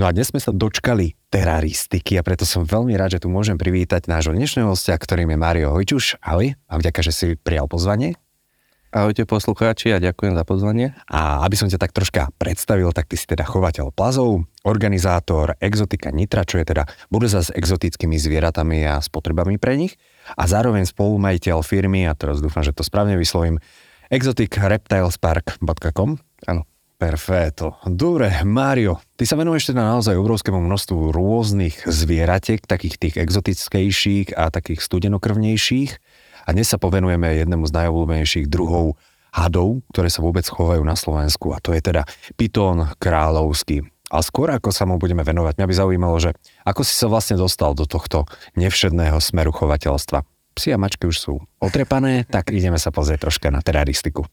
No 0.00 0.08
a 0.08 0.16
dnes 0.16 0.32
sme 0.32 0.40
sa 0.40 0.48
dočkali 0.48 1.12
teraristiky 1.28 2.16
a 2.16 2.24
preto 2.24 2.48
som 2.48 2.64
veľmi 2.64 2.96
rád, 2.96 3.20
že 3.20 3.20
tu 3.20 3.28
môžem 3.28 3.60
privítať 3.60 4.08
nášho 4.08 4.32
dnešného 4.32 4.72
hostia, 4.72 4.96
ktorým 4.96 5.28
je 5.28 5.36
Mario 5.36 5.76
Hojčuš. 5.76 6.24
Ahoj 6.24 6.56
a 6.56 6.80
vďaka, 6.80 7.04
že 7.04 7.12
si 7.12 7.36
prijal 7.36 7.68
pozvanie. 7.68 8.16
Ahojte 8.96 9.28
poslucháči 9.28 9.92
a 9.92 10.00
ďakujem 10.00 10.40
za 10.40 10.44
pozvanie. 10.48 10.96
A 11.04 11.44
aby 11.44 11.52
som 11.52 11.68
ťa 11.68 11.76
tak 11.76 11.92
troška 11.92 12.32
predstavil, 12.40 12.96
tak 12.96 13.12
ty 13.12 13.20
si 13.20 13.28
teda 13.28 13.44
chovateľ 13.44 13.92
plazov, 13.92 14.48
organizátor 14.64 15.60
Exotika 15.60 16.08
Nitra, 16.08 16.48
čo 16.48 16.56
je 16.56 16.72
teda 16.72 16.88
burza 17.12 17.44
s 17.44 17.52
exotickými 17.52 18.16
zvieratami 18.16 18.88
a 18.88 19.04
spotrebami 19.04 19.60
pre 19.60 19.76
nich 19.76 20.00
a 20.32 20.48
zároveň 20.48 20.88
spolumajiteľ 20.88 21.60
firmy, 21.60 22.08
a 22.08 22.16
teraz 22.16 22.40
dúfam, 22.40 22.64
že 22.64 22.72
to 22.72 22.80
správne 22.80 23.20
vyslovím, 23.20 23.60
exoticreptilespark.com. 24.08 26.16
Áno. 26.48 26.69
Perfetto. 27.00 27.80
Dobre, 27.88 28.28
Mário, 28.44 29.00
ty 29.16 29.24
sa 29.24 29.32
venuješ 29.32 29.72
teda 29.72 29.80
naozaj 29.80 30.20
obrovskému 30.20 30.60
množstvu 30.60 31.16
rôznych 31.16 31.88
zvieratiek, 31.88 32.60
takých 32.60 33.00
tých 33.00 33.14
exotickejších 33.16 34.36
a 34.36 34.52
takých 34.52 34.84
studenokrvnejších. 34.84 35.90
A 36.44 36.52
dnes 36.52 36.68
sa 36.68 36.76
povenujeme 36.76 37.40
jednému 37.40 37.64
z 37.64 37.72
najobľúbenejších 37.72 38.52
druhov 38.52 39.00
hadov, 39.32 39.80
ktoré 39.96 40.12
sa 40.12 40.20
vôbec 40.20 40.44
chovajú 40.44 40.84
na 40.84 40.92
Slovensku. 40.92 41.56
A 41.56 41.62
to 41.64 41.72
je 41.72 41.80
teda 41.80 42.04
pitón 42.36 42.92
kráľovský. 43.00 43.80
A 44.12 44.20
skôr 44.20 44.52
ako 44.52 44.68
sa 44.68 44.84
mu 44.84 45.00
budeme 45.00 45.24
venovať, 45.24 45.56
mňa 45.56 45.70
by 45.72 45.74
zaujímalo, 45.80 46.20
že 46.20 46.36
ako 46.68 46.84
si 46.84 46.92
sa 46.92 47.08
vlastne 47.08 47.40
dostal 47.40 47.72
do 47.72 47.88
tohto 47.88 48.28
nevšedného 48.60 49.16
smeru 49.24 49.56
chovateľstva. 49.56 50.20
Psi 50.52 50.76
a 50.76 50.76
mačky 50.76 51.08
už 51.08 51.16
sú 51.16 51.40
otrepané, 51.64 52.28
tak 52.28 52.52
ideme 52.52 52.76
sa 52.76 52.92
pozrieť 52.92 53.24
troška 53.24 53.48
na 53.48 53.64
teraristiku. 53.64 54.28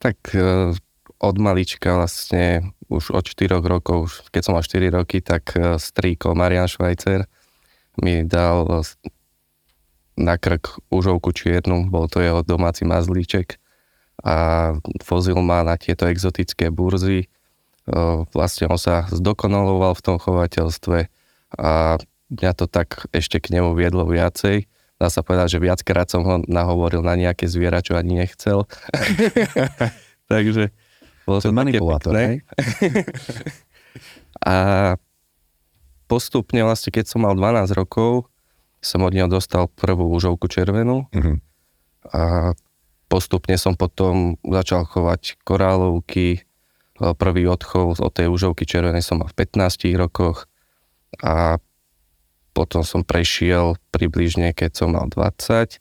Tak 0.00 0.16
e, 0.32 0.72
od 1.20 1.36
malička 1.36 2.00
vlastne 2.00 2.72
už 2.88 3.12
od 3.12 3.24
4 3.28 3.60
rokov, 3.60 4.24
keď 4.32 4.42
som 4.42 4.52
mal 4.56 4.64
4 4.64 4.88
roky, 4.88 5.20
tak 5.20 5.52
e, 5.54 5.76
strýko 5.76 6.32
Marian 6.32 6.66
Švajcer 6.66 7.28
mi 8.00 8.24
dal 8.24 8.64
e, 8.66 8.82
na 10.16 10.40
krk 10.40 10.80
užovku 10.88 11.30
čiernu, 11.36 11.92
bol 11.92 12.08
to 12.08 12.24
jeho 12.24 12.40
domáci 12.40 12.88
mazlíček 12.88 13.60
a 14.24 14.36
vozil 15.06 15.38
ma 15.40 15.64
na 15.64 15.76
tieto 15.76 16.08
exotické 16.08 16.72
burzy. 16.72 17.28
E, 17.28 17.28
vlastne 18.32 18.72
on 18.72 18.80
sa 18.80 19.04
zdokonaloval 19.12 19.92
v 19.92 20.04
tom 20.04 20.16
chovateľstve 20.16 20.98
a 21.60 22.00
mňa 22.32 22.52
to 22.56 22.64
tak 22.64 23.06
ešte 23.12 23.44
k 23.44 23.60
nemu 23.60 23.76
viedlo 23.76 24.08
viacej. 24.08 24.64
Dá 24.96 25.08
sa 25.12 25.20
povedať, 25.20 25.56
že 25.56 25.64
viackrát 25.64 26.08
som 26.08 26.24
ho 26.24 26.34
nahovoril 26.48 27.04
na 27.04 27.16
nejaké 27.16 27.44
zviera, 27.44 27.84
čo 27.84 27.96
ani 27.96 28.24
nechcel. 28.24 28.64
Takže 30.32 30.72
bolo 31.30 31.38
to 31.38 31.54
manipulátor, 31.54 32.10
hej? 32.18 32.42
a 34.50 34.56
postupne 36.10 36.66
vlastne, 36.66 36.90
keď 36.90 37.06
som 37.06 37.22
mal 37.22 37.38
12 37.38 37.70
rokov, 37.78 38.26
som 38.82 39.06
od 39.06 39.14
neho 39.14 39.30
dostal 39.30 39.70
prvú 39.70 40.10
užovku 40.10 40.50
červenú. 40.50 41.06
Mm-hmm. 41.14 41.36
a 42.10 42.56
postupne 43.06 43.54
som 43.60 43.78
potom 43.78 44.38
začal 44.42 44.86
chovať 44.86 45.42
korálovky, 45.46 46.46
prvý 47.00 47.48
odchov 47.48 47.96
od 47.96 48.12
tej 48.12 48.28
užovky 48.28 48.68
červenej 48.68 49.00
som 49.00 49.24
mal 49.24 49.28
v 49.32 49.36
15 49.40 49.88
rokoch. 49.96 50.44
A 51.24 51.56
potom 52.52 52.84
som 52.84 53.06
prešiel 53.06 53.78
približne, 53.94 54.52
keď 54.52 54.70
som 54.74 54.88
mal 54.92 55.08
20, 55.08 55.80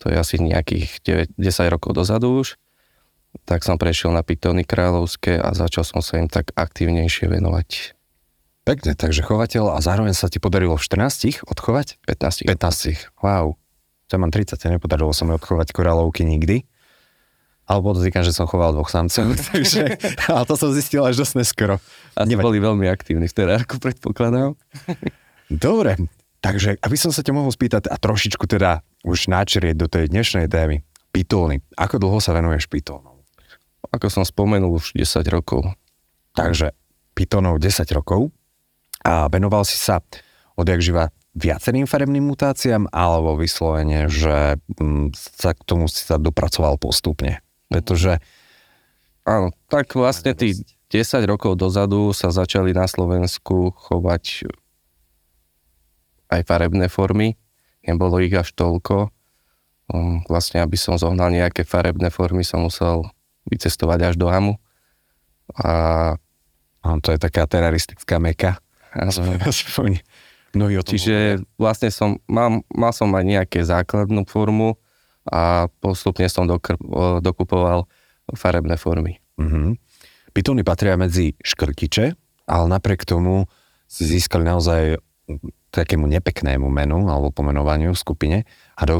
to 0.00 0.04
je 0.08 0.16
asi 0.16 0.36
nejakých 0.40 0.88
9, 1.02 1.40
10 1.40 1.74
rokov 1.74 1.96
dozadu 1.96 2.44
už, 2.44 2.59
tak 3.46 3.62
som 3.62 3.78
prešiel 3.78 4.10
na 4.10 4.22
pitóny 4.26 4.66
kráľovské 4.66 5.38
a 5.38 5.54
začal 5.54 5.86
som 5.86 6.02
sa 6.02 6.18
im 6.18 6.26
tak 6.26 6.50
aktívnejšie 6.54 7.30
venovať. 7.30 7.98
Pekne, 8.62 8.92
takže 8.94 9.24
chovateľ 9.24 9.74
a 9.74 9.78
zároveň 9.80 10.12
sa 10.14 10.30
ti 10.30 10.38
podarilo 10.38 10.76
v 10.76 10.84
14 10.84 11.42
odchovať? 11.48 11.98
15. 12.06 12.46
15. 12.46 13.24
Wow. 13.24 13.56
Ja 14.10 14.18
mám 14.18 14.34
30, 14.34 14.58
nepodarilo 14.70 15.14
sa 15.14 15.26
mi 15.26 15.34
odchovať 15.34 15.70
korálovky 15.70 16.26
nikdy. 16.26 16.66
Alebo 17.70 17.94
podotýkam, 17.94 18.26
že 18.26 18.34
som 18.34 18.50
choval 18.50 18.74
dvoch 18.74 18.90
samcov, 18.90 19.30
takže, 19.54 19.94
ale 20.26 20.42
to 20.42 20.54
som 20.58 20.74
zistil 20.74 21.06
až 21.06 21.22
dosť 21.22 21.34
neskoro. 21.38 21.78
A 22.18 22.26
boli 22.26 22.58
veľmi 22.58 22.90
aktívni 22.90 23.30
v 23.30 23.34
terárku, 23.34 23.78
predpokladám. 23.78 24.58
Dobre, 25.46 25.94
takže 26.42 26.78
aby 26.82 26.96
som 26.98 27.14
sa 27.14 27.22
ťa 27.22 27.34
mohol 27.34 27.54
spýtať 27.54 27.86
a 27.86 27.94
trošičku 27.94 28.46
teda 28.50 28.82
už 29.06 29.30
načrieť 29.30 29.78
do 29.78 29.86
tej 29.86 30.10
dnešnej 30.10 30.50
témy. 30.50 30.82
Pitóny. 31.10 31.58
Ako 31.74 31.98
dlho 31.98 32.22
sa 32.22 32.34
venuješ 32.34 32.70
pitónom? 32.70 33.09
Ako 33.88 34.12
som 34.12 34.28
spomenul, 34.28 34.76
už 34.76 34.92
10 34.92 35.24
rokov. 35.32 35.64
Takže 36.36 36.76
pitonov 37.16 37.58
10 37.58 37.84
rokov 37.96 38.30
a 39.00 39.26
venoval 39.32 39.64
si 39.64 39.80
sa 39.80 40.04
odjak 40.54 40.84
živa 40.84 41.08
viacerým 41.32 41.86
farebným 41.86 42.26
mutáciám 42.26 42.90
alebo 42.90 43.38
vyslovene, 43.38 44.10
že 44.10 44.58
mm, 44.76 45.14
sa 45.16 45.56
k 45.56 45.60
tomu 45.62 45.86
si 45.86 46.04
sa 46.04 46.20
dopracoval 46.20 46.76
postupne. 46.76 47.40
Pretože... 47.70 48.18
Áno, 49.24 49.54
tak 49.70 49.94
vlastne 49.94 50.34
tých 50.34 50.66
10 50.90 51.22
rokov 51.30 51.54
dozadu 51.54 52.10
sa 52.10 52.34
začali 52.34 52.74
na 52.74 52.90
Slovensku 52.90 53.70
chovať 53.78 54.50
aj 56.34 56.40
farebné 56.46 56.90
formy. 56.90 57.38
Nebolo 57.86 58.18
ich 58.18 58.34
až 58.34 58.50
toľko. 58.58 59.14
Hm, 59.90 60.26
vlastne, 60.26 60.62
aby 60.62 60.74
som 60.74 60.98
zohnal 60.98 61.30
nejaké 61.30 61.62
farebné 61.62 62.10
formy, 62.10 62.42
som 62.42 62.66
musel 62.66 63.06
vycestovať 63.50 63.98
až 64.10 64.14
do 64.16 64.30
Hamu. 64.30 64.56
A 65.58 66.14
a 66.80 66.96
to 67.00 67.12
je 67.12 67.18
taká 67.20 67.44
teroristická 67.44 68.16
meka. 68.16 68.56
Mnohí 70.56 70.74
o 70.80 70.82
tom 70.82 70.90
Čiže 70.96 71.44
vlastne 71.60 71.92
som, 71.92 72.18
mám, 72.26 72.64
mal 72.72 72.90
som 72.90 73.12
aj 73.12 73.24
nejaké 73.24 73.60
základnú 73.62 74.26
formu 74.26 74.80
a 75.28 75.68
postupne 75.78 76.26
som 76.26 76.48
dokr, 76.48 76.74
dokupoval 77.22 77.86
farebné 78.34 78.74
formy. 78.80 79.20
Mm-hmm. 79.38 79.78
Pitóny 80.34 80.62
patria 80.66 80.96
medzi 80.98 81.36
škrtiče, 81.38 82.16
ale 82.50 82.64
napriek 82.66 83.06
tomu 83.06 83.46
si 83.86 84.08
získali 84.08 84.42
naozaj 84.42 84.98
takému 85.70 86.10
nepeknému 86.10 86.66
menu 86.66 87.06
alebo 87.06 87.30
pomenovaniu 87.30 87.94
v 87.94 88.02
skupine 88.02 88.38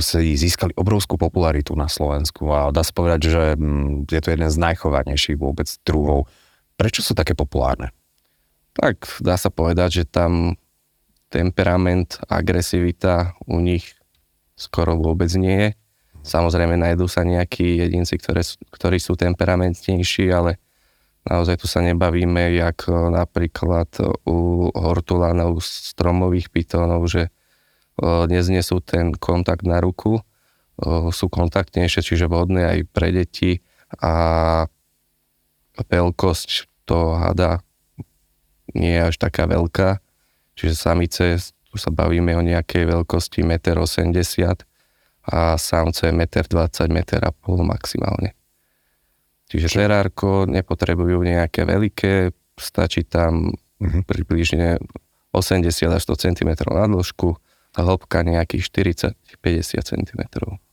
si 0.00 0.36
získali 0.36 0.76
obrovskú 0.76 1.16
popularitu 1.16 1.72
na 1.72 1.88
Slovensku 1.88 2.48
a 2.52 2.68
dá 2.68 2.84
sa 2.84 2.92
povedať, 2.92 3.20
že 3.32 3.42
mm, 3.56 4.10
je 4.10 4.20
to 4.20 4.32
jeden 4.32 4.50
z 4.52 4.56
najchovanejších 4.60 5.41
vôbec 5.41 5.68
druhov. 5.86 6.28
Prečo 6.76 7.00
sú 7.00 7.16
také 7.16 7.32
populárne? 7.32 7.92
Tak 8.76 9.20
dá 9.24 9.41
sa 9.41 9.48
povedať, 9.48 10.02
že 10.02 10.04
tam 10.04 10.56
temperament, 11.32 12.20
agresivita 12.28 13.34
u 13.46 13.62
nich 13.62 13.96
skoro 14.58 14.98
vôbec 15.00 15.30
nie 15.38 15.56
je. 15.56 15.70
Samozrejme 16.20 16.76
nájdú 16.76 17.08
sa 17.08 17.24
nejakí 17.24 17.80
jedinci, 17.80 18.20
ktoré, 18.20 18.44
ktorí 18.72 19.00
sú 19.00 19.16
temperamentnejší, 19.16 20.28
ale 20.28 20.60
Naozaj 21.20 21.60
tu 21.60 21.66
sa 21.68 21.84
nebavíme, 21.84 22.56
jak 22.56 22.88
e, 22.88 22.97
napríklad 23.12 23.92
u 24.24 24.68
hortulánov, 24.72 25.60
stromových 25.60 26.48
pitónov, 26.48 27.04
že 27.12 27.28
neznesú 28.02 28.80
ten 28.80 29.12
kontakt 29.12 29.62
na 29.62 29.78
ruku, 29.78 30.20
sú 31.12 31.26
kontaktnejšie, 31.28 32.00
čiže 32.00 32.24
vhodné 32.24 32.64
aj 32.64 32.78
pre 32.88 33.12
deti 33.12 33.60
a 34.00 34.64
veľkosť 35.76 36.48
toho 36.88 37.20
hada 37.20 37.60
nie 38.72 38.97
je 38.97 39.02
až 39.12 39.16
taká 39.20 39.44
veľká, 39.50 40.00
čiže 40.56 40.74
samice, 40.78 41.36
tu 41.70 41.76
sa 41.76 41.91
bavíme 41.92 42.32
o 42.34 42.42
nejakej 42.42 42.86
veľkosti 42.86 43.44
1,80 43.44 43.52
m 43.52 44.56
a 45.30 45.60
samce 45.60 46.10
1,20 46.10 46.16
m, 46.91 46.96
1,5 47.04 47.28
m 47.28 47.60
maximálne. 47.66 48.30
Čiže 49.50 49.82
terárko 49.82 50.46
nepotrebujú 50.46 51.20
nejaké 51.26 51.66
veľké, 51.66 52.30
stačí 52.56 53.03
tam 53.04 53.50
uh-huh. 53.50 54.03
približne 54.06 54.78
80 55.34 55.66
až 55.91 56.03
100 56.06 56.24
cm 56.30 56.50
na 56.70 56.86
dĺžku 56.86 57.34
hĺbka 57.76 58.26
nejakých 58.26 58.62
40-50 59.42 59.82
cm. 59.84 60.22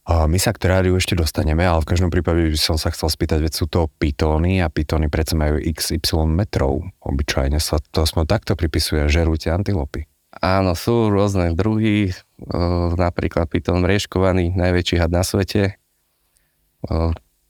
A 0.08 0.24
my 0.24 0.40
sa 0.40 0.56
k 0.56 0.64
teráriu 0.64 0.96
ešte 0.96 1.20
dostaneme, 1.20 1.68
ale 1.68 1.84
v 1.84 1.90
každom 1.92 2.08
prípade 2.08 2.48
by 2.48 2.56
som 2.56 2.80
sa 2.80 2.96
chcel 2.96 3.12
spýtať, 3.12 3.44
veď 3.44 3.54
sú 3.54 3.68
to 3.68 3.92
pitóny 4.00 4.64
a 4.64 4.72
pitóny 4.72 5.12
predsa 5.12 5.36
majú 5.36 5.60
XY 5.60 6.32
metrov. 6.32 6.80
Obyčajne 7.04 7.60
sa 7.60 7.76
to 7.92 8.08
aspoň 8.08 8.24
takto 8.24 8.56
pripisuje, 8.56 9.04
žerú 9.12 9.36
tie 9.36 9.52
antilopy. 9.52 10.08
Áno, 10.40 10.80
sú 10.80 11.12
rôzne 11.12 11.52
druhy, 11.52 12.16
napríklad 12.96 13.52
piton 13.52 13.84
mriežkovaný, 13.84 14.56
najväčší 14.56 14.96
had 14.96 15.12
na 15.12 15.28
svete. 15.28 15.76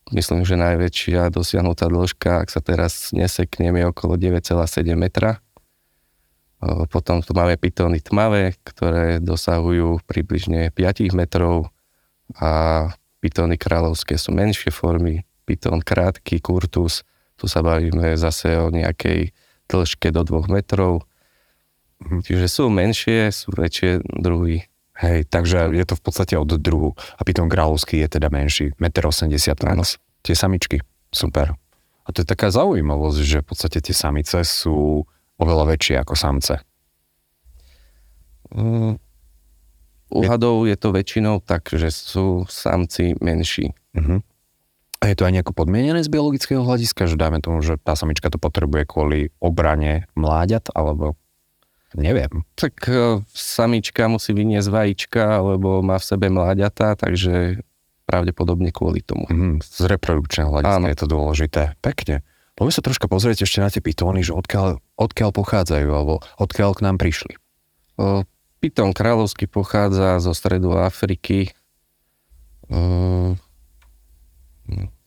Myslím, 0.07 0.47
že 0.47 0.55
najväčšia 0.55 1.29
dosiahnutá 1.29 1.91
dĺžka, 1.91 2.41
ak 2.41 2.49
sa 2.49 2.63
teraz 2.63 3.11
neseknem, 3.11 3.75
je 3.75 3.85
okolo 3.91 4.15
9,7 4.15 4.97
metra. 4.97 5.43
Potom 6.91 7.23
tu 7.23 7.31
máme 7.31 7.55
pitóny 7.55 8.03
tmavé, 8.03 8.59
ktoré 8.67 9.23
dosahujú 9.23 10.03
približne 10.03 10.67
5 10.75 11.15
metrov 11.15 11.71
a 12.35 12.91
pitóny 13.23 13.55
kráľovské 13.55 14.19
sú 14.19 14.35
menšie 14.35 14.69
formy, 14.69 15.23
pitón 15.47 15.79
krátky, 15.79 16.43
kurtus, 16.43 17.07
tu 17.39 17.47
sa 17.47 17.63
bavíme 17.63 18.17
zase 18.19 18.57
o 18.59 18.67
nejakej 18.67 19.31
dĺžke 19.71 20.11
do 20.11 20.27
2 20.27 20.51
metrov. 20.51 21.07
Čiže 22.03 22.45
sú 22.51 22.63
menšie, 22.67 23.31
sú 23.31 23.53
väčšie 23.55 24.03
druhy. 24.21 24.67
Hej, 24.97 25.29
takže 25.29 25.69
je 25.71 25.85
to 25.85 25.93
v 25.93 26.03
podstate 26.03 26.33
od 26.33 26.49
druhu. 26.57 26.97
A 27.17 27.21
piton 27.21 27.45
kráľovský 27.47 28.01
je 28.01 28.17
teda 28.17 28.33
menší, 28.33 28.73
1,80 28.81 29.29
m. 29.61 29.81
Tie 30.25 30.33
samičky, 30.33 30.81
super. 31.13 31.53
A 32.03 32.07
to 32.09 32.25
je 32.25 32.27
taká 32.27 32.49
zaujímavosť, 32.49 33.19
že 33.21 33.37
v 33.43 33.47
podstate 33.47 33.77
tie 33.83 33.93
samice 33.93 34.41
sú 34.41 35.05
oveľa 35.37 35.77
väčšie 35.77 35.95
ako 36.01 36.13
samce. 36.17 36.61
Mm, 38.53 38.97
u 40.07 40.19
hadov 40.23 40.63
je 40.65 40.77
to 40.79 40.95
väčšinou 40.95 41.43
tak, 41.43 41.67
že 41.75 41.91
sú 41.91 42.47
samci 42.47 43.19
menší. 43.19 43.75
Uh-huh. 43.91 44.23
A 44.97 45.03
je 45.11 45.15
to 45.19 45.27
aj 45.27 45.33
nejako 45.35 45.53
podmienené 45.53 46.01
z 46.01 46.09
biologického 46.09 46.63
hľadiska, 46.63 47.05
že 47.05 47.19
dáme 47.19 47.43
tomu, 47.43 47.61
že 47.61 47.77
tá 47.77 47.93
samička 47.93 48.31
to 48.31 48.39
potrebuje 48.41 48.87
kvôli 48.87 49.19
obrane 49.37 50.09
mláďat, 50.17 50.73
alebo 50.73 51.19
neviem. 51.93 52.47
Tak 52.57 52.73
uh, 52.87 53.21
samička 53.29 54.09
musí 54.09 54.33
vyniesť 54.33 54.69
vajíčka, 54.71 55.43
alebo 55.43 55.85
má 55.85 56.01
v 56.01 56.07
sebe 56.07 56.31
mláďata, 56.33 56.97
takže 56.97 57.61
pravdepodobne 58.07 58.71
kvôli 58.71 59.03
tomu. 59.03 59.27
Mm, 59.27 59.59
z 59.59 59.85
reprodukčného 59.91 60.49
hľadiska 60.49 60.79
Áno. 60.79 60.87
je 60.87 60.97
to 60.97 61.07
dôležité. 61.11 61.61
Pekne. 61.83 62.23
Poďme 62.57 62.73
sa 62.73 62.81
troška 62.81 63.05
pozrieť 63.05 63.45
ešte 63.45 63.61
na 63.61 63.69
tie 63.69 63.85
pitóny, 63.85 64.25
že 64.25 64.33
odkiaľ, 64.33 64.81
odkiaľ 64.97 65.29
pochádzajú, 65.29 65.89
alebo 65.93 66.25
odkiaľ 66.41 66.73
k 66.73 66.83
nám 66.89 66.97
prišli. 66.97 67.37
O, 68.01 68.25
pitón 68.57 68.97
kráľovský 68.97 69.45
pochádza 69.45 70.17
zo 70.17 70.33
stredu 70.33 70.73
Afriky. 70.73 71.53
O, 72.73 73.37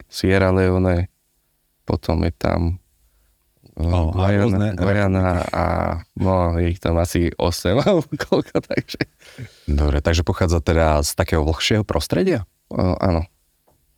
Sierra 0.06 0.54
Leone, 0.54 1.10
potom 1.82 2.22
je 2.22 2.32
tam 2.38 2.78
Guyana 3.80 5.42
a 5.50 5.64
no, 6.18 6.58
je 6.58 6.76
ich 6.76 6.80
tam 6.82 7.02
asi 7.02 7.34
8 7.34 7.80
alebo 7.86 8.06
koľko, 8.14 8.62
takže... 8.62 9.00
Dobre, 9.66 9.98
takže 9.98 10.22
pochádza 10.22 10.62
teda 10.62 11.02
z 11.02 11.18
takého 11.18 11.42
vlhšieho 11.42 11.82
prostredia? 11.82 12.46
O, 12.70 12.94
áno. 12.98 13.26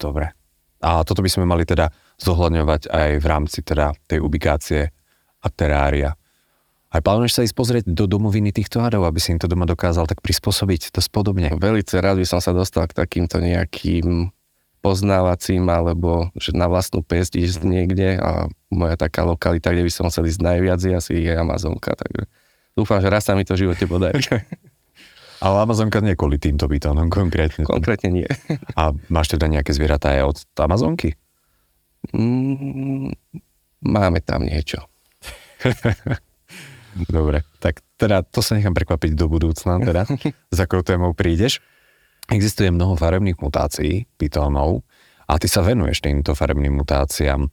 Dobre. 0.01 0.33
A 0.83 1.07
toto 1.07 1.23
by 1.23 1.31
sme 1.31 1.47
mali 1.47 1.63
teda 1.63 1.95
zohľadňovať 2.23 2.89
aj 2.89 3.11
v 3.19 3.27
rámci 3.27 3.61
teda 3.67 3.93
tej 4.07 4.23
ubikácie 4.23 4.95
a 5.43 5.47
terária. 5.51 6.15
Aj 6.93 7.01
plánuješ 7.01 7.33
sa 7.33 7.45
ísť 7.49 7.57
pozrieť 7.57 7.85
do 7.89 8.05
domoviny 8.05 8.53
týchto 8.53 8.85
hadov, 8.85 9.09
aby 9.09 9.17
si 9.17 9.33
im 9.33 9.41
to 9.41 9.49
doma 9.49 9.65
dokázal 9.65 10.05
tak 10.05 10.21
prispôsobiť 10.21 10.93
to 10.93 11.01
spodobne? 11.01 11.49
Velice 11.57 11.97
rád 11.99 12.21
by 12.21 12.27
som 12.29 12.41
sa 12.45 12.53
dostal 12.53 12.85
k 12.85 12.93
takýmto 12.93 13.41
nejakým 13.41 14.29
poznávacím, 14.85 15.73
alebo 15.73 16.29
že 16.37 16.53
na 16.53 16.69
vlastnú 16.69 17.01
pesť 17.01 17.39
ísť 17.39 17.61
niekde 17.65 18.19
a 18.19 18.51
moja 18.69 18.99
taká 18.99 19.25
lokalita, 19.25 19.73
kde 19.73 19.89
by 19.89 19.93
som 19.95 20.11
chcel 20.13 20.29
ísť 20.29 20.43
najviac, 20.43 20.79
je 20.83 20.93
asi 20.93 21.13
je 21.23 21.33
Amazonka, 21.33 21.97
takže 21.97 22.29
dúfam, 22.77 23.01
že 23.01 23.09
raz 23.09 23.25
sa 23.25 23.39
mi 23.39 23.47
to 23.47 23.55
v 23.57 23.71
živote 23.71 23.87
podarí. 23.89 24.21
Ale 25.43 25.57
Amazonka 25.65 25.99
nie 26.05 26.15
kvôli 26.15 26.39
týmto 26.39 26.71
bytónom 26.71 27.11
konkrétne. 27.11 27.67
Konkrétne 27.67 28.15
nie. 28.15 28.29
A 28.79 28.95
máš 29.11 29.35
teda 29.35 29.51
nejaké 29.51 29.75
zvieratá 29.75 30.15
aj 30.15 30.23
od 30.23 30.39
Amazonky? 30.61 31.19
Mm, 32.11 33.15
máme 33.87 34.19
tam 34.27 34.43
niečo. 34.43 34.83
Dobre, 37.09 37.47
tak 37.63 37.81
teda 37.97 38.27
to 38.27 38.43
sa 38.43 38.59
nechám 38.59 38.75
prekvapiť 38.75 39.15
do 39.15 39.31
budúcna, 39.31 39.79
teda, 39.81 40.03
s 40.57 40.59
akou 40.59 40.83
témou 40.83 41.15
prídeš. 41.15 41.63
Existuje 42.27 42.75
mnoho 42.75 42.99
farebných 42.99 43.39
mutácií 43.39 44.11
pitónov 44.19 44.83
a 45.27 45.39
ty 45.39 45.47
sa 45.47 45.63
venuješ 45.63 46.03
týmto 46.03 46.35
farebným 46.35 46.75
mutáciám. 46.75 47.47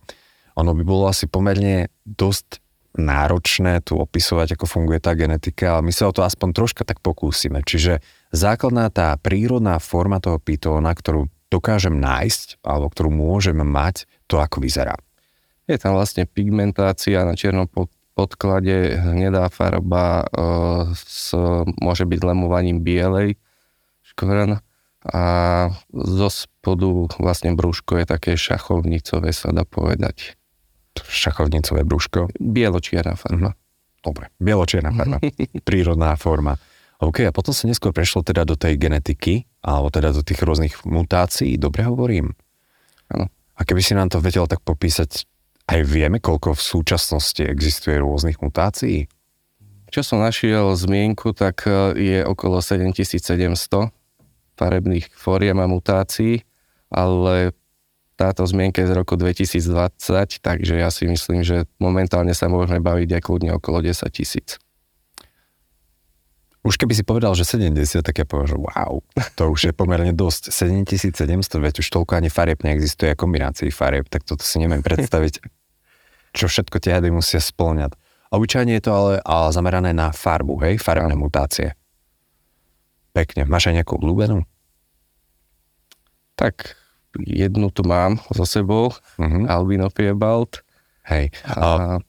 Ono 0.59 0.71
by 0.75 0.83
bolo 0.83 1.07
asi 1.07 1.29
pomerne 1.29 1.93
dosť 2.03 2.59
náročné 2.97 3.85
tu 3.85 3.95
opisovať, 4.01 4.57
ako 4.57 4.65
funguje 4.65 4.99
tá 4.99 5.13
genetika, 5.13 5.77
ale 5.77 5.87
my 5.87 5.93
sa 5.93 6.09
o 6.09 6.15
to 6.15 6.25
aspoň 6.25 6.49
troška 6.57 6.83
tak 6.83 6.99
pokúsime. 6.99 7.61
Čiže 7.61 8.01
základná 8.33 8.89
tá 8.89 9.13
prírodná 9.15 9.77
forma 9.77 10.17
toho 10.17 10.41
pitóna, 10.41 10.91
ktorú 10.91 11.29
dokážem 11.53 11.97
nájsť, 11.97 12.61
alebo 12.65 12.89
ktorú 12.89 13.09
môžem 13.13 13.57
mať, 13.61 14.09
to 14.29 14.37
ako 14.37 14.61
vyzerá. 14.61 14.93
Je 15.65 15.81
tam 15.81 15.97
vlastne 15.97 16.29
pigmentácia 16.29 17.25
na 17.25 17.33
čiernom 17.33 17.65
podklade, 18.13 19.01
hnedá 19.01 19.49
farba, 19.49 20.25
e, 20.29 20.45
s, 20.93 21.33
môže 21.81 22.05
byť 22.05 22.19
lemovaním 22.21 22.85
bielej, 22.85 23.37
škvrn 24.05 24.61
a 25.09 25.23
zo 25.95 26.27
spodu 26.27 27.07
vlastne 27.23 27.55
brúško 27.55 28.03
je 28.03 28.05
také 28.05 28.31
šachovnicové, 28.35 29.31
sa 29.31 29.55
dá 29.55 29.63
povedať. 29.63 30.35
Šachovnicové 30.99 31.87
brúško? 31.87 32.27
Bieločierna 32.35 33.15
farba. 33.15 33.55
Mhm. 33.55 33.57
Dobre, 33.99 34.31
bieločierna 34.39 34.91
farba. 34.91 35.17
Prírodná 35.67 36.15
forma. 36.19 36.59
OK, 36.99 37.23
a 37.23 37.31
potom 37.31 37.55
sa 37.55 37.63
neskôr 37.63 37.95
prešlo 37.95 38.27
teda 38.27 38.43
do 38.43 38.59
tej 38.59 38.75
genetiky, 38.75 39.47
alebo 39.63 39.87
teda 39.87 40.11
do 40.11 40.19
tých 40.19 40.43
rôznych 40.43 40.83
mutácií, 40.83 41.55
dobre 41.55 41.87
hovorím? 41.87 42.35
Áno. 43.07 43.31
A 43.59 43.67
keby 43.67 43.83
si 43.83 43.91
nám 43.91 44.07
to 44.07 44.23
vedel 44.23 44.47
tak 44.47 44.63
popísať, 44.63 45.27
aj 45.69 45.85
vieme, 45.85 46.17
koľko 46.17 46.57
v 46.57 46.65
súčasnosti 46.65 47.43
existuje 47.45 47.99
rôznych 47.99 48.41
mutácií? 48.41 49.05
Čo 49.93 50.01
som 50.01 50.23
našiel 50.23 50.73
zmienku, 50.73 51.33
tak 51.35 51.65
e, 51.65 51.93
je 51.97 52.19
okolo 52.25 52.61
7700 52.61 53.93
farebných 54.57 55.11
fóriem 55.13 55.57
a 55.61 55.69
mutácií, 55.69 56.45
ale 56.89 57.53
táto 58.19 58.43
zmienka 58.43 58.83
je 58.83 58.91
z 58.91 58.97
roku 58.97 59.15
2020, 59.15 60.43
takže 60.43 60.73
ja 60.75 60.91
si 60.91 61.07
myslím, 61.07 61.41
že 61.41 61.63
momentálne 61.79 62.35
sa 62.35 62.51
môžeme 62.51 62.83
baviť 62.83 63.09
aj 63.15 63.21
kľudne 63.23 63.51
okolo 63.55 63.79
10 63.79 63.95
tisíc. 64.11 64.59
Už 66.69 66.77
keby 66.77 66.93
si 66.93 67.01
povedal, 67.01 67.33
že 67.33 67.49
70, 67.49 68.05
tak 68.05 68.13
ja 68.21 68.29
poviem, 68.29 68.45
že 68.45 68.57
wow, 68.61 69.01
to 69.33 69.49
už 69.49 69.59
je 69.69 69.73
pomerne 69.73 70.13
dosť. 70.13 70.53
7700, 70.53 71.57
veď 71.57 71.81
už 71.81 71.89
toľko 71.89 72.21
ani 72.21 72.29
farieb 72.29 72.61
neexistuje, 72.61 73.17
kombinácií 73.17 73.73
farieb, 73.73 74.05
tak 74.05 74.21
toto 74.21 74.45
si 74.45 74.61
neviem 74.61 74.85
predstaviť, 74.85 75.41
čo 76.37 76.45
všetko 76.45 76.77
tie 76.77 77.01
hady 77.01 77.09
musia 77.09 77.41
splňať. 77.41 77.97
Obyčajne 78.29 78.77
je 78.77 78.83
to 78.85 78.91
ale, 78.93 79.13
ale 79.25 79.49
zamerané 79.49 79.97
na 79.97 80.13
farbu, 80.13 80.61
hej, 80.61 80.77
farebné 80.77 81.17
mutácie. 81.17 81.73
Pekne. 83.17 83.49
Máš 83.49 83.73
aj 83.73 83.81
nejakú 83.81 83.97
obľúbenú? 83.97 84.45
Tak 86.37 86.77
jednu 87.17 87.73
tu 87.73 87.81
mám 87.81 88.21
so 88.29 88.45
sebou, 88.45 88.93
uh-huh. 88.93 89.49
Albino 89.49 89.89
Piebald. 89.89 90.61
Hej. 91.09 91.33
A... 91.49 91.97
V 91.97 92.08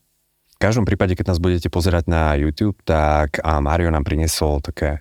každom 0.61 0.85
prípade, 0.85 1.17
keď 1.17 1.33
nás 1.33 1.41
budete 1.41 1.73
pozerať 1.73 2.05
na 2.13 2.37
YouTube, 2.37 2.77
tak 2.85 3.41
a 3.41 3.59
Mario 3.65 3.89
nám 3.89 4.05
priniesol 4.05 4.61
také 4.61 5.01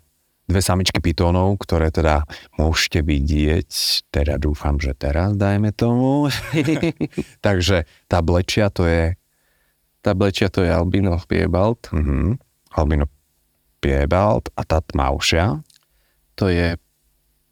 dve 0.50 0.64
samičky 0.66 0.98
pitónov, 1.04 1.62
ktoré 1.62 1.94
teda 1.94 2.26
môžete 2.58 3.06
vidieť, 3.06 3.70
teda 4.10 4.42
dúfam, 4.42 4.82
že 4.82 4.98
teraz 4.98 5.38
dajme 5.38 5.76
tomu. 5.76 6.32
Takže 7.46 7.86
tá 8.10 8.24
blečia 8.26 8.72
to 8.74 8.88
je... 8.88 9.14
Tá 10.00 10.16
blečia 10.16 10.48
to 10.48 10.64
je 10.64 10.72
Albino 10.72 11.20
Piebald. 11.28 11.92
Uh-huh. 11.92 12.40
Albino 12.74 13.06
Piebald 13.84 14.48
a 14.56 14.64
tá 14.64 14.80
tmavšia 14.80 15.60
to 16.40 16.48
je 16.48 16.80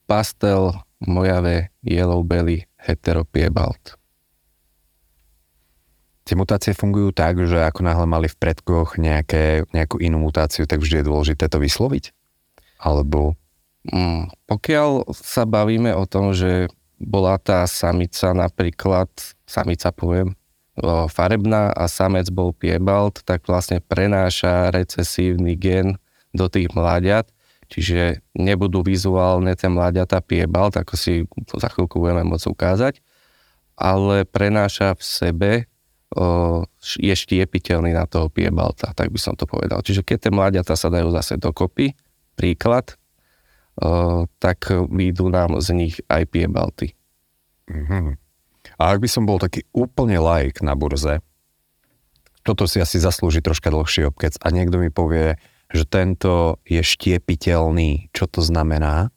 pastel 0.08 0.72
mojave 1.04 1.68
yellow 1.84 2.24
belly 2.24 2.64
heteropiebald. 2.80 4.00
Tie 6.27 6.36
mutácie 6.36 6.75
fungujú 6.75 7.15
tak, 7.15 7.39
že 7.48 7.63
ako 7.63 7.88
náhle 7.88 8.03
mali 8.03 8.27
v 8.27 8.36
predkoch 8.36 9.00
nejaké, 9.00 9.63
nejakú 9.72 10.03
inú 10.03 10.19
mutáciu, 10.19 10.67
tak 10.67 10.84
vždy 10.84 11.00
je 11.00 11.07
dôležité 11.07 11.48
to 11.48 11.63
vysloviť? 11.63 12.12
Alebo... 12.84 13.39
Mm, 13.88 14.27
pokiaľ 14.51 15.15
sa 15.15 15.48
bavíme 15.48 15.96
o 15.96 16.03
tom, 16.03 16.36
že 16.36 16.67
bola 17.00 17.39
tá 17.39 17.63
samica 17.63 18.36
napríklad, 18.36 19.07
samica 19.48 19.96
poviem, 19.96 20.36
farebná 21.07 21.72
a 21.72 21.88
samec 21.88 22.27
bol 22.27 22.51
piebald, 22.51 23.24
tak 23.24 23.48
vlastne 23.48 23.79
prenáša 23.79 24.69
recesívny 24.75 25.55
gen 25.55 25.96
do 26.36 26.51
tých 26.51 26.67
mláďat 26.75 27.31
čiže 27.67 28.24
nebudú 28.36 28.81
vizuálne 28.81 29.53
tie 29.53 29.67
mláďata 29.67 30.24
piebal, 30.24 30.72
ako 30.72 30.96
si 30.96 31.27
za 31.55 31.67
chvíľku 31.72 32.00
budeme 32.00 32.24
môcť 32.24 32.48
ukázať, 32.48 32.93
ale 33.77 34.24
prenáša 34.24 34.96
v 34.96 35.03
sebe 35.03 35.51
je 36.81 37.13
štiepiteľný 37.13 37.93
na 37.93 38.09
toho 38.09 38.33
piebalta, 38.33 38.89
tak 38.97 39.13
by 39.13 39.19
som 39.21 39.38
to 39.38 39.45
povedal. 39.45 39.86
Čiže 39.86 40.01
keď 40.01 40.17
tie 40.17 40.31
mláďata 40.33 40.74
sa 40.74 40.89
dajú 40.89 41.13
zase 41.13 41.38
dokopy, 41.38 41.93
príklad, 42.33 42.97
tak 44.41 44.74
výjdu 44.74 45.29
nám 45.29 45.62
z 45.62 45.67
nich 45.77 45.95
aj 46.09 46.25
piebalty. 46.33 46.97
Mm-hmm. 47.69 48.17
A 48.77 48.83
ak 48.93 49.01
by 49.01 49.09
som 49.09 49.29
bol 49.29 49.38
taký 49.38 49.62
úplne 49.74 50.17
like 50.17 50.65
na 50.65 50.74
burze, 50.74 51.21
toto 52.41 52.63
si 52.65 52.79
asi 52.79 52.97
zaslúži 52.97 53.43
troška 53.43 53.69
dlhší 53.69 54.07
obkec 54.07 54.39
a 54.39 54.47
niekto 54.50 54.79
mi 54.79 54.88
povie, 54.88 55.38
že 55.67 55.83
tento 55.83 56.63
je 56.63 56.79
štiepiteľný. 56.79 58.07
Čo 58.15 58.25
to 58.31 58.39
znamená? 58.39 59.12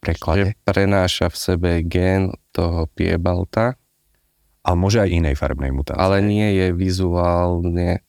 Preklade? 0.00 0.54
Že 0.54 0.64
prenáša 0.64 1.26
v 1.28 1.36
sebe 1.36 1.70
gen 1.84 2.32
toho 2.54 2.88
piebalta. 2.96 3.76
A 4.62 4.78
môže 4.78 5.02
aj 5.02 5.10
inej 5.10 5.34
farbnej 5.34 5.74
mutácie. 5.74 5.98
Ale 5.98 6.22
nie 6.22 6.46
je 6.54 6.66
vizuálne 6.70 8.02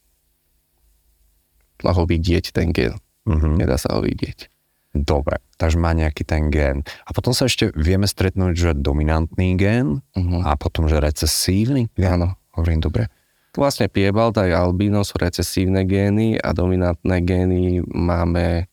ho 1.84 2.04
vidieť 2.08 2.56
ten 2.56 2.72
gen. 2.72 2.96
Uh-huh. 3.28 3.60
Nedá 3.60 3.76
sa 3.76 4.00
ho 4.00 4.00
vidieť. 4.00 4.48
Dobre, 4.94 5.42
takže 5.58 5.82
má 5.82 5.92
nejaký 5.92 6.24
ten 6.24 6.54
gen. 6.54 6.86
A 7.04 7.10
potom 7.12 7.34
sa 7.34 7.50
ešte 7.50 7.74
vieme 7.74 8.06
stretnúť, 8.06 8.54
že 8.54 8.70
dominantný 8.78 9.58
gen 9.58 10.06
uh-huh. 10.14 10.46
a 10.46 10.54
potom, 10.56 10.88
že 10.88 11.02
recesívny 11.02 11.90
gen. 11.98 12.22
Áno. 12.22 12.38
Hovorím 12.54 12.86
dobre. 12.86 13.10
Vlastne 13.54 13.90
piebalt 13.90 14.38
aj 14.38 14.50
albino 14.54 15.06
sú 15.06 15.18
recesívne 15.22 15.86
gény 15.86 16.38
a 16.42 16.54
dominantné 16.58 17.22
gény 17.22 17.86
máme, 17.86 18.66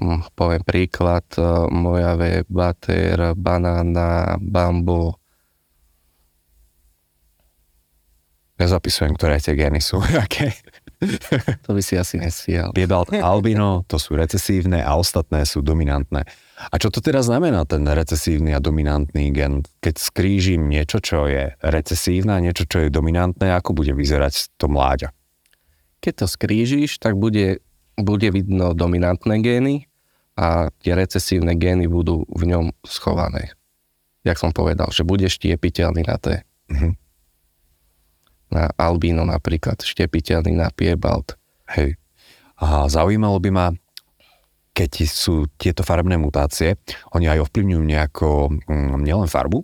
hm, 0.00 0.32
poviem 0.32 0.64
príklad, 0.64 1.28
e, 1.36 1.44
mojave, 1.68 2.44
bater, 2.48 3.36
banána, 3.36 4.40
bambu. 4.40 5.12
Ja 8.58 8.66
zapisujem, 8.66 9.14
ktoré 9.14 9.38
tie 9.38 9.54
gény 9.54 9.78
sú. 9.78 10.02
Aké? 10.24 10.50
to 11.62 11.78
by 11.78 11.82
si 11.82 11.94
asi 11.94 12.18
nesial. 12.18 12.74
Piebalt 12.74 13.14
albino, 13.14 13.86
to 13.86 14.02
sú 14.02 14.18
recesívne 14.18 14.82
a 14.82 14.98
ostatné 14.98 15.46
sú 15.46 15.62
dominantné. 15.62 16.26
A 16.58 16.74
čo 16.74 16.90
to 16.90 16.98
teda 16.98 17.22
znamená 17.22 17.62
ten 17.70 17.86
recesívny 17.86 18.50
a 18.50 18.58
dominantný 18.58 19.30
gen? 19.30 19.62
Keď 19.78 19.94
skrížim 19.94 20.66
niečo, 20.66 20.98
čo 20.98 21.30
je 21.30 21.54
recesívne 21.62 22.34
a 22.34 22.42
niečo, 22.42 22.66
čo 22.66 22.82
je 22.82 22.90
dominantné, 22.90 23.54
ako 23.54 23.78
bude 23.78 23.94
vyzerať 23.94 24.58
to 24.58 24.66
mláďa? 24.66 25.14
Keď 26.02 26.14
to 26.18 26.26
skrížiš, 26.26 26.98
tak 26.98 27.14
bude, 27.14 27.62
bude 27.94 28.28
vidno 28.34 28.74
dominantné 28.74 29.38
gény 29.38 29.86
a 30.34 30.74
tie 30.82 30.98
recesívne 30.98 31.54
gény 31.54 31.86
budú 31.86 32.26
v 32.26 32.42
ňom 32.50 32.74
schované. 32.82 33.54
Jak 34.26 34.34
som 34.34 34.50
povedal, 34.50 34.90
že 34.90 35.06
bude 35.06 35.30
štiepiteľný 35.30 36.02
na 36.02 36.18
té. 36.18 36.42
Uh-huh 36.74 36.98
na 38.48 38.72
albíno 38.76 39.24
napríklad, 39.28 39.84
štepiteľný 39.84 40.56
na 40.56 40.68
piebalt. 40.72 41.36
Hej. 41.68 42.00
A 42.58 42.88
zaujímalo 42.90 43.38
by 43.38 43.50
ma, 43.52 43.66
keď 44.72 44.90
sú 45.06 45.46
tieto 45.60 45.86
farebné 45.86 46.18
mutácie, 46.18 46.80
oni 47.14 47.30
aj 47.30 47.46
ovplyvňujú 47.46 47.82
nejako 47.82 48.28
mm, 48.66 49.04
nielen 49.04 49.30
farbu, 49.30 49.62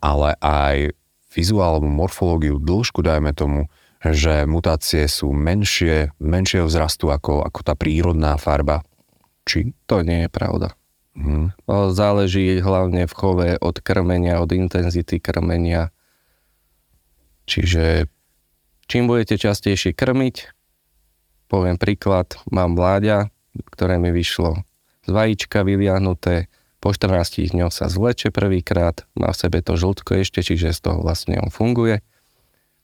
ale 0.00 0.38
aj 0.40 0.96
vizuál 1.30 1.84
morfológiu, 1.84 2.58
dĺžku, 2.58 3.04
dajme 3.04 3.36
tomu, 3.36 3.68
že 4.00 4.48
mutácie 4.48 5.04
sú 5.04 5.36
menšie, 5.36 6.16
menšieho 6.16 6.64
vzrastu 6.64 7.12
ako, 7.12 7.44
ako 7.44 7.60
tá 7.60 7.76
prírodná 7.76 8.40
farba. 8.40 8.80
Či? 9.44 9.76
To 9.84 10.00
nie 10.00 10.24
je 10.24 10.30
pravda. 10.32 10.72
Hmm. 11.12 11.52
Záleží 11.68 12.62
hlavne 12.64 13.04
v 13.04 13.12
chove 13.12 13.50
od 13.60 13.76
krmenia, 13.84 14.40
od 14.40 14.56
intenzity 14.56 15.20
krmenia. 15.20 15.92
Čiže 17.44 18.08
Čím 18.90 19.06
budete 19.06 19.38
častejšie 19.38 19.94
krmiť, 19.94 20.50
poviem 21.46 21.78
príklad, 21.78 22.34
mám 22.50 22.74
mláďa, 22.74 23.30
ktoré 23.70 24.02
mi 24.02 24.10
vyšlo 24.10 24.66
z 25.06 25.10
vajíčka 25.14 25.62
vyliahnuté, 25.62 26.50
po 26.82 26.90
14 26.90 27.54
dňoch 27.54 27.70
sa 27.70 27.86
zleče 27.86 28.34
prvýkrát, 28.34 29.06
má 29.14 29.30
v 29.30 29.38
sebe 29.38 29.62
to 29.62 29.78
žltko 29.78 30.18
ešte, 30.26 30.42
čiže 30.42 30.74
z 30.74 30.80
toho 30.82 31.06
vlastne 31.06 31.38
on 31.38 31.54
funguje. 31.54 32.02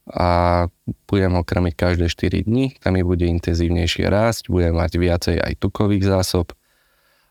A 0.06 0.70
budem 1.10 1.34
ho 1.34 1.42
krmiť 1.42 1.74
každé 1.74 2.06
4 2.06 2.46
dní, 2.46 2.78
tam 2.78 2.94
mi 2.94 3.02
bude 3.02 3.26
intenzívnejšie 3.26 4.06
rásť, 4.06 4.46
budem 4.46 4.78
mať 4.78 5.02
viacej 5.02 5.36
aj 5.42 5.58
tukových 5.58 6.06
zásob. 6.06 6.54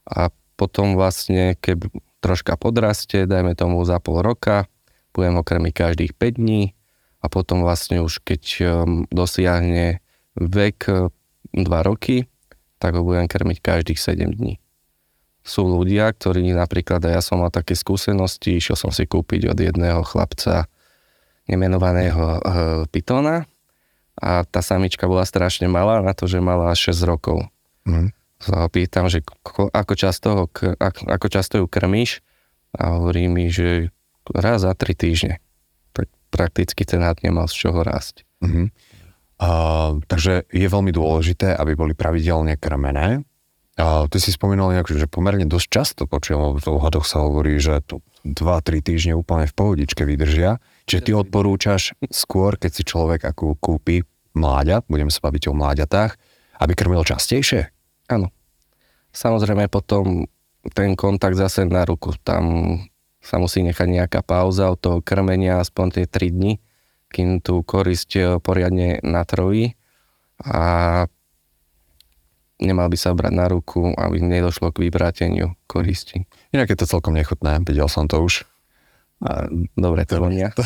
A 0.03 0.35
potom 0.59 0.99
vlastne, 0.99 1.55
keď 1.63 1.87
troška 2.19 2.59
podraste, 2.59 3.23
dajme 3.23 3.55
tomu 3.55 3.79
za 3.87 4.03
pol 4.03 4.19
roka, 4.19 4.67
budem 5.15 5.39
ho 5.39 5.47
krmiť 5.47 5.71
každých 5.71 6.11
5 6.19 6.43
dní, 6.43 6.74
a 7.25 7.27
potom 7.27 7.65
vlastne 7.65 8.05
už 8.05 8.21
keď 8.21 8.43
um, 8.61 9.09
dosiahne 9.09 9.97
vek 10.37 11.09
2 11.57 11.65
uh, 11.65 11.81
roky, 11.81 12.29
tak 12.77 12.93
ho 12.93 13.01
budem 13.01 13.25
krmiť 13.25 13.57
každých 13.65 13.97
7 13.97 14.37
dní. 14.37 14.61
Sú 15.41 15.65
ľudia, 15.65 16.13
ktorí 16.13 16.45
napríklad, 16.53 17.01
a 17.05 17.17
ja 17.17 17.21
som 17.25 17.41
mal 17.41 17.49
také 17.49 17.73
skúsenosti, 17.73 18.61
išiel 18.61 18.77
som 18.77 18.93
si 18.93 19.09
kúpiť 19.09 19.49
od 19.49 19.57
jedného 19.57 20.05
chlapca 20.05 20.69
nemenovaného 21.49 22.21
uh, 22.21 22.39
pitona 22.93 23.49
a 24.21 24.45
tá 24.45 24.61
samička 24.61 25.09
bola 25.09 25.25
strašne 25.25 25.65
malá 25.65 26.05
na 26.05 26.13
to, 26.13 26.29
že 26.29 26.37
mala 26.37 26.73
6 26.77 26.93
rokov. 27.09 27.41
Mm. 27.89 28.13
Sa 28.37 28.65
ho 28.65 28.69
pýtam, 28.69 29.09
že 29.09 29.25
ako 29.73 29.93
často, 29.97 30.27
ho, 30.33 30.45
ako 31.09 31.27
často 31.33 31.57
ju 31.57 31.65
krmíš 31.65 32.21
a 32.77 33.01
hovorí 33.01 33.25
mi, 33.25 33.49
že 33.49 33.89
raz 34.29 34.61
za 34.61 34.73
3 34.77 34.93
týždne 34.93 35.44
prakticky 36.29 36.83
had 36.97 37.21
nemal 37.21 37.47
z 37.47 37.67
čoho 37.67 37.81
rásť. 37.81 38.25
Uh-huh. 38.41 38.69
Uh, 39.35 39.99
takže 40.07 40.47
je 40.47 40.67
veľmi 40.67 40.95
dôležité, 40.95 41.51
aby 41.55 41.75
boli 41.75 41.91
pravidelne 41.91 42.55
krmené. 42.55 43.27
Uh, 43.75 44.07
ty 44.07 44.23
si 44.23 44.31
spomínal 44.31 44.71
nejak, 44.71 44.87
že 44.87 45.11
pomerne 45.11 45.43
dosť 45.43 45.67
často 45.67 46.01
počujem, 46.07 46.55
v 46.55 46.79
hadoch 46.79 47.03
sa 47.03 47.27
hovorí, 47.27 47.59
že 47.59 47.83
to 47.83 47.99
2-3 48.23 48.79
týždne 48.79 49.13
úplne 49.19 49.45
v 49.45 49.53
pohodičke 49.53 50.07
vydržia. 50.07 50.63
Čiže 50.87 51.01
ty 51.03 51.11
odporúčaš 51.11 51.91
skôr, 52.07 52.55
keď 52.55 52.71
si 52.71 52.83
človek 52.87 53.27
ako 53.27 53.59
kúpi 53.59 54.07
mláďa, 54.31 54.87
budeme 54.87 55.11
sa 55.11 55.19
baviť 55.27 55.51
o 55.51 55.53
mláďatách, 55.53 56.11
aby 56.63 56.71
krmil 56.71 57.03
častejšie? 57.03 57.67
Áno. 58.07 58.31
Samozrejme 59.11 59.67
potom 59.67 60.23
ten 60.71 60.95
kontakt 60.95 61.35
zase 61.35 61.67
na 61.67 61.83
ruku. 61.83 62.15
Tam 62.23 62.75
sa 63.25 63.41
musí 63.41 63.65
nechať 63.65 63.89
nejaká 63.89 64.21
pauza 64.21 64.69
od 64.69 64.77
toho 64.77 64.97
krmenia 65.01 65.57
aspoň 65.57 66.01
tie 66.01 66.05
3 66.05 66.29
dni, 66.29 66.53
kým 67.09 67.41
tú 67.41 67.65
korisť 67.65 68.11
e, 68.13 68.21
poriadne 68.37 69.01
natrojí 69.01 69.73
a 70.45 70.61
nemal 72.61 72.87
by 72.87 72.97
sa 73.01 73.17
brať 73.17 73.33
na 73.33 73.49
ruku, 73.49 73.97
aby 73.97 74.21
nedošlo 74.21 74.69
k 74.69 74.87
vybráteniu 74.87 75.57
koristi. 75.65 76.29
Inak 76.53 76.69
je 76.69 76.77
to 76.77 76.85
celkom 76.85 77.17
nechutné, 77.17 77.65
videl 77.65 77.89
som 77.89 78.05
to 78.05 78.21
už. 78.21 78.45
A, 79.25 79.49
dobre, 79.73 80.05
to 80.05 80.21
vonia. 80.21 80.53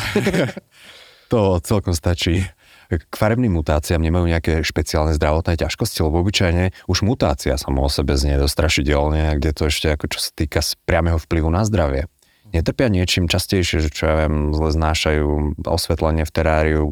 To, 1.30 1.62
to 1.62 1.78
celkom 1.78 1.94
stačí. 1.94 2.42
K 2.90 3.14
farebným 3.14 3.54
mutáciám 3.54 4.02
nemajú 4.02 4.26
nejaké 4.26 4.66
špeciálne 4.66 5.14
zdravotné 5.14 5.54
ťažkosti, 5.54 6.02
lebo 6.02 6.26
obyčajne 6.26 6.74
už 6.90 7.06
mutácia 7.06 7.54
samo 7.54 7.86
o 7.86 7.90
sebe 7.90 8.18
znie 8.18 8.34
dostrašidelne, 8.34 9.38
kde 9.38 9.54
to 9.54 9.70
ešte 9.70 9.94
ako 9.94 10.10
čo 10.10 10.18
sa 10.18 10.34
týka 10.34 10.58
priameho 10.90 11.22
vplyvu 11.22 11.46
na 11.46 11.62
zdravie 11.62 12.10
netrpia 12.50 12.90
niečím 12.90 13.30
častejšie, 13.30 13.86
že 13.86 13.90
čo 13.90 14.10
ja 14.10 14.14
viem, 14.26 14.50
zle 14.54 14.74
znášajú 14.74 15.62
osvetlenie 15.64 16.26
v 16.26 16.32
teráriu, 16.34 16.84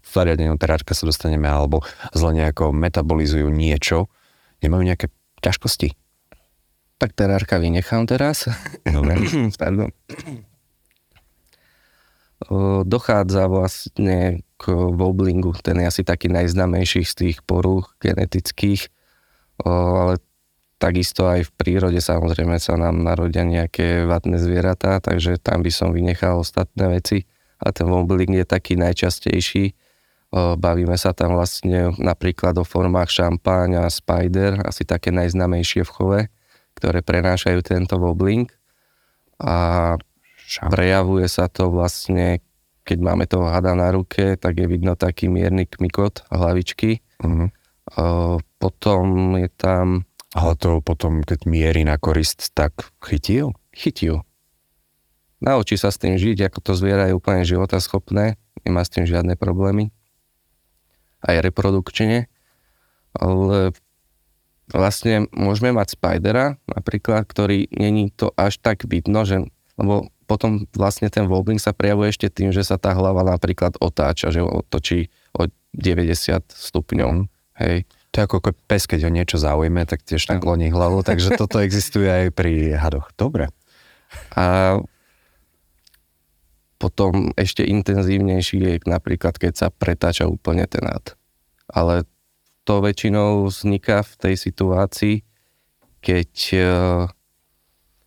v 0.00 0.08
zariadeniu 0.10 0.58
terárka 0.58 0.92
sa 0.92 1.06
dostaneme, 1.06 1.46
alebo 1.46 1.86
zle 2.10 2.34
nejako 2.34 2.74
metabolizujú 2.74 3.46
niečo, 3.48 4.10
nemajú 4.60 4.82
nejaké 4.82 5.06
ťažkosti? 5.40 5.94
Tak 7.00 7.16
terárka 7.16 7.56
vynechám 7.56 8.04
teraz. 8.04 8.50
Dobre. 8.84 9.16
Pardon. 9.60 9.88
Dochádza 12.84 13.52
vlastne 13.52 14.44
k 14.56 14.64
woblingu, 14.72 15.52
ten 15.60 15.80
je 15.80 15.86
asi 15.88 16.02
taký 16.04 16.32
najznamejší 16.32 17.04
z 17.04 17.12
tých 17.16 17.36
porúch 17.44 17.96
genetických, 18.00 18.88
ale 19.60 20.20
Takisto 20.80 21.28
aj 21.28 21.44
v 21.44 21.54
prírode 21.60 22.00
samozrejme 22.00 22.56
sa 22.56 22.72
nám 22.80 23.04
narodia 23.04 23.44
nejaké 23.44 24.08
vatné 24.08 24.40
zvieratá, 24.40 24.96
takže 25.04 25.36
tam 25.36 25.60
by 25.60 25.68
som 25.68 25.92
vynechal 25.92 26.40
ostatné 26.40 26.88
veci. 26.88 27.28
A 27.60 27.68
ten 27.68 27.84
wobbling 27.84 28.40
je 28.40 28.48
taký 28.48 28.80
najčastejší. 28.80 29.76
Bavíme 30.32 30.96
sa 30.96 31.12
tam 31.12 31.36
vlastne 31.36 31.92
napríklad 32.00 32.56
o 32.56 32.64
formách 32.64 33.12
šampáň 33.12 33.84
a 33.84 33.92
spider, 33.92 34.64
asi 34.64 34.88
také 34.88 35.12
najznamejšie 35.12 35.84
v 35.84 35.90
chove, 35.92 36.20
ktoré 36.80 37.04
prenášajú 37.04 37.60
tento 37.60 38.00
wobbling. 38.00 38.48
A 39.36 40.00
prejavuje 40.72 41.28
sa 41.28 41.52
to 41.52 41.68
vlastne, 41.68 42.40
keď 42.88 42.98
máme 43.04 43.28
toho 43.28 43.52
hada 43.52 43.76
na 43.76 43.92
ruke, 43.92 44.40
tak 44.40 44.56
je 44.56 44.64
vidno 44.64 44.96
taký 44.96 45.28
mierny 45.28 45.68
kmikot 45.68 46.24
hlavičky. 46.32 47.04
Uh-huh. 47.20 47.52
Potom 48.56 49.36
je 49.36 49.52
tam 49.52 50.08
ale 50.30 50.54
to 50.54 50.78
potom, 50.78 51.26
keď 51.26 51.46
mierí 51.46 51.82
na 51.82 51.98
korist, 51.98 52.54
tak 52.54 52.94
chytil? 53.02 53.54
Chytil. 53.74 54.22
Naučí 55.40 55.80
sa 55.80 55.88
s 55.88 55.96
tým 55.96 56.20
žiť, 56.20 56.52
ako 56.52 56.58
to 56.60 56.72
zviera 56.76 57.08
je 57.08 57.16
úplne 57.16 57.42
životaschopné, 57.48 58.36
nemá 58.62 58.82
s 58.84 58.92
tým 58.92 59.08
žiadne 59.08 59.34
problémy. 59.40 59.90
aj 61.20 61.44
reprodukčne, 61.44 62.32
ale 63.12 63.76
vlastne 64.72 65.28
môžeme 65.34 65.74
mať 65.74 65.98
spidera 65.98 66.56
napríklad, 66.64 67.28
ktorý 67.28 67.68
není 67.74 68.08
to 68.14 68.32
až 68.38 68.56
tak 68.56 68.88
vidno, 68.88 69.28
že, 69.28 69.44
lebo 69.76 70.08
potom 70.30 70.64
vlastne 70.78 71.10
ten 71.10 71.26
wobbling 71.26 71.58
sa 71.58 71.74
prejavuje 71.74 72.14
ešte 72.14 72.30
tým, 72.30 72.54
že 72.54 72.62
sa 72.62 72.78
tá 72.78 72.94
hlava 72.94 73.26
napríklad 73.26 73.74
otáča, 73.82 74.30
že 74.30 74.40
otočí 74.40 75.10
o 75.34 75.50
90 75.74 76.46
stupňov. 76.46 77.10
Mm. 77.10 77.24
Hej. 77.58 77.76
To 78.10 78.14
je 78.18 78.26
ako 78.26 78.50
pes, 78.66 78.90
keď 78.90 79.06
ho 79.06 79.10
niečo 79.14 79.38
zaujme, 79.38 79.86
tak 79.86 80.02
tiež 80.02 80.26
tak 80.26 80.42
kloní 80.42 80.74
hlavu, 80.74 81.06
takže 81.06 81.34
toto 81.40 81.62
existuje 81.62 82.10
aj 82.10 82.34
pri 82.34 82.74
hadoch. 82.74 83.14
Dobre. 83.14 83.54
A 84.34 84.78
potom 86.80 87.30
ešte 87.36 87.62
intenzívnejší 87.62 88.56
je 88.58 88.74
napríklad, 88.88 89.36
keď 89.36 89.52
sa 89.52 89.68
pretáča 89.68 90.24
úplne 90.26 90.64
ten 90.64 90.88
had. 90.88 91.14
Ale 91.70 92.08
to 92.64 92.80
väčšinou 92.80 93.46
vzniká 93.52 94.00
v 94.00 94.12
tej 94.16 94.34
situácii, 94.40 95.16
keď 96.00 96.32
e, 96.56 96.58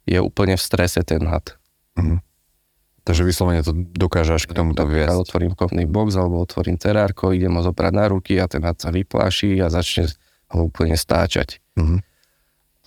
je 0.10 0.20
úplne 0.20 0.58
v 0.58 0.66
strese 0.66 1.06
ten 1.06 1.24
had. 1.30 1.56
Mm. 1.94 2.20
Takže 3.04 3.28
vyslovene 3.28 3.60
to 3.68 3.76
dokáže 3.76 4.40
až 4.40 4.48
k 4.48 4.56
tomu 4.56 4.72
to 4.72 4.88
viesť. 4.88 5.28
Otvorím 5.28 5.60
kovný 5.60 5.84
box 5.84 6.16
alebo 6.16 6.40
otvorím 6.40 6.80
terárko, 6.80 7.36
idem 7.36 7.60
ho 7.60 7.62
zobrať 7.62 7.92
na 7.92 8.06
ruky 8.08 8.40
a 8.40 8.48
ten 8.48 8.64
had 8.64 8.80
sa 8.80 8.96
vypláši 8.96 9.60
a 9.60 9.68
začne 9.68 10.08
ho 10.56 10.72
úplne 10.72 10.96
stáčať. 10.96 11.60
Mm-hmm. 11.76 12.00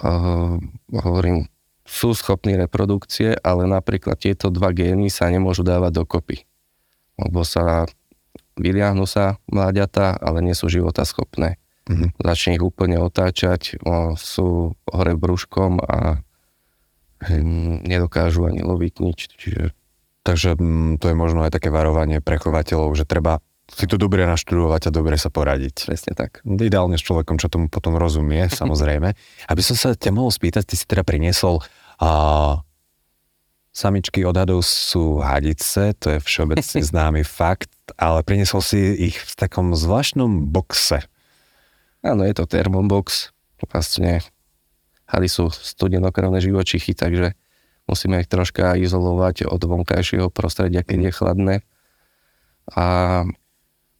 Uh, 0.00 0.56
hovorím, 1.04 1.48
sú 1.84 2.16
schopní 2.16 2.56
reprodukcie, 2.56 3.36
ale 3.44 3.68
napríklad 3.68 4.16
tieto 4.16 4.48
dva 4.48 4.72
gény 4.72 5.12
sa 5.12 5.28
nemôžu 5.28 5.62
dávať 5.62 6.00
dokopy. 6.00 6.48
Lebo 7.20 7.44
sa 7.44 7.84
vyliahnu 8.56 9.04
sa 9.04 9.36
mláďata, 9.52 10.16
ale 10.16 10.40
nie 10.40 10.56
sú 10.56 10.72
života 10.72 11.04
schopné. 11.04 11.60
Mm-hmm. 11.86 12.18
Začne 12.24 12.50
ich 12.56 12.64
úplne 12.64 12.98
otáčať, 13.04 13.78
o, 13.84 14.16
sú 14.16 14.74
hore 14.88 15.14
brúškom 15.14 15.78
a 15.78 16.24
hm, 17.20 17.84
nedokážu 17.84 18.48
ani 18.48 18.64
loviť 18.64 18.94
nič. 19.04 19.18
Čiže... 19.36 19.75
Takže 20.26 20.58
hm, 20.58 20.98
to 20.98 21.14
je 21.14 21.16
možno 21.16 21.46
aj 21.46 21.54
také 21.54 21.70
varovanie 21.70 22.18
pre 22.18 22.42
chovateľov, 22.42 22.98
že 22.98 23.06
treba 23.06 23.38
si 23.70 23.86
to 23.86 23.98
dobre 23.98 24.22
naštudovať 24.26 24.90
a 24.90 24.94
dobre 24.94 25.14
sa 25.18 25.30
poradiť. 25.30 25.86
Presne 25.86 26.12
tak. 26.14 26.42
Ideálne 26.46 26.98
s 26.98 27.06
človekom, 27.06 27.38
čo 27.38 27.50
tomu 27.50 27.70
potom 27.70 27.94
rozumie, 27.94 28.50
samozrejme. 28.60 29.14
Aby 29.46 29.62
som 29.62 29.78
sa 29.78 29.94
ťa 29.94 30.10
mohol 30.10 30.34
spýtať, 30.34 30.66
ty 30.66 30.74
si 30.74 30.86
teda 30.86 31.06
priniesol 31.06 31.62
a 32.02 32.10
Samičky 33.76 34.24
odhadov 34.24 34.64
sú 34.64 35.20
hadice, 35.20 35.92
to 36.00 36.16
je 36.16 36.18
všeobecne 36.24 36.80
známy 36.96 37.22
fakt, 37.28 37.68
ale 38.00 38.24
priniesol 38.24 38.64
si 38.64 38.80
ich 39.12 39.20
v 39.20 39.32
takom 39.36 39.76
zvláštnom 39.76 40.48
boxe. 40.48 41.04
Áno, 42.00 42.24
je 42.24 42.32
to 42.32 42.48
termobox. 42.48 43.36
Vlastne 43.60 44.24
hady 45.12 45.28
sú 45.28 45.52
studenokrvné 45.52 46.40
živočichy, 46.40 46.96
takže 46.96 47.36
musíme 47.86 48.22
ich 48.22 48.30
troška 48.30 48.78
izolovať 48.78 49.46
od 49.46 49.62
vonkajšieho 49.62 50.28
prostredia, 50.30 50.86
keď 50.86 51.10
je 51.10 51.12
chladné. 51.14 51.54
A... 52.74 53.24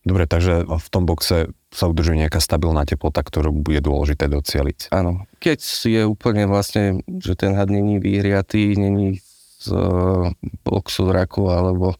Dobre, 0.07 0.31
takže 0.31 0.63
v 0.63 0.89
tom 0.95 1.03
boxe 1.03 1.51
sa 1.75 1.91
udržuje 1.91 2.23
nejaká 2.23 2.39
stabilná 2.39 2.87
teplota, 2.87 3.27
ktorú 3.27 3.51
bude 3.51 3.83
dôležité 3.83 4.31
docieliť. 4.31 4.95
Áno. 4.95 5.27
Keď 5.43 5.59
je 5.83 6.03
úplne 6.07 6.47
vlastne, 6.47 7.03
že 7.11 7.35
ten 7.35 7.59
had 7.59 7.75
není 7.75 7.99
vyhriatý, 7.99 8.79
není 8.79 9.19
z 9.59 9.75
boxu 10.63 11.11
raku 11.11 11.51
alebo 11.51 11.99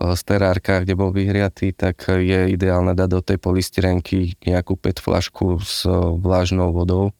z 0.00 0.20
terárka, 0.24 0.80
kde 0.80 0.96
bol 0.96 1.12
vyhriatý, 1.12 1.76
tak 1.76 2.08
je 2.08 2.56
ideálne 2.56 2.96
dať 2.96 3.08
do 3.12 3.20
tej 3.20 3.36
polystyrenky 3.36 4.40
nejakú 4.40 4.80
PET 4.80 5.04
flašku 5.04 5.60
s 5.60 5.84
vlážnou 6.24 6.72
vodou. 6.72 7.12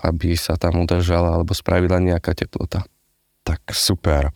Aby 0.00 0.32
sa 0.38 0.56
tam 0.56 0.80
udržala 0.80 1.36
alebo 1.36 1.52
spravila 1.52 2.00
nejaká 2.00 2.32
teplota. 2.32 2.88
Tak 3.44 3.74
super. 3.76 4.32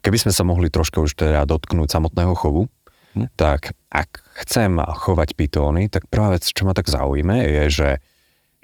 Keby 0.00 0.16
sme 0.16 0.32
sa 0.32 0.46
mohli 0.46 0.70
troška 0.70 1.02
už 1.02 1.18
teda 1.18 1.44
dotknúť 1.44 1.90
samotného 1.90 2.34
chovu, 2.38 2.70
hm. 3.18 3.28
tak 3.34 3.74
ak 3.90 4.22
chcem 4.46 4.78
chovať 4.78 5.34
pitóny, 5.34 5.90
tak 5.90 6.06
prvá 6.06 6.38
vec, 6.38 6.46
čo 6.46 6.62
ma 6.64 6.72
tak 6.72 6.86
zaujíme, 6.86 7.42
je, 7.42 7.64
že 7.68 7.88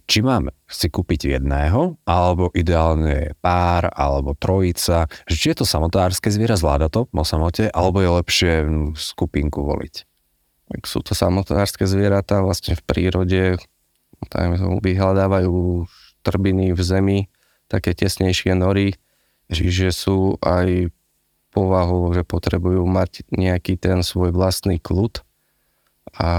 či 0.07 0.23
mám 0.23 0.55
si 0.71 0.87
kúpiť 0.87 1.35
jedného, 1.35 1.99
alebo 2.07 2.55
ideálne 2.55 3.31
je 3.31 3.31
pár, 3.43 3.91
alebo 3.91 4.39
trojica, 4.39 5.11
že 5.27 5.35
či 5.35 5.47
je 5.51 5.63
to 5.63 5.67
samotárske 5.67 6.31
zviera, 6.31 6.55
zvláda 6.55 6.87
to 6.87 7.11
o 7.11 7.25
samote, 7.27 7.67
alebo 7.75 7.99
je 7.99 8.11
lepšie 8.23 8.53
skupinku 8.95 9.67
voliť. 9.67 9.95
Tak 10.71 10.81
sú 10.87 11.03
to 11.03 11.11
samotárske 11.11 11.91
zvieratá 11.91 12.39
vlastne 12.39 12.79
v 12.79 12.83
prírode, 12.87 13.43
vyhľadávajú 14.83 15.87
štrbiny 16.27 16.75
v 16.75 16.81
zemi, 16.83 17.19
také 17.71 17.95
tesnejšie 17.95 18.59
nory, 18.59 18.99
čiže 19.47 19.95
sú 19.95 20.43
aj 20.43 20.91
povahou, 21.55 22.11
že 22.11 22.27
potrebujú 22.27 22.83
mať 22.83 23.31
nejaký 23.31 23.79
ten 23.79 24.03
svoj 24.03 24.35
vlastný 24.35 24.83
kľud 24.83 25.23
a 26.19 26.31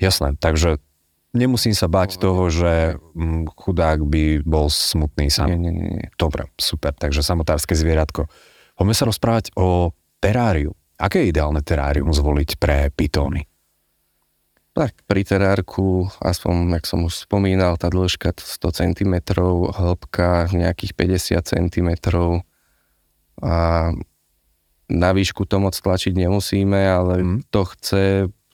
Jasné, 0.00 0.36
takže 0.40 0.80
Nemusím 1.30 1.78
sa 1.78 1.86
báť 1.86 2.18
toho, 2.18 2.50
že 2.50 2.98
mm, 3.14 3.54
chudák 3.54 4.02
by 4.02 4.42
bol 4.42 4.66
smutný 4.66 5.30
sám. 5.30 5.54
Nie, 5.54 5.70
nie, 5.70 6.02
nie. 6.02 6.10
Dobre, 6.18 6.50
super. 6.58 6.90
Takže 6.90 7.22
samotárske 7.22 7.78
zvieratko. 7.78 8.26
Poďme 8.74 8.94
sa 8.98 9.06
rozprávať 9.06 9.54
o 9.54 9.94
teráriu. 10.18 10.74
Aké 10.98 11.22
je 11.22 11.30
ideálne 11.30 11.62
terárium 11.62 12.10
zvoliť 12.10 12.58
pre 12.58 12.90
pitóny? 12.90 13.46
Tak 14.70 15.02
pri 15.10 15.26
terárku, 15.26 16.06
aspoň, 16.22 16.78
jak 16.78 16.84
som 16.86 17.02
už 17.02 17.26
spomínal, 17.26 17.74
tá 17.74 17.90
dĺžka 17.90 18.38
100 18.38 18.70
cm, 18.70 19.14
hĺbka 19.74 20.46
nejakých 20.54 20.94
50 20.94 21.42
cm 21.42 21.90
a 23.42 23.54
na 24.90 25.10
výšku 25.14 25.46
to 25.46 25.56
moc 25.58 25.74
tlačiť 25.74 26.14
nemusíme, 26.14 26.76
ale 26.76 27.14
mm. 27.22 27.50
to 27.50 27.62
chce 27.74 28.04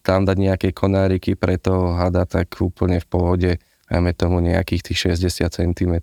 tam 0.07 0.23
dať 0.23 0.37
nejaké 0.39 0.69
konáriky 0.71 1.35
pre 1.35 1.59
toho 1.59 1.99
hada, 1.99 2.25
tak 2.25 2.55
úplne 2.63 3.03
v 3.03 3.07
pohode, 3.11 3.51
máme 3.91 4.15
tomu 4.15 4.39
nejakých 4.39 4.93
tých 4.93 4.99
60 5.19 5.51
cm. 5.51 5.95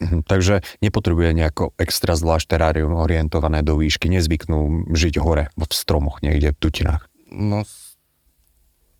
Mhm, 0.00 0.24
takže 0.24 0.64
nepotrebuje 0.80 1.36
nejako 1.36 1.76
extra 1.76 2.16
zvlášť 2.16 2.56
terárium 2.56 2.96
orientované 2.96 3.60
do 3.60 3.76
výšky, 3.76 4.08
nezvyknú 4.08 4.88
žiť 4.96 5.20
hore 5.20 5.52
v 5.52 5.62
stromoch 5.68 6.24
niekde 6.24 6.56
v 6.56 6.60
tutinách. 6.62 7.04
No, 7.28 7.68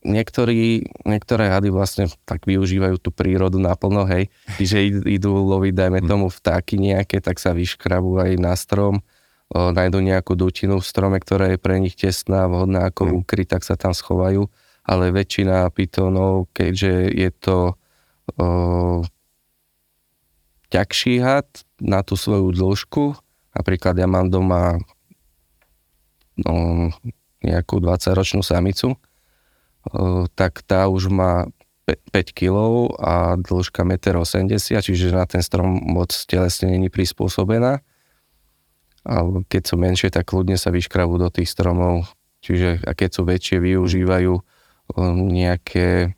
niektorí, 0.00 0.88
niektoré 1.04 1.52
hady 1.52 1.68
vlastne 1.68 2.08
tak 2.24 2.48
využívajú 2.48 2.96
tú 2.96 3.12
prírodu 3.12 3.60
naplno, 3.60 4.08
hej, 4.08 4.32
že 4.56 4.80
idú 5.04 5.36
loviť, 5.36 5.72
dajme 5.76 6.00
mhm. 6.04 6.08
tomu 6.08 6.26
vtáky 6.32 6.80
nejaké, 6.80 7.20
tak 7.20 7.36
sa 7.36 7.52
vyškrabú 7.52 8.16
aj 8.20 8.32
na 8.40 8.56
strom, 8.56 9.04
o, 9.52 9.70
nájdu 9.74 10.00
nejakú 10.00 10.32
dutinu 10.38 10.80
v 10.80 10.88
strome, 10.88 11.20
ktorá 11.20 11.52
je 11.52 11.58
pre 11.60 11.76
nich 11.76 11.98
tesná, 11.98 12.48
vhodná 12.48 12.88
ako 12.88 13.02
mm. 13.06 13.12
ukryť, 13.24 13.46
tak 13.58 13.62
sa 13.66 13.74
tam 13.76 13.92
schovajú. 13.92 14.48
Ale 14.80 15.12
väčšina 15.12 15.68
pitónov, 15.70 16.48
keďže 16.56 17.12
je 17.12 17.30
to 17.36 17.58
o, 18.40 18.46
ťažší 20.70 21.20
had 21.20 21.50
na 21.82 22.00
tú 22.06 22.14
svoju 22.14 22.54
dĺžku, 22.54 23.18
napríklad 23.52 23.98
ja 23.98 24.06
mám 24.06 24.30
doma 24.30 24.78
no, 26.38 26.88
nejakú 27.42 27.82
20-ročnú 27.82 28.40
samicu, 28.40 28.94
tak 30.36 30.60
tá 30.66 30.88
už 30.90 31.08
má 31.08 31.48
5 31.88 32.36
kg 32.36 32.86
a 33.00 33.34
dĺžka 33.40 33.82
1,80 33.82 34.46
m, 34.46 34.50
čiže 34.80 35.06
na 35.10 35.26
ten 35.26 35.42
strom 35.42 35.80
moc 35.82 36.12
telesne 36.28 36.70
není 36.70 36.92
prispôsobená 36.92 37.82
alebo 39.04 39.44
keď 39.48 39.62
sú 39.64 39.74
menšie, 39.80 40.12
tak 40.12 40.28
kľudne 40.28 40.60
sa 40.60 40.68
vyškravú 40.68 41.16
do 41.16 41.32
tých 41.32 41.48
stromov. 41.48 42.08
Čiže 42.44 42.84
a 42.84 42.92
keď 42.92 43.10
sú 43.16 43.22
väčšie, 43.24 43.56
využívajú 43.60 44.34
nejaké 45.30 46.16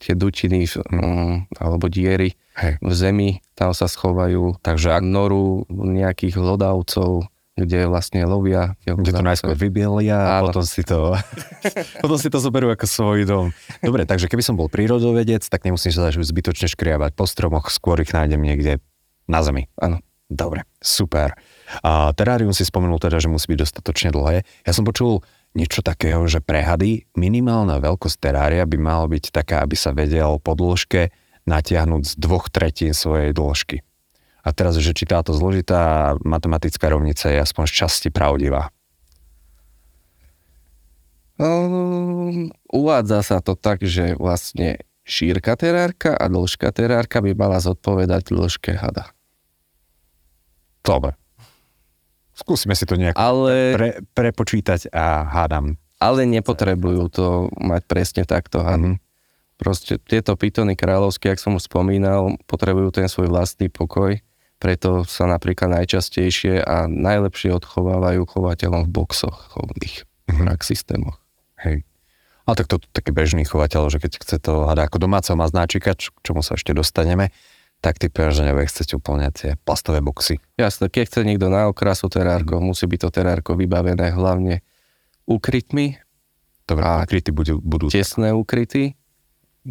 tie 0.00 0.14
dutiny 0.14 0.68
um, 0.92 1.48
alebo 1.56 1.88
diery 1.88 2.36
Hej. 2.60 2.80
v 2.80 2.92
zemi, 2.92 3.30
tam 3.56 3.72
sa 3.72 3.88
schovajú. 3.88 4.60
Takže 4.60 4.92
ak 4.92 5.04
noru 5.04 5.64
nejakých 5.72 6.36
hlodavcov, 6.36 7.28
kde 7.54 7.86
vlastne 7.86 8.26
lovia. 8.26 8.74
Kde 8.82 9.14
to 9.14 9.22
najskôr 9.22 9.54
vybielia 9.54 10.38
a 10.38 10.42
potom 10.42 10.66
si 10.66 10.82
to, 10.82 11.14
potom 12.02 12.18
si 12.18 12.26
to 12.26 12.42
zoberú 12.42 12.70
ako 12.74 12.86
svoj 12.86 13.22
dom. 13.24 13.46
Dobre, 13.78 14.04
takže 14.04 14.26
keby 14.26 14.42
som 14.42 14.58
bol 14.58 14.66
prírodovedec, 14.66 15.46
tak 15.46 15.62
nemusím 15.62 15.94
sa 15.94 16.10
zbytočne 16.10 16.66
škriabať 16.66 17.14
po 17.14 17.24
stromoch, 17.30 17.70
skôr 17.70 18.02
ich 18.02 18.10
nájdem 18.10 18.42
niekde 18.42 18.82
na 19.30 19.40
zemi. 19.46 19.70
Áno. 19.78 20.02
Dobre, 20.24 20.64
super. 20.80 21.36
A 21.84 22.10
terárium 22.16 22.56
si 22.56 22.64
spomenul 22.64 22.98
teda, 22.98 23.20
že 23.20 23.30
musí 23.30 23.54
byť 23.54 23.60
dostatočne 23.60 24.10
dlhé. 24.10 24.42
Ja 24.64 24.72
som 24.72 24.82
počul 24.82 25.20
niečo 25.54 25.84
takého, 25.84 26.26
že 26.26 26.42
prehady 26.42 27.06
minimálna 27.14 27.78
veľkosť 27.78 28.16
terária 28.18 28.64
by 28.66 28.76
mala 28.80 29.06
byť 29.06 29.30
taká, 29.30 29.62
aby 29.62 29.78
sa 29.78 29.94
vedel 29.94 30.40
po 30.42 30.58
dĺžke 30.58 31.12
natiahnuť 31.44 32.02
z 32.02 32.14
dvoch 32.18 32.48
tretín 32.50 32.96
svojej 32.96 33.30
dĺžky. 33.30 33.84
A 34.44 34.52
teraz, 34.52 34.76
že 34.76 34.92
či 34.92 35.08
táto 35.08 35.32
zložitá 35.32 36.14
matematická 36.20 36.92
rovnica 36.92 37.32
je 37.32 37.40
aspoň 37.40 37.64
z 37.64 37.72
časti 37.80 38.08
pravdivá. 38.12 38.68
Um, 41.34 42.52
uvádza 42.70 43.24
sa 43.26 43.38
to 43.42 43.58
tak, 43.58 43.82
že 43.82 44.14
vlastne 44.14 44.78
šírka 45.02 45.58
terárka 45.58 46.14
a 46.14 46.30
dĺžka 46.30 46.70
terárka 46.70 47.18
by 47.18 47.34
mala 47.34 47.58
zodpovedať 47.58 48.30
dĺžke 48.30 48.78
hada. 48.78 49.10
Dobre. 50.84 51.18
Skúsime 52.34 52.76
si 52.76 52.84
to 52.84 53.00
nejak 53.00 53.16
Ale, 53.16 53.74
pre, 53.74 53.90
prepočítať 54.12 54.90
a 54.92 55.24
hádam. 55.24 55.80
ale 55.98 56.28
nepotrebujú 56.28 57.08
to 57.08 57.26
mať 57.56 57.82
presne 57.88 58.22
takto 58.28 58.60
hady. 58.60 58.94
Mhm. 58.94 59.02
Proste 59.54 60.02
tieto 60.02 60.34
pitony 60.34 60.74
kráľovské, 60.74 61.30
ak 61.30 61.38
som 61.38 61.54
už 61.54 61.70
spomínal, 61.70 62.34
potrebujú 62.50 62.90
ten 62.90 63.06
svoj 63.06 63.30
vlastný 63.30 63.70
pokoj, 63.70 64.18
preto 64.58 65.04
sa 65.04 65.28
napríklad 65.28 65.70
najčastejšie 65.82 66.62
a 66.64 66.86
najlepšie 66.88 67.52
odchovávajú 67.52 68.24
chovateľom 68.28 68.88
v 68.88 68.92
boxoch 68.92 69.52
chovných 69.52 70.04
Mhm. 70.24 70.48
mm 70.48 70.60
systémoch. 70.64 71.20
Hej. 71.60 71.84
Ale 72.44 72.54
tak 72.56 72.68
to 72.68 72.76
taký 72.92 73.12
bežný 73.12 73.44
chovateľ, 73.44 73.88
že 73.88 74.00
keď 74.00 74.12
chce 74.20 74.36
to 74.40 74.68
hada 74.68 74.84
ako 74.88 75.00
domáceho 75.00 75.36
maznáčika, 75.36 75.96
čo, 75.96 76.12
čomu 76.20 76.40
sa 76.44 76.56
ešte 76.56 76.76
dostaneme, 76.76 77.32
tak 77.80 78.00
typujem, 78.00 78.32
že 78.32 78.48
nebude 78.48 78.68
chcieť 78.68 78.96
úplne 78.96 79.28
tie 79.32 79.60
plastové 79.68 80.00
boxy. 80.00 80.40
Jasne, 80.56 80.88
keď 80.88 81.02
chce 81.08 81.20
niekto 81.28 81.52
na 81.52 81.68
okrasu 81.68 82.08
terárko, 82.08 82.60
Mhm. 82.60 82.64
musí 82.64 82.84
byť 82.88 83.00
to 83.04 83.08
terárko 83.12 83.52
vybavené 83.56 84.12
hlavne 84.12 84.60
úkrytmi, 85.24 86.00
Dobre, 86.64 86.80
A 86.80 87.04
kryty 87.04 87.28
budú, 87.28 87.60
budú 87.60 87.92
tesné 87.92 88.32
úkryty, 88.32 88.96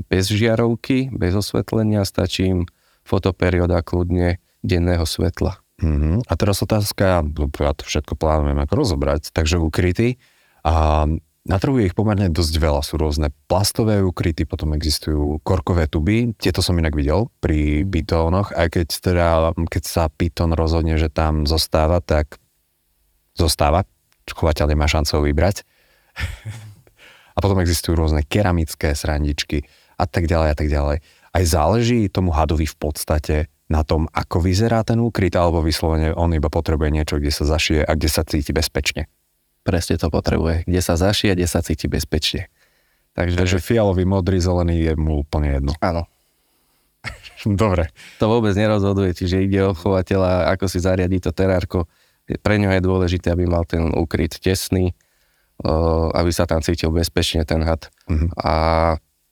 bez 0.09 0.29
žiarovky, 0.29 1.09
bez 1.09 1.33
osvetlenia, 1.33 2.05
stačí 2.05 2.45
im 2.45 2.69
fotoperióda 3.01 3.81
kľudne 3.81 4.37
denného 4.63 5.03
svetla. 5.03 5.59
Mm-hmm. 5.83 6.31
A 6.31 6.33
teraz 6.39 6.63
otázka, 6.63 7.21
ja 7.59 7.73
to 7.75 7.83
všetko 7.83 8.15
plánujem 8.15 8.57
ako 8.63 8.73
rozobrať, 8.73 9.35
takže 9.35 9.59
ukryty. 9.59 10.15
A 10.63 11.05
na 11.43 11.59
trhu 11.59 11.75
je 11.75 11.91
ich 11.91 11.97
pomerne 11.97 12.31
dosť 12.31 12.55
veľa. 12.55 12.81
Sú 12.87 12.95
rôzne 12.95 13.27
plastové 13.51 13.99
ukryty, 13.99 14.47
potom 14.47 14.71
existujú 14.71 15.43
korkové 15.43 15.91
tuby. 15.91 16.31
Tieto 16.39 16.63
som 16.63 16.79
inak 16.79 16.95
videl 16.95 17.27
pri 17.43 17.83
pitónoch, 17.83 18.55
aj 18.55 18.79
keď, 18.79 18.87
teda, 19.03 19.27
keď 19.67 19.83
sa 19.83 20.07
pitón 20.07 20.55
rozhodne, 20.55 20.95
že 20.95 21.11
tam 21.11 21.43
zostáva, 21.43 21.99
tak 21.99 22.39
zostáva. 23.35 23.83
Chovateľ 24.23 24.71
nemá 24.71 24.87
šancu 24.87 25.27
vybrať. 25.27 25.67
a 27.35 27.37
potom 27.41 27.59
existujú 27.59 27.97
rôzne 27.97 28.23
keramické 28.23 28.95
srandičky 28.95 29.67
a 29.99 30.05
tak 30.07 30.31
ďalej 30.31 30.49
a 30.53 30.55
tak 30.55 30.69
ďalej. 30.69 30.97
Aj 31.33 31.43
záleží 31.43 32.07
tomu 32.07 32.29
hadovi 32.31 32.69
v 32.69 32.77
podstate 32.77 33.35
na 33.73 33.81
tom, 33.81 34.05
ako 34.13 34.37
vyzerá 34.45 34.85
ten 34.85 35.01
úkryt, 35.01 35.33
alebo 35.33 35.65
vyslovene 35.65 36.13
on 36.13 36.29
iba 36.37 36.53
potrebuje 36.53 36.93
niečo, 36.93 37.17
kde 37.17 37.33
sa 37.33 37.49
zašije 37.49 37.81
a 37.81 37.91
kde 37.97 38.09
sa 38.13 38.21
cíti 38.21 38.53
bezpečne. 38.53 39.09
Presne 39.65 39.97
to 39.97 40.13
potrebuje. 40.13 40.69
Kde 40.69 40.81
sa 40.85 40.93
zašije, 40.93 41.33
kde 41.33 41.47
sa 41.49 41.65
cíti 41.65 41.89
bezpečne. 41.89 42.53
Takže, 43.17 43.33
Takže 43.41 43.57
fialový, 43.57 44.05
modrý, 44.05 44.37
zelený 44.37 44.77
je 44.85 44.93
mu 44.93 45.25
úplne 45.25 45.57
jedno. 45.57 45.73
áno, 45.81 46.05
Dobre. 47.49 47.89
to 48.21 48.25
vôbec 48.29 48.53
nerozhoduje, 48.55 49.11
čiže 49.17 49.43
ide 49.43 49.59
o 49.65 49.73
chovateľa, 49.75 50.53
ako 50.53 50.65
si 50.69 50.79
zariadi 50.79 51.19
to 51.19 51.33
terárko. 51.33 51.89
Pre 52.23 52.55
ňo 52.55 52.71
je 52.71 52.81
dôležité, 52.81 53.35
aby 53.35 53.43
mal 53.43 53.67
ten 53.67 53.91
úkryt 53.91 54.39
tesný, 54.39 54.95
aby 56.15 56.31
sa 56.31 56.47
tam 56.47 56.63
cítil 56.63 56.91
bezpečne 56.95 57.43
ten 57.43 57.61
had. 57.63 57.91
Mhm. 58.07 58.27
A 58.39 58.55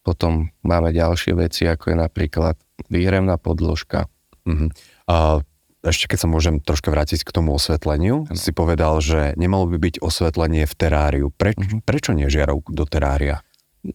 potom 0.01 0.49
máme 0.65 0.89
ďalšie 0.91 1.37
veci, 1.37 1.69
ako 1.69 1.93
je 1.93 1.97
napríklad 2.01 2.55
výhrevná 2.89 3.37
podložka. 3.37 4.09
Mhm. 4.45 4.67
A 5.07 5.41
ešte 5.81 6.05
keď 6.13 6.19
sa 6.23 6.27
môžem 6.29 6.61
troška 6.61 6.93
vrátiť 6.93 7.25
k 7.25 7.33
tomu 7.33 7.57
osvetleniu, 7.57 8.29
si 8.37 8.53
povedal, 8.53 9.01
že 9.01 9.33
nemalo 9.33 9.65
by 9.65 9.77
byť 9.81 9.95
osvetlenie 10.01 10.69
v 10.69 10.73
teráriu. 10.77 11.27
Preč, 11.33 11.57
Mhm. 11.57 11.81
Prečo 11.81 12.13
nie 12.13 12.29
žiarov 12.29 12.61
do 12.69 12.85
terária? 12.85 13.41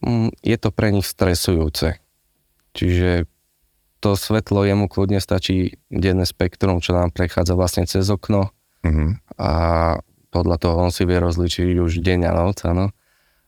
Mm, 0.03 0.35
Je 0.43 0.57
to 0.59 0.75
pre 0.75 0.91
nich 0.91 1.07
stresujúce. 1.07 2.03
Čiže 2.75 3.31
to 4.03 4.19
svetlo 4.19 4.67
jemu 4.67 4.91
kľudne 4.91 5.23
stačí 5.23 5.79
denné 5.89 6.27
spektrum, 6.27 6.83
čo 6.83 6.93
nám 6.93 7.15
prechádza 7.15 7.55
vlastne 7.57 7.87
cez 7.87 8.05
okno 8.11 8.51
Mhm. 8.85 9.07
a 9.39 9.51
podľa 10.31 10.57
toho 10.61 10.77
on 10.85 10.93
si 10.93 11.07
vie 11.09 11.17
rozličiť 11.17 11.81
už 11.81 12.03
deň 12.05 12.21
a 12.29 12.33
noc, 12.37 12.61
áno. 12.67 12.93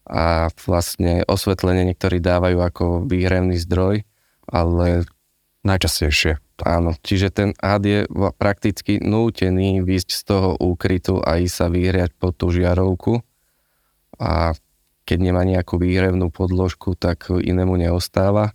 A 0.09 0.49
vlastne 0.65 1.21
osvetlenie 1.29 1.85
niektorí 1.85 2.17
dávajú 2.17 2.59
ako 2.65 2.85
výhrevný 3.05 3.61
zdroj, 3.61 4.09
ale 4.49 5.05
Najčastejšie. 5.67 6.39
áno, 6.63 6.95
čiže 7.03 7.35
ten 7.35 7.51
had 7.59 7.83
je 7.83 8.07
prakticky 8.39 9.03
nútený 9.03 9.83
výjsť 9.83 10.11
z 10.11 10.23
toho 10.23 10.51
úkrytu 10.55 11.19
a 11.19 11.43
ísť 11.43 11.55
sa 11.55 11.67
vyhriať 11.67 12.15
pod 12.15 12.39
tú 12.39 12.55
žiarovku 12.55 13.23
a 14.19 14.55
keď 15.09 15.19
nemá 15.19 15.43
nejakú 15.43 15.81
výhrevnú 15.81 16.29
podložku, 16.29 16.93
tak 16.95 17.33
inému 17.33 17.81
neostáva 17.81 18.53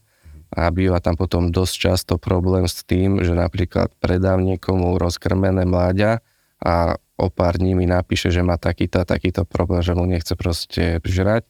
a 0.53 0.69
býva 0.69 1.01
tam 1.01 1.17
potom 1.17 1.49
dosť 1.49 1.75
často 1.75 2.13
problém 2.21 2.69
s 2.69 2.85
tým, 2.85 3.25
že 3.25 3.33
napríklad 3.33 3.89
predám 3.97 4.45
niekomu 4.45 5.01
rozkrmené 5.01 5.65
mláďa 5.65 6.21
a 6.61 7.01
o 7.17 7.27
pár 7.33 7.57
dní 7.57 7.73
mi 7.73 7.89
napíše, 7.89 8.29
že 8.29 8.45
má 8.45 8.61
takýto 8.61 9.01
takýto 9.03 9.49
problém, 9.49 9.81
že 9.81 9.97
mu 9.97 10.05
nechce 10.05 10.37
proste 10.37 11.01
žrať. 11.01 11.43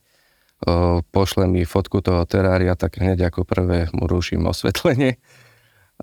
Pošle 1.11 1.51
mi 1.51 1.67
fotku 1.67 1.99
toho 1.99 2.23
terária, 2.23 2.79
tak 2.79 2.95
hneď 2.95 3.27
ako 3.27 3.43
prvé 3.43 3.91
mu 3.91 4.07
ruším 4.07 4.47
osvetlenie 4.47 5.19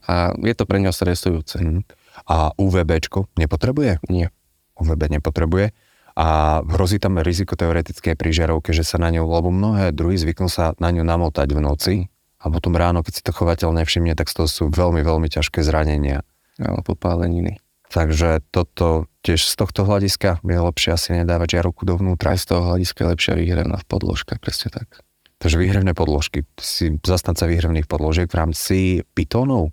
a 0.06 0.32
je 0.38 0.54
to 0.54 0.64
pre 0.64 0.78
ňo 0.80 0.92
stresujúce. 0.94 1.60
Mhm. 1.60 1.82
A 2.28 2.52
UVBčko 2.54 3.32
nepotrebuje? 3.38 4.02
Nie. 4.12 4.28
UVB 4.76 5.20
nepotrebuje. 5.20 5.72
A 6.18 6.60
hrozí 6.66 6.98
tam 6.98 7.22
riziko 7.22 7.54
teoretické 7.54 8.18
pri 8.18 8.34
žiarovke, 8.34 8.74
že 8.74 8.84
sa 8.84 9.00
na 9.00 9.08
ňu, 9.08 9.24
lebo 9.24 9.48
mnohé 9.48 9.94
druhy 9.94 10.18
zvyknú 10.18 10.50
sa 10.50 10.76
na 10.82 10.90
ňu 10.90 11.06
namotať 11.06 11.48
v 11.54 11.60
noci 11.62 11.94
a 12.40 12.48
potom 12.48 12.72
ráno, 12.76 13.04
keď 13.04 13.12
si 13.14 13.22
to 13.22 13.32
chovateľ 13.36 13.72
nevšimne, 13.76 14.16
tak 14.16 14.32
to 14.32 14.48
sú 14.48 14.72
veľmi, 14.72 15.04
veľmi 15.04 15.28
ťažké 15.28 15.60
zranenia. 15.60 16.24
Áno, 16.60 16.80
popáleniny. 16.84 17.60
Takže 17.90 18.44
toto 18.54 19.10
tiež 19.26 19.42
z 19.44 19.54
tohto 19.58 19.82
hľadiska 19.84 20.40
je 20.40 20.58
lepšie 20.60 20.90
asi 20.94 21.08
nedávať 21.20 21.58
žiarovku 21.58 21.82
dovnútra. 21.84 22.32
Aj 22.32 22.40
z 22.40 22.46
toho 22.54 22.62
hľadiska 22.72 22.98
je 23.04 23.10
lepšia 23.16 23.34
výhrevná 23.36 23.78
podložka, 23.84 24.38
presne 24.40 24.72
tak. 24.72 25.04
Takže 25.40 25.56
výhrevné 25.56 25.96
podložky. 25.96 26.44
Si 26.60 27.00
zastanca 27.00 27.48
výhrevných 27.48 27.88
podložiek 27.88 28.28
v 28.28 28.38
rámci 28.38 28.78
pitónov? 29.16 29.72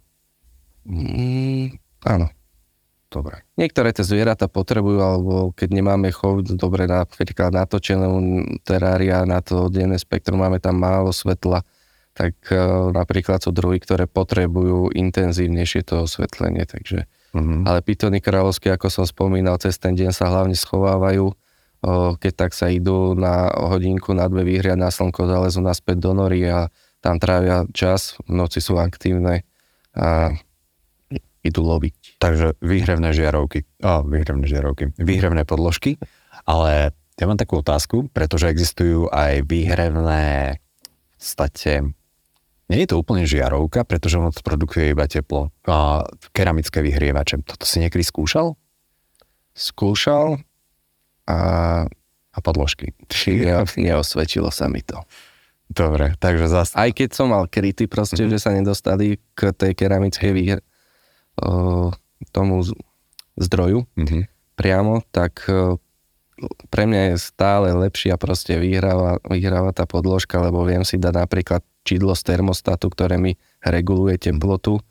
Mm, 0.88 1.76
áno. 2.08 2.28
Dobre. 3.08 3.48
Niektoré 3.56 3.96
tie 3.96 4.04
zvieratá 4.04 4.52
potrebujú, 4.52 5.00
alebo 5.00 5.56
keď 5.56 5.70
nemáme 5.72 6.12
chov 6.12 6.44
dobre 6.44 6.92
napríklad 6.92 7.56
natočenú 7.56 8.20
terária 8.68 9.24
na 9.24 9.40
to 9.40 9.72
denné 9.72 9.96
spektrum, 9.96 10.44
máme 10.44 10.60
tam 10.60 10.76
málo 10.76 11.16
svetla, 11.16 11.64
tak 12.12 12.36
uh, 12.52 12.92
napríklad 12.92 13.40
sú 13.40 13.56
druhy, 13.56 13.80
ktoré 13.80 14.12
potrebujú 14.12 14.92
intenzívnejšie 14.92 15.88
to 15.88 16.04
osvetlenie. 16.04 16.68
Takže, 16.68 17.08
Mhm. 17.32 17.64
ale 17.68 17.80
pitony 17.80 18.20
kráľovské, 18.20 18.76
ako 18.76 18.88
som 18.92 19.06
spomínal, 19.08 19.56
cez 19.60 19.80
ten 19.80 19.96
deň 19.96 20.12
sa 20.12 20.28
hlavne 20.28 20.56
schovávajú, 20.56 21.32
uh, 21.32 22.12
keď 22.20 22.34
tak 22.36 22.52
sa 22.52 22.68
idú 22.68 23.16
na 23.16 23.48
hodinku, 23.52 24.12
na 24.12 24.28
dve 24.28 24.44
vyhriať 24.44 24.80
na 24.80 24.92
slnko, 24.92 25.32
zalezú 25.32 25.64
naspäť 25.64 26.04
do 26.04 26.12
nory 26.12 26.44
a 26.44 26.68
tam 27.00 27.24
trávia 27.24 27.64
čas, 27.72 28.20
v 28.28 28.36
noci 28.36 28.60
sú 28.60 28.76
aktívne 28.82 29.48
a 29.96 30.36
idú 31.48 31.64
loviť. 31.64 32.20
Takže 32.20 32.60
výhrevné 32.60 33.16
žiarovky. 33.16 33.64
Á, 33.80 34.04
výhrevné 34.04 34.46
žiarovky. 34.46 34.92
Výhrevné 34.96 35.44
podložky. 35.44 35.96
Ale 36.44 36.92
ja 37.16 37.26
mám 37.26 37.40
takú 37.40 37.60
otázku, 37.60 38.12
pretože 38.12 38.52
existujú 38.52 39.08
aj 39.10 39.42
výhrevné 39.44 40.58
v 40.60 41.18
podstate 41.18 41.82
nie 42.68 42.84
je 42.84 42.90
to 42.92 43.00
úplne 43.00 43.24
žiarovka, 43.24 43.88
pretože 43.88 44.20
ono 44.20 44.30
produkuje 44.30 44.92
iba 44.92 45.08
teplo. 45.08 45.56
A 45.66 46.04
keramické 46.36 46.84
vyhrievače. 46.84 47.40
Toto 47.42 47.64
si 47.64 47.80
niekedy 47.80 48.04
skúšal? 48.04 48.60
Skúšal 49.56 50.44
a 51.26 51.38
A 52.38 52.40
podložky. 52.44 52.94
ne, 53.34 53.66
neosvedčilo 53.66 54.54
sa 54.54 54.70
mi 54.70 54.86
to. 54.86 55.02
Dobre, 55.68 56.14
takže 56.22 56.46
zase... 56.46 56.78
Aj 56.78 56.92
keď 56.94 57.10
som 57.12 57.34
mal 57.34 57.50
kryty 57.50 57.90
proste, 57.90 58.20
Mhm. 58.22 58.30
mm-hmm. 58.30 58.34
že 58.36 58.44
sa 58.44 58.52
nedostali 58.54 59.08
k 59.34 59.52
tej 59.52 59.72
keramickej 59.74 60.32
výhr, 60.32 60.60
o, 60.62 60.67
tomu 62.32 62.66
z- 62.66 62.74
zdroju 63.38 63.86
Mhm. 63.96 64.26
priamo, 64.58 65.06
tak 65.14 65.46
o, 65.48 65.78
pre 66.70 66.86
mňa 66.86 67.14
je 67.14 67.16
stále 67.18 67.74
lepšia 67.74 68.18
proste 68.18 68.58
vyhráva, 68.58 69.18
vyhráva 69.26 69.74
tá 69.74 69.86
podložka, 69.86 70.38
lebo 70.42 70.66
viem 70.66 70.86
si 70.86 70.98
dať 70.98 71.14
napríklad 71.14 71.62
čidlo 71.82 72.14
z 72.14 72.24
termostatu, 72.26 72.90
ktoré 72.90 73.18
mi 73.18 73.38
reguluje 73.62 74.18
teplotu 74.18 74.78
o, 74.78 74.82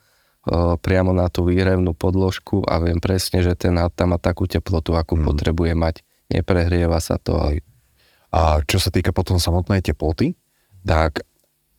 priamo 0.79 1.11
na 1.11 1.27
tú 1.31 1.47
výhrevnú 1.47 1.95
podložku 1.95 2.63
a 2.67 2.79
viem 2.79 3.03
presne, 3.03 3.43
že 3.43 3.59
ten 3.59 3.75
had 3.79 3.95
tam 3.95 4.15
má 4.15 4.19
takú 4.19 4.47
teplotu, 4.47 4.95
akú 4.95 5.19
mm. 5.19 5.25
potrebuje 5.27 5.73
mať. 5.75 5.95
Neprehrieva 6.31 6.99
sa 6.99 7.19
to. 7.19 7.39
Hej. 7.51 7.63
A 8.35 8.59
čo 8.67 8.83
sa 8.83 8.91
týka 8.91 9.15
potom 9.15 9.39
samotnej 9.39 9.83
teploty, 9.83 10.35
tak 10.83 11.23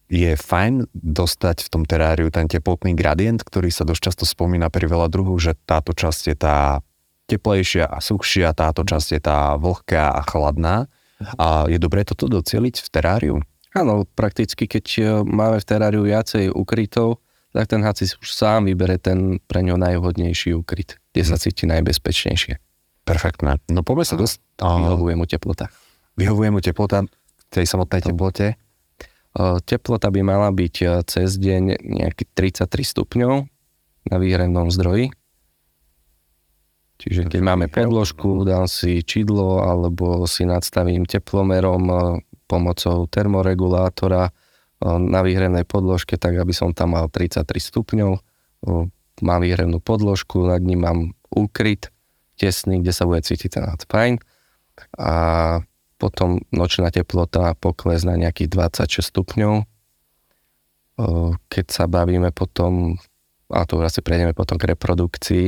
je 0.07 0.39
fajn 0.39 0.87
dostať 0.95 1.67
v 1.67 1.69
tom 1.71 1.83
teráriu 1.83 2.31
ten 2.31 2.47
teplotný 2.47 2.95
gradient, 2.95 3.43
ktorý 3.43 3.67
sa 3.67 3.83
dosť 3.83 4.01
často 4.11 4.23
spomína 4.23 4.71
pri 4.71 4.87
veľa 4.87 5.11
druhov, 5.11 5.35
že 5.43 5.59
táto 5.67 5.91
časť 5.91 6.23
je 6.31 6.35
tá 6.39 6.79
teplejšia 7.27 7.83
a 7.91 7.99
suchšia, 7.99 8.55
táto 8.55 8.87
časť 8.87 9.19
je 9.19 9.21
tá 9.21 9.59
vlhká 9.59 10.15
a 10.15 10.21
chladná. 10.23 10.87
A 11.35 11.67
je 11.67 11.75
dobré 11.81 12.07
toto 12.07 12.31
docieliť 12.31 12.79
v 12.79 12.87
teráriu? 12.87 13.35
Áno, 13.75 14.07
prakticky 14.07 14.69
keď 14.69 14.85
e, 14.97 15.01
máme 15.27 15.59
v 15.59 15.65
teráriu 15.67 16.01
viacej 16.07 16.53
ukrytov, 16.55 17.19
tak 17.51 17.67
ten 17.67 17.81
si 17.97 18.05
už 18.13 18.29
sám 18.31 18.69
vybere 18.69 19.01
ten 19.01 19.41
pre 19.43 19.65
ňo 19.65 19.81
najvhodnejší 19.81 20.53
ukryt, 20.53 21.01
kde 21.11 21.23
sa 21.25 21.41
cíti 21.41 21.65
najbezpečnejšie. 21.65 22.61
Perfektné. 23.03 23.57
No 23.73 23.81
poďme 23.81 24.05
sa 24.05 24.15
dosť... 24.15 24.39
Vyhovuje 24.61 25.15
mu 25.17 25.25
teplota. 25.25 25.73
Vyhovuje 26.15 26.49
mu 26.53 26.59
teplota 26.61 27.07
tej 27.49 27.65
samotnej 27.65 28.03
teplote? 28.03 28.59
Teplota 29.37 30.09
by 30.09 30.21
mala 30.25 30.49
byť 30.49 30.75
e, 30.81 30.85
cez 31.05 31.37
deň 31.37 31.77
nejaký 31.85 32.25
33 32.33 32.65
stupňov 32.65 33.33
na 34.09 34.15
výhrennom 34.17 34.73
zdroji. 34.73 35.13
Čiže 36.97 37.29
keď 37.29 37.41
máme 37.45 37.69
podložku, 37.69 38.41
dám 38.41 38.65
si 38.65 39.05
čidlo 39.05 39.61
alebo 39.61 40.25
si 40.25 40.41
nadstavím 40.41 41.05
teplomerom 41.05 41.83
e, 41.85 41.95
pomocou 42.49 43.05
termoregulátora 43.05 44.25
e, 44.25 44.31
na 44.89 45.21
výhrenej 45.21 45.69
podložke, 45.69 46.17
tak 46.17 46.33
aby 46.41 46.53
som 46.57 46.73
tam 46.73 46.97
mal 46.97 47.05
33 47.05 47.45
stupňov. 47.45 48.11
Mám 49.21 49.39
výhrenú 49.45 49.77
podložku, 49.77 50.49
nad 50.49 50.65
ním 50.65 50.81
mám 50.81 50.99
úkryt 51.29 51.93
tesný, 52.41 52.81
kde 52.81 52.89
sa 52.89 53.05
bude 53.05 53.21
cítiť 53.21 53.53
ten 53.53 53.65
fajn. 53.69 54.17
A 54.97 55.11
potom 55.97 56.41
nočná 56.53 56.93
teplota 56.93 57.57
pokles 57.57 58.05
na 58.05 58.13
nejakých 58.15 58.53
26 58.53 59.01
stupňov. 59.01 59.65
Keď 61.49 61.65
sa 61.69 61.85
bavíme 61.89 62.29
potom, 62.33 62.97
a 63.49 63.65
tu 63.65 63.81
asi 63.81 64.01
prejdeme 64.01 64.33
potom 64.33 64.57
k 64.57 64.73
reprodukcii, 64.73 65.47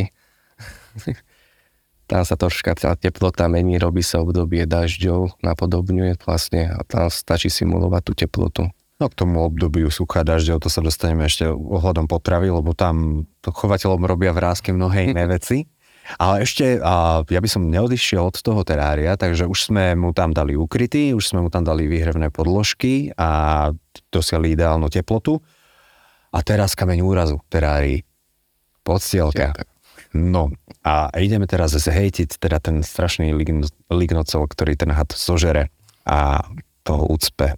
tam 2.09 2.21
sa 2.25 2.33
troška 2.33 2.73
tá 2.73 2.97
teplota 2.97 3.45
mení, 3.45 3.77
robí 3.77 4.01
sa 4.01 4.25
obdobie 4.25 4.65
dažďov, 4.65 5.41
napodobňuje 5.45 6.17
vlastne 6.25 6.73
a 6.73 6.81
tam 6.85 7.13
stačí 7.13 7.53
simulovať 7.53 8.01
tú 8.01 8.13
teplotu. 8.17 8.63
No 8.99 9.07
k 9.07 9.15
tomu 9.15 9.39
obdobiu 9.47 9.87
suchá 9.87 10.27
dažďov, 10.27 10.59
to 10.59 10.67
sa 10.67 10.83
dostaneme 10.83 11.23
ešte 11.23 11.47
ohľadom 11.47 12.09
potravy, 12.09 12.51
lebo 12.51 12.75
tam 12.75 13.23
to 13.39 13.55
chovateľom 13.55 14.03
robia 14.03 14.35
vrázky 14.35 14.75
mnohé 14.75 15.15
iné 15.15 15.23
veci. 15.39 15.69
Ale 16.17 16.41
ešte, 16.41 16.81
a 16.81 17.21
ja 17.21 17.39
by 17.43 17.49
som 17.51 17.69
neodišiel 17.69 18.33
od 18.33 18.37
toho 18.41 18.65
terária, 18.65 19.13
takže 19.13 19.45
už 19.45 19.69
sme 19.69 19.93
mu 19.93 20.09
tam 20.15 20.33
dali 20.33 20.57
ukrytý, 20.57 21.13
už 21.13 21.35
sme 21.35 21.45
mu 21.45 21.53
tam 21.53 21.61
dali 21.61 21.85
výhrevné 21.85 22.33
podložky 22.33 23.13
a 23.13 23.69
dosiahli 24.09 24.57
ideálnu 24.57 24.89
teplotu. 24.89 25.37
A 26.33 26.41
teraz 26.41 26.73
kameň 26.73 27.05
úrazu 27.05 27.37
terárii. 27.51 28.01
Podstielka. 28.81 29.53
No 30.13 30.49
a 30.81 31.13
ideme 31.21 31.45
teraz 31.45 31.77
zhejtiť 31.77 32.41
teda 32.41 32.57
ten 32.57 32.81
strašný 32.81 33.33
lignocel, 33.89 34.41
ktorý 34.49 34.73
ten 34.73 34.89
had 34.89 35.13
zožere 35.13 35.69
a 36.09 36.41
toho 36.81 37.05
úcpe. 37.05 37.53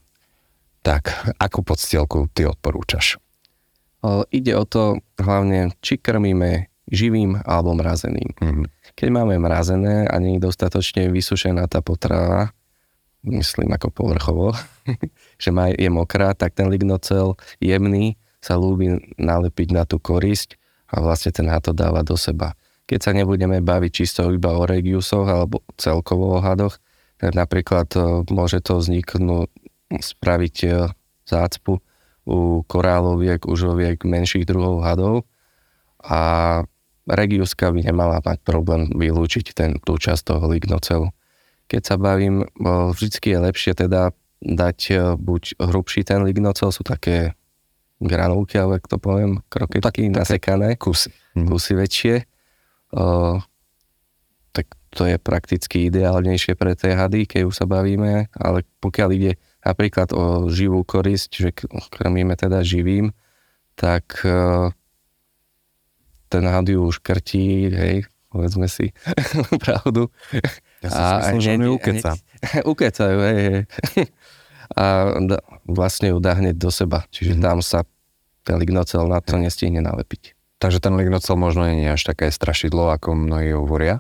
Tak, 0.82 1.36
akú 1.40 1.62
podstielku 1.62 2.28
ty 2.34 2.50
odporúčaš? 2.50 3.22
Ide 4.34 4.58
o 4.58 4.66
to 4.66 4.98
hlavne, 5.22 5.78
či 5.80 6.02
krmíme 6.02 6.71
živým 6.92 7.40
alebo 7.48 7.74
mrazeným. 7.74 8.36
Mm-hmm. 8.38 8.66
Keď 9.00 9.10
máme 9.10 9.40
mrazené 9.40 10.06
a 10.06 10.20
nie 10.20 10.38
je 10.38 10.46
dostatočne 10.46 11.08
vysušená 11.08 11.66
tá 11.72 11.80
potrava, 11.80 12.52
myslím 13.24 13.72
ako 13.72 13.88
povrchovo, 13.90 14.52
že 15.42 15.50
má, 15.56 15.72
je 15.72 15.88
mokrá, 15.88 16.36
tak 16.36 16.54
ten 16.54 16.68
lignocel 16.68 17.40
jemný 17.64 18.20
sa 18.44 18.60
ľúbi 18.60 19.16
nalepiť 19.16 19.68
na 19.72 19.88
tú 19.88 20.02
korisť 20.02 20.60
a 20.92 21.00
vlastne 21.00 21.32
ten 21.32 21.48
to 21.64 21.72
dáva 21.72 22.04
do 22.04 22.20
seba. 22.20 22.58
Keď 22.90 23.00
sa 23.00 23.12
nebudeme 23.16 23.64
baviť 23.64 23.92
čisto 24.04 24.28
iba 24.28 24.52
o 24.52 24.68
regiusoch 24.68 25.24
alebo 25.24 25.64
celkovo 25.80 26.36
o 26.36 26.44
hadoch, 26.44 26.76
tak 27.22 27.38
napríklad 27.38 27.88
e, 27.96 28.26
môže 28.34 28.60
to 28.60 28.82
vzniknúť, 28.82 29.48
spraviť 29.94 30.56
e, 30.68 30.70
zácpu 31.24 31.80
u 32.28 32.66
koráloviek, 32.68 33.46
užoviek, 33.48 34.04
menších 34.04 34.44
druhov 34.44 34.84
hadov 34.84 35.24
a 36.02 36.20
Regiuska 37.12 37.76
by 37.76 37.92
nemala 37.92 38.24
mať 38.24 38.40
problém 38.48 38.88
vylúčiť 38.88 39.52
ten, 39.52 39.76
tú 39.84 40.00
časť 40.00 40.32
toho 40.32 40.48
lignocelu. 40.48 41.12
Keď 41.68 41.82
sa 41.84 41.96
bavím, 42.00 42.48
vždycky 42.96 43.36
je 43.36 43.40
lepšie 43.44 43.74
teda 43.76 44.16
dať 44.42 44.80
e, 44.90 44.96
buď 45.16 45.62
hrubší 45.62 46.02
ten 46.02 46.26
lignocel, 46.26 46.74
sú 46.74 46.82
také 46.82 47.38
granulky, 48.02 48.58
alebo 48.58 48.82
ak 48.82 48.90
to 48.90 48.98
poviem, 48.98 49.46
kroketky 49.48 50.10
tak, 50.10 50.26
nasekané. 50.26 50.76
Kusy. 50.76 51.14
Mhm. 51.38 51.48
Kusy 51.48 51.74
väčšie. 51.78 52.16
O, 52.92 53.38
tak 54.52 54.68
to 54.92 55.08
je 55.08 55.16
prakticky 55.22 55.88
ideálnejšie 55.88 56.58
pre 56.58 56.76
tie 56.76 56.98
hady, 56.98 57.30
keď 57.30 57.42
už 57.48 57.56
sa 57.56 57.70
bavíme, 57.70 58.28
ale 58.36 58.68
pokiaľ 58.84 59.10
ide 59.16 59.32
napríklad 59.62 60.12
o 60.12 60.50
živú 60.50 60.82
korisť, 60.82 61.32
že 61.38 61.50
krmíme 61.94 62.34
teda 62.34 62.66
živým, 62.66 63.14
tak 63.78 64.26
e, 64.26 64.74
ten 66.32 66.48
had 66.48 66.64
ju 66.72 66.88
už 66.88 67.04
krtí, 67.04 67.68
hej, 67.68 68.08
povedzme 68.32 68.72
si 68.72 68.96
pravdu. 69.64 70.08
Ja 70.80 70.88
som 70.88 71.04
a, 71.04 71.10
myslel, 71.20 71.40
že 71.44 71.52
on 71.60 71.64
ukeca. 71.76 72.12
Ukecajú, 72.72 73.18
hej, 73.28 73.38
hej. 73.44 74.06
A 74.72 74.84
da, 75.28 75.44
vlastne 75.68 76.16
ju 76.16 76.24
dá 76.24 76.40
hneď 76.40 76.56
do 76.56 76.72
seba, 76.72 77.04
čiže 77.12 77.36
mm-hmm. 77.36 77.46
tam 77.46 77.60
sa 77.60 77.84
ten 78.48 78.56
lignocel 78.56 79.04
na 79.06 79.20
to 79.20 79.36
nestihne 79.36 79.84
nalepiť. 79.84 80.34
Takže 80.64 80.80
ten 80.80 80.96
lignocel 80.96 81.36
možno 81.36 81.68
nie 81.68 81.86
je 81.86 81.94
až 81.94 82.16
také 82.16 82.32
strašidlo, 82.32 82.90
ako 82.96 83.14
mnohí 83.14 83.52
hovoria? 83.52 84.00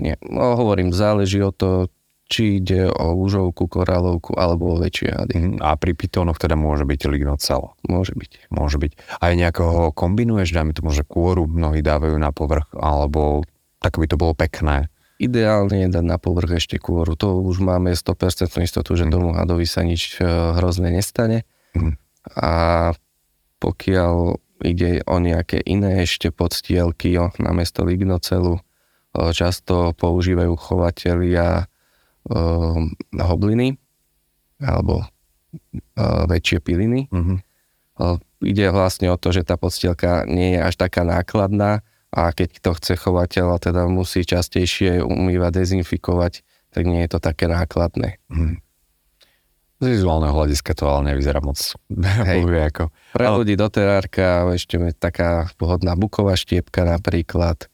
Nie, 0.00 0.16
no 0.24 0.56
hovorím, 0.56 0.90
záleží 0.90 1.38
od 1.44 1.54
toho, 1.54 1.78
či 2.24 2.58
ide 2.58 2.88
o 2.88 3.12
úžovku, 3.12 3.68
korálovku 3.68 4.32
alebo 4.34 4.74
o 4.74 4.80
väčšie 4.80 5.08
hady. 5.12 5.34
Mm, 5.36 5.56
a 5.60 5.76
pri 5.76 5.92
pitónoch 5.92 6.40
teda 6.40 6.56
môže 6.56 6.88
byť 6.88 7.00
lignocel? 7.08 7.76
Môže 7.84 8.16
byť. 8.16 8.48
Môže 8.48 8.80
byť. 8.80 8.92
Aj 9.20 9.32
nejakého 9.36 9.92
kombinuješ, 9.92 10.56
dáme 10.56 10.72
to 10.72 10.80
môže 10.80 11.04
kôru, 11.04 11.44
mnohí 11.44 11.84
dávajú 11.84 12.16
na 12.16 12.32
povrch, 12.32 12.72
alebo 12.76 13.44
tak 13.84 14.00
by 14.00 14.06
to 14.08 14.16
bolo 14.16 14.32
pekné. 14.32 14.88
Ideálne 15.20 15.86
je 15.86 15.88
dať 15.92 16.04
na 16.04 16.16
povrch 16.16 16.58
ešte 16.58 16.80
kôru. 16.80 17.14
To 17.20 17.44
už 17.44 17.60
máme 17.60 17.92
100% 17.92 18.50
istotu, 18.64 18.96
že 18.96 19.06
tomu 19.06 19.36
hadovi 19.36 19.68
sa 19.68 19.84
nič 19.84 20.18
e, 20.18 20.26
hrozné 20.58 20.90
nestane. 20.90 21.46
Mm. 21.76 21.94
A 22.34 22.50
pokiaľ 23.60 24.40
ide 24.64 25.04
o 25.04 25.20
nejaké 25.20 25.60
iné 25.60 26.02
ešte 26.02 26.32
podstielky 26.32 27.20
o, 27.20 27.30
namiesto 27.36 27.84
lignocelu, 27.84 28.58
často 29.14 29.94
používajú 29.94 30.58
chovatelia 30.58 31.70
uh, 32.30 32.80
hobliny 33.18 33.76
alebo 34.62 35.04
uh, 35.04 36.24
väčšie 36.30 36.58
piliny. 36.62 37.10
Uh-huh. 37.10 37.38
Uh, 37.94 38.16
ide 38.42 38.70
vlastne 38.70 39.10
o 39.12 39.16
to, 39.18 39.30
že 39.30 39.46
tá 39.46 39.58
podstielka 39.60 40.26
nie 40.26 40.56
je 40.56 40.60
až 40.62 40.74
taká 40.78 41.02
nákladná 41.06 41.84
a 42.14 42.30
keď 42.30 42.62
to 42.62 42.70
chce 42.78 42.94
chovateľ 42.98 43.58
a 43.58 43.62
teda 43.62 43.90
musí 43.90 44.22
častejšie 44.22 45.02
umývať, 45.02 45.62
dezinfikovať, 45.62 46.46
tak 46.70 46.86
nie 46.86 47.02
je 47.06 47.10
to 47.10 47.18
také 47.18 47.50
nákladné. 47.50 48.22
Uh-huh. 48.30 48.58
Z 49.82 50.00
vizuálneho 50.00 50.32
hľadiska 50.32 50.72
to 50.78 50.86
ale 50.86 51.12
nevyzerá 51.12 51.42
moc 51.42 51.58
Hej, 52.30 52.46
ako. 52.46 52.94
Pre 53.12 53.26
ale... 53.26 53.36
ľudí 53.42 53.54
do 53.58 53.66
terárka 53.68 54.46
ešte 54.54 54.78
je 54.78 54.94
taká 54.94 55.50
pohodná 55.58 55.98
buková 55.98 56.38
štiepka 56.38 56.86
napríklad. 56.86 57.66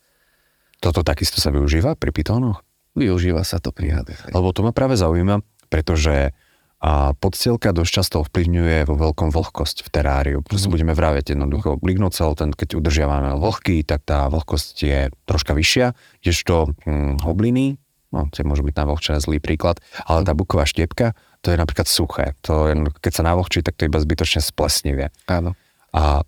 Toto 0.81 1.05
takisto 1.05 1.45
sa 1.45 1.53
využíva 1.53 1.93
pri 1.95 2.11
pitónoch? 2.11 2.65
Využíva 2.99 3.47
sa 3.47 3.63
to 3.63 3.71
pri 3.71 3.95
HDF. 4.01 4.35
Lebo 4.35 4.51
to 4.51 4.67
ma 4.67 4.75
práve 4.75 4.99
zaujíma, 4.99 5.43
pretože 5.71 6.35
a 6.81 7.13
podstielka 7.13 7.77
dosť 7.77 7.93
často 7.93 8.25
ovplyvňuje 8.25 8.89
vo 8.89 8.97
veľkom 8.97 9.29
vlhkosť 9.29 9.85
v 9.85 9.89
teráriu. 9.93 10.39
Proste 10.41 10.73
mm. 10.73 10.73
budeme 10.73 10.95
vraviť 10.97 11.37
jednoducho. 11.37 11.77
Lignocel, 11.85 12.33
ten, 12.33 12.57
keď 12.57 12.81
udržiavame 12.81 13.37
vlhký, 13.37 13.85
tak 13.85 14.09
tá 14.09 14.33
vlhkosť 14.33 14.75
je 14.81 15.01
troška 15.29 15.53
vyššia, 15.53 15.93
kdežto 16.25 16.73
hm, 16.89 17.21
hobliny, 17.21 17.77
no 18.17 18.33
tie 18.33 18.49
môžu 18.49 18.65
byť 18.65 18.75
najvlhčené 18.81 19.19
zlý 19.21 19.45
príklad, 19.45 19.85
ale 20.09 20.25
tá 20.25 20.33
buková 20.33 20.65
štiepka, 20.65 21.13
to 21.45 21.53
je 21.53 21.61
napríklad 21.61 21.85
suché. 21.85 22.33
To 22.49 22.73
je, 22.73 22.75
keď 23.05 23.13
sa 23.13 23.29
navlhčí, 23.29 23.61
tak 23.61 23.77
to 23.77 23.85
iba 23.85 24.01
zbytočne 24.01 24.41
splesnivie. 24.41 25.13
Áno. 25.29 25.53
A 25.93 26.25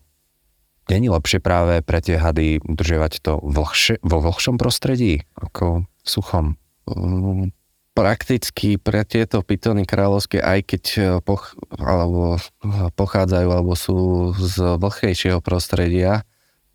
není 0.92 1.09
lepšie 1.09 1.40
práve 1.40 1.81
pre 1.81 2.05
tie 2.05 2.20
hady 2.20 2.61
udržiavať 2.61 3.25
to 3.25 3.40
vlhšie, 3.40 4.05
vo 4.05 4.20
vlhšom 4.20 4.61
prostredí, 4.61 5.25
ako 5.40 5.88
suchom. 6.03 6.59
Mm, 6.87 7.55
prakticky 7.93 8.81
pre 8.81 9.05
tieto 9.05 9.45
pitony 9.45 9.85
kráľovské, 9.85 10.41
aj 10.41 10.61
keď 10.65 10.85
e, 10.97 11.01
poch, 11.23 11.55
alebo 11.77 12.37
e, 12.37 12.41
pochádzajú 12.97 13.49
alebo 13.53 13.73
sú 13.77 14.33
z 14.37 14.81
vlhkejšieho 14.81 15.38
prostredia, 15.45 16.25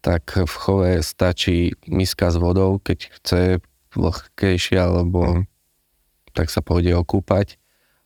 tak 0.01 0.39
v 0.39 0.53
chove 0.53 0.91
stačí 1.01 1.75
miska 1.89 2.29
s 2.31 2.37
vodou, 2.37 2.79
keď 2.79 3.11
chce 3.19 3.41
vlhkejšie 3.97 4.77
alebo 4.77 5.41
mm. 5.41 5.43
tak 6.37 6.53
sa 6.53 6.61
pôjde 6.61 6.93
okúpať. 6.95 7.57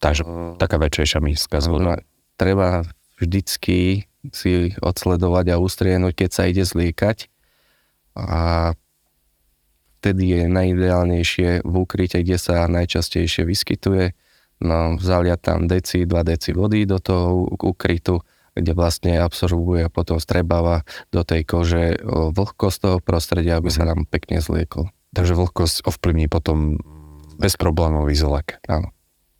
Takže 0.02 0.26
uh, 0.26 0.58
taká 0.58 0.82
väčšejšia 0.82 1.22
miska 1.22 1.62
s 1.62 1.70
vodou. 1.70 1.94
Treba 2.40 2.82
vždycky 3.22 4.10
si 4.34 4.74
odsledovať 4.82 5.54
a 5.54 5.62
ustriehnúť, 5.62 6.26
keď 6.26 6.30
sa 6.34 6.50
ide 6.50 6.66
zliekať. 6.66 7.30
A 8.18 8.74
vtedy 10.02 10.34
je 10.34 10.42
najideálnejšie 10.50 11.62
v 11.62 11.74
úkryte, 11.78 12.26
kde 12.26 12.42
sa 12.42 12.66
najčastejšie 12.66 13.46
vyskytuje, 13.46 14.18
no, 14.66 14.98
zaliať 14.98 15.40
tam 15.46 15.70
deci, 15.70 16.10
2 16.10 16.10
deci 16.26 16.58
vody 16.58 16.90
do 16.90 16.98
toho 16.98 17.46
ukrytu, 17.62 18.18
kde 18.58 18.74
vlastne 18.74 19.22
absorbuje 19.22 19.86
a 19.86 19.94
potom 19.94 20.18
strebáva 20.18 20.82
do 21.14 21.22
tej 21.22 21.46
kože 21.46 22.02
vlhkosť 22.34 22.78
toho 22.82 22.98
prostredia, 22.98 23.62
aby 23.62 23.70
sa 23.70 23.86
mhm. 23.86 23.90
nám 23.94 24.00
pekne 24.10 24.42
zliekol. 24.42 24.90
Takže 25.14 25.38
vlhkosť 25.38 25.86
ovplyvní 25.86 26.26
potom 26.26 26.82
bezproblémový 27.38 28.18
zlek. 28.18 28.58
Áno. 28.66 28.90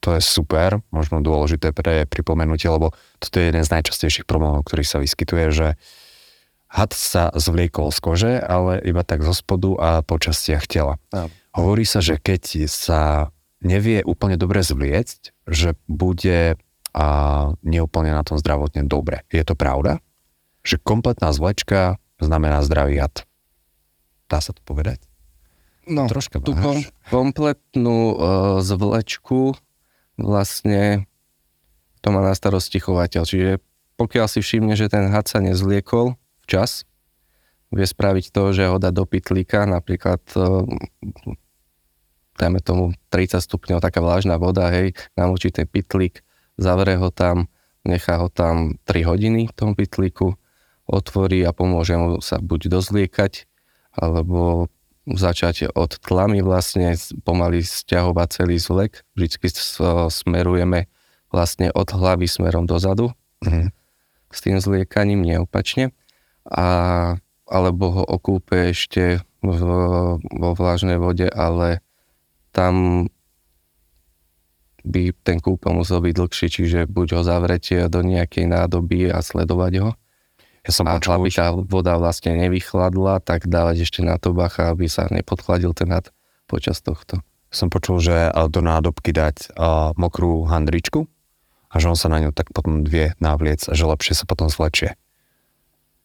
To 0.02 0.18
je 0.18 0.22
super, 0.26 0.82
možno 0.90 1.22
dôležité 1.22 1.78
pre 1.78 2.10
pripomenutie, 2.10 2.66
lebo 2.66 2.90
toto 3.22 3.38
je 3.38 3.54
jeden 3.54 3.62
z 3.62 3.70
najčastejších 3.70 4.26
problémov, 4.26 4.66
ktorý 4.66 4.82
sa 4.82 4.98
vyskytuje, 4.98 5.46
že 5.54 5.68
had 6.72 6.96
sa 6.96 7.36
zvliekol 7.36 7.92
z 7.92 8.00
kože, 8.00 8.34
ale 8.40 8.80
iba 8.88 9.04
tak 9.04 9.28
zo 9.28 9.36
spodu 9.36 9.76
a 9.76 9.90
po 10.08 10.16
častiach 10.16 10.64
tela. 10.72 10.96
Áno. 11.12 11.28
Hovorí 11.52 11.84
sa, 11.84 12.00
že 12.00 12.16
keď 12.16 12.72
sa 12.72 13.02
nevie 13.60 14.00
úplne 14.08 14.40
dobre 14.40 14.64
zvliecť, 14.64 15.36
že 15.52 15.76
bude 15.92 16.56
a 16.92 17.08
neúplne 17.64 18.12
na 18.12 18.24
tom 18.24 18.36
zdravotne 18.36 18.84
dobre. 18.84 19.24
Je 19.32 19.44
to 19.48 19.56
pravda? 19.56 20.04
Že 20.64 20.84
kompletná 20.84 21.32
zvlečka 21.32 22.00
znamená 22.20 22.64
zdravý 22.64 23.00
had. 23.00 23.24
Dá 24.28 24.44
sa 24.44 24.52
to 24.52 24.60
povedať? 24.64 25.00
No, 25.88 26.08
Troška 26.08 26.40
tú 26.40 26.54
kom, 26.56 26.84
kompletnú 27.10 28.16
uh, 28.16 28.18
zvlečku 28.64 29.56
vlastne 30.20 31.10
to 32.00 32.08
má 32.14 32.22
na 32.22 32.36
starosti 32.36 32.78
chovateľ. 32.78 33.24
Čiže 33.26 33.60
pokiaľ 33.98 34.28
si 34.30 34.40
všimne, 34.44 34.78
že 34.78 34.92
ten 34.92 35.10
had 35.10 35.26
sa 35.32 35.42
nezliekol 35.42 36.16
včas, 36.52 36.84
vie 37.72 37.88
spraviť 37.88 38.36
to, 38.36 38.52
že 38.52 38.68
ho 38.68 38.76
dá 38.76 38.92
do 38.92 39.08
pitlíka, 39.08 39.64
napríklad 39.64 40.20
uh, 40.36 40.68
dajme 42.36 42.60
tomu 42.60 42.92
30 43.08 43.40
stupňov, 43.40 43.80
taká 43.80 44.04
vlážna 44.04 44.36
voda, 44.36 44.68
hej, 44.68 44.92
namočí 45.16 45.56
ten 45.56 45.64
pitlík, 45.64 46.20
zavre 46.60 47.00
ho 47.00 47.08
tam, 47.08 47.48
nechá 47.88 48.20
ho 48.20 48.28
tam 48.28 48.76
3 48.84 49.08
hodiny 49.08 49.48
v 49.48 49.54
tom 49.56 49.80
pitlíku, 49.80 50.36
otvorí 50.92 51.48
a 51.48 51.56
pomôže 51.56 51.96
mu 51.96 52.20
sa 52.20 52.44
buď 52.44 52.68
dozliekať, 52.68 53.48
alebo 53.96 54.68
začať 55.08 55.72
od 55.72 55.96
tlamy 56.04 56.44
vlastne 56.44 57.00
pomaly 57.24 57.64
stiahovať 57.64 58.28
celý 58.44 58.60
zlek. 58.60 59.08
Vždycky 59.16 59.48
smerujeme 60.12 60.92
vlastne 61.32 61.72
od 61.72 61.88
hlavy 61.90 62.28
smerom 62.28 62.68
dozadu 62.68 63.16
mm-hmm. 63.42 63.72
s 64.30 64.40
tým 64.44 64.60
zliekaním, 64.60 65.24
neopačne. 65.24 65.96
A, 66.50 66.66
alebo 67.46 67.86
ho 68.02 68.04
okúpe 68.06 68.74
ešte 68.74 69.22
vo 69.42 70.50
vlážnej 70.54 71.02
vode, 71.02 71.26
ale 71.30 71.82
tam 72.54 73.06
by 74.82 75.14
ten 75.22 75.38
kúpel 75.38 75.78
musel 75.78 76.02
byť 76.02 76.14
dlhší, 76.14 76.48
čiže 76.50 76.80
buď 76.90 77.08
ho 77.18 77.22
zavrieť 77.22 77.90
do 77.90 78.02
nejakej 78.02 78.50
nádoby 78.50 79.14
a 79.14 79.22
sledovať 79.22 79.74
ho. 79.82 79.90
Ja 80.62 80.70
som 80.70 80.86
a 80.86 81.02
aby 81.02 81.30
tá 81.34 81.50
voda 81.58 81.98
vlastne 81.98 82.38
nevychladla, 82.38 83.26
tak 83.26 83.50
dávať 83.50 83.90
ešte 83.90 84.06
na 84.06 84.22
to 84.22 84.30
bacha, 84.30 84.70
aby 84.70 84.86
sa 84.86 85.10
nepodchladil 85.10 85.74
ten 85.74 85.90
had 85.90 86.14
počas 86.46 86.86
tohto. 86.86 87.26
Som 87.50 87.74
počul, 87.74 87.98
že 87.98 88.30
do 88.54 88.62
nádobky 88.62 89.10
dať 89.10 89.58
uh, 89.58 89.92
mokrú 89.98 90.46
handričku 90.46 91.10
a 91.74 91.76
že 91.82 91.90
on 91.90 91.98
sa 91.98 92.14
na 92.14 92.22
ňu 92.22 92.30
tak 92.30 92.54
potom 92.54 92.86
vie 92.86 93.18
navliec 93.18 93.66
a 93.66 93.74
že 93.74 93.90
lepšie 93.90 94.14
sa 94.14 94.30
potom 94.30 94.54
zlečie. 94.54 95.01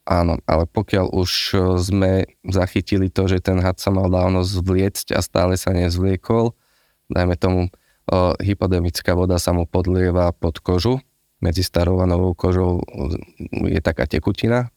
Áno, 0.06 0.38
ale 0.46 0.70
pokiaľ 0.70 1.10
už 1.18 1.30
e, 1.50 1.56
sme 1.82 2.12
zachytili 2.46 3.10
to, 3.10 3.26
že 3.26 3.42
ten 3.42 3.58
had 3.58 3.82
sa 3.82 3.90
mal 3.90 4.06
dávno 4.06 4.46
zvliecť 4.46 5.10
a 5.10 5.18
stále 5.18 5.58
sa 5.58 5.74
nezvliekol, 5.74 6.54
dajme 7.10 7.34
tomu, 7.34 7.60
e, 7.66 7.70
hypodemická 8.38 9.18
voda 9.18 9.42
sa 9.42 9.50
mu 9.50 9.66
podlieva 9.66 10.30
pod 10.30 10.62
kožu, 10.62 11.02
medzi 11.42 11.66
starou 11.66 11.98
a 11.98 12.06
novou 12.06 12.38
kožou 12.38 12.86
je 13.66 13.82
taká 13.82 14.06
tekutina 14.06 14.70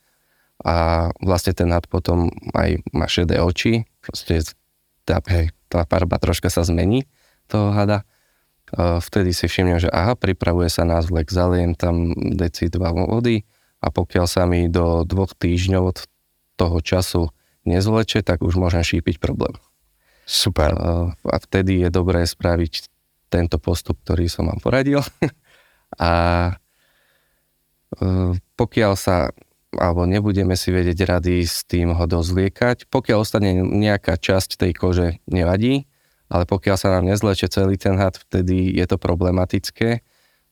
a 0.66 1.08
vlastne 1.22 1.54
ten 1.54 1.70
had 1.72 1.86
potom 1.86 2.34
aj 2.58 2.82
má 2.92 3.06
šedé 3.06 3.38
oči, 3.40 3.86
proste 4.02 4.44
tá, 5.08 5.22
tá 5.70 5.86
farba 5.86 6.18
troška 6.18 6.50
sa 6.50 6.66
zmení 6.66 7.06
toho 7.46 7.70
hada. 7.70 8.02
E, 8.02 8.98
vtedy 8.98 9.30
si 9.38 9.46
všimnem, 9.46 9.78
že 9.78 9.94
aha, 9.94 10.18
pripravuje 10.18 10.74
sa 10.74 10.90
na 10.90 10.98
zvlek, 11.06 11.30
zaliem 11.30 11.78
tam 11.78 12.18
deci 12.18 12.66
dva 12.74 12.98
vody, 12.98 13.46
a 13.80 13.88
pokiaľ 13.90 14.26
sa 14.28 14.44
mi 14.44 14.68
do 14.68 15.08
dvoch 15.08 15.32
týždňov 15.36 15.84
od 15.84 15.98
toho 16.60 16.78
času 16.84 17.32
nezleče, 17.64 18.24
tak 18.24 18.44
už 18.44 18.60
môžem 18.60 18.84
šípiť 18.84 19.24
problém. 19.24 19.56
Super. 20.28 20.76
A 21.26 21.36
vtedy 21.42 21.82
je 21.82 21.90
dobré 21.90 22.28
spraviť 22.28 22.92
tento 23.32 23.58
postup, 23.58 23.98
ktorý 24.04 24.28
som 24.28 24.52
vám 24.52 24.60
poradil. 24.62 25.02
A 25.98 26.12
e, 27.98 28.38
pokiaľ 28.54 28.94
sa 28.94 29.34
alebo 29.78 30.10
nebudeme 30.10 30.58
si 30.58 30.74
vedieť 30.74 31.06
rady 31.06 31.46
s 31.46 31.62
tým 31.62 31.94
ho 31.94 32.06
dozliekať, 32.10 32.90
pokiaľ 32.90 33.18
ostane 33.22 33.54
nejaká 33.54 34.18
časť 34.18 34.58
tej 34.58 34.74
kože, 34.74 35.22
nevadí, 35.30 35.86
ale 36.26 36.50
pokiaľ 36.50 36.78
sa 36.78 36.90
nám 36.98 37.06
nezleče 37.06 37.54
celý 37.54 37.78
ten 37.78 37.94
had, 38.02 38.18
vtedy 38.18 38.74
je 38.74 38.86
to 38.90 38.98
problematické 38.98 40.02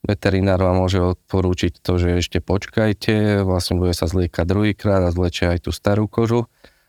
veterinár 0.07 0.63
vám 0.63 0.79
môže 0.79 1.03
odporúčiť 1.03 1.83
to, 1.83 1.99
že 1.99 2.23
ešte 2.23 2.39
počkajte, 2.39 3.43
vlastne 3.43 3.75
bude 3.75 3.91
sa 3.91 4.07
zliekať 4.07 4.47
druhýkrát 4.47 5.03
a 5.03 5.11
zlečia 5.11 5.51
aj 5.51 5.67
tú 5.67 5.71
starú 5.75 6.07
kožu, 6.07 6.47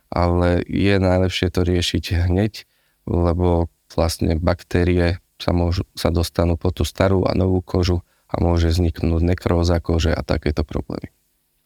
ale 0.08 0.62
je 0.64 0.96
najlepšie 0.96 1.50
to 1.50 1.66
riešiť 1.66 2.30
hneď, 2.30 2.64
lebo 3.10 3.66
vlastne 3.90 4.38
baktérie 4.38 5.18
sa, 5.42 5.50
môžu, 5.50 5.82
sa 5.98 6.14
dostanú 6.14 6.54
po 6.54 6.70
tú 6.70 6.86
starú 6.86 7.26
a 7.26 7.34
novú 7.34 7.58
kožu 7.58 8.06
a 8.30 8.38
môže 8.38 8.70
vzniknúť 8.70 9.22
nekróza 9.24 9.82
kože 9.82 10.14
a 10.14 10.22
takéto 10.22 10.62
problémy. 10.62 11.10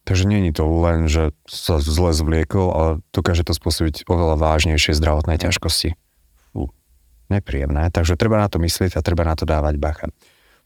Takže 0.02 0.26
nie 0.26 0.50
je 0.50 0.58
to 0.58 0.66
len, 0.66 1.06
že 1.06 1.30
sa 1.46 1.78
zle 1.78 2.10
zvliekol, 2.10 2.74
ale 2.74 2.90
dokáže 3.14 3.46
to 3.46 3.54
spôsobiť 3.54 4.10
oveľa 4.10 4.34
vážnejšie 4.34 4.98
zdravotné 4.98 5.38
ťažkosti. 5.38 5.94
Fú, 6.50 6.74
nepríjemné, 7.30 7.86
takže 7.94 8.18
treba 8.18 8.42
na 8.42 8.50
to 8.50 8.58
myslieť 8.58 8.98
a 8.98 9.04
treba 9.04 9.22
na 9.22 9.38
to 9.38 9.46
dávať 9.46 9.78
bacha. 9.78 10.06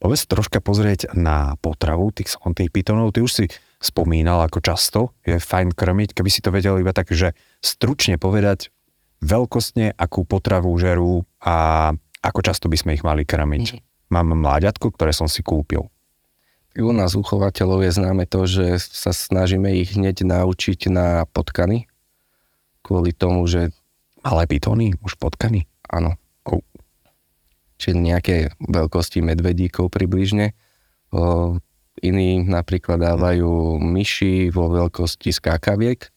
Poďme 0.07 0.23
sa 0.23 0.35
troška 0.39 0.63
pozrieť 0.63 1.19
na 1.19 1.59
potravu 1.59 2.15
tých 2.15 2.39
tých 2.39 2.71
pitonov. 2.71 3.11
Ty 3.11 3.27
už 3.27 3.33
si 3.43 3.45
spomínal, 3.83 4.39
ako 4.47 4.63
často 4.63 5.01
je 5.27 5.43
fajn 5.43 5.75
krmiť, 5.75 6.15
keby 6.15 6.31
si 6.31 6.39
to 6.47 6.55
vedel 6.55 6.79
iba 6.79 6.95
tak, 6.95 7.11
že 7.11 7.35
stručne 7.59 8.15
povedať 8.15 8.71
veľkostne, 9.19 9.99
akú 9.99 10.23
potravu 10.23 10.71
žerú 10.79 11.27
a 11.43 11.91
ako 12.23 12.39
často 12.39 12.71
by 12.71 12.79
sme 12.79 12.95
ich 12.95 13.03
mali 13.03 13.27
krmiť. 13.27 13.67
Mm-hmm. 13.67 14.15
Mám 14.15 14.47
mláďatko, 14.47 14.95
ktoré 14.95 15.11
som 15.11 15.27
si 15.27 15.43
kúpil. 15.43 15.91
U 16.79 16.95
nás 16.95 17.19
uchovateľov 17.19 17.83
je 17.83 17.91
známe 17.91 18.31
to, 18.31 18.47
že 18.47 18.79
sa 18.79 19.11
snažíme 19.11 19.75
ich 19.75 19.99
hneď 19.99 20.23
naučiť 20.23 20.87
na 20.87 21.27
potkany, 21.27 21.91
kvôli 22.87 23.11
tomu, 23.11 23.43
že... 23.51 23.75
Malé 24.23 24.47
pitóny, 24.47 24.95
už 25.03 25.19
potkany? 25.19 25.67
Áno 25.91 26.15
či 27.77 27.93
nejaké 27.93 28.57
veľkosti 28.61 29.21
medvedíkov 29.21 29.93
približne. 29.93 30.57
O, 31.13 31.57
iní 32.01 32.45
napríklad 32.45 33.01
dávajú 33.01 33.81
myši 33.81 34.53
vo 34.53 34.73
veľkosti 34.73 35.31
skákaviek, 35.33 36.09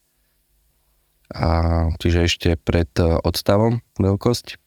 a, 1.30 1.50
čiže 2.02 2.19
ešte 2.26 2.50
pred 2.58 2.89
e, 2.98 3.22
odstavom 3.22 3.86
veľkosť. 4.02 4.58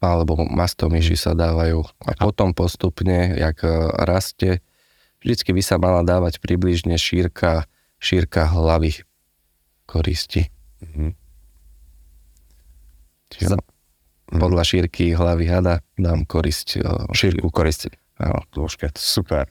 Alebo 0.00 0.40
myši 0.88 1.16
sa 1.16 1.36
dávajú. 1.36 1.84
A 2.04 2.10
potom 2.16 2.56
postupne, 2.56 3.36
jak 3.36 3.60
e, 3.60 3.68
rastie, 4.08 4.64
vždycky 5.20 5.52
by 5.52 5.62
sa 5.64 5.76
mala 5.76 6.00
dávať 6.00 6.40
približne 6.40 6.96
šírka, 6.96 7.68
šírka 8.00 8.48
hlavy 8.48 9.04
koristi. 9.84 10.48
Mm-hmm. 10.80 11.10
Čiže 13.36 13.54
mm. 13.60 13.75
Podľa 14.30 14.62
šírky 14.66 15.14
hlavy 15.14 15.46
hada 15.46 15.82
dám 15.94 16.26
korisť. 16.26 16.82
Šírku 17.14 17.48
koristi. 17.54 17.94
Áno, 18.16 18.42
dĺžke, 18.50 18.90
super. 18.96 19.46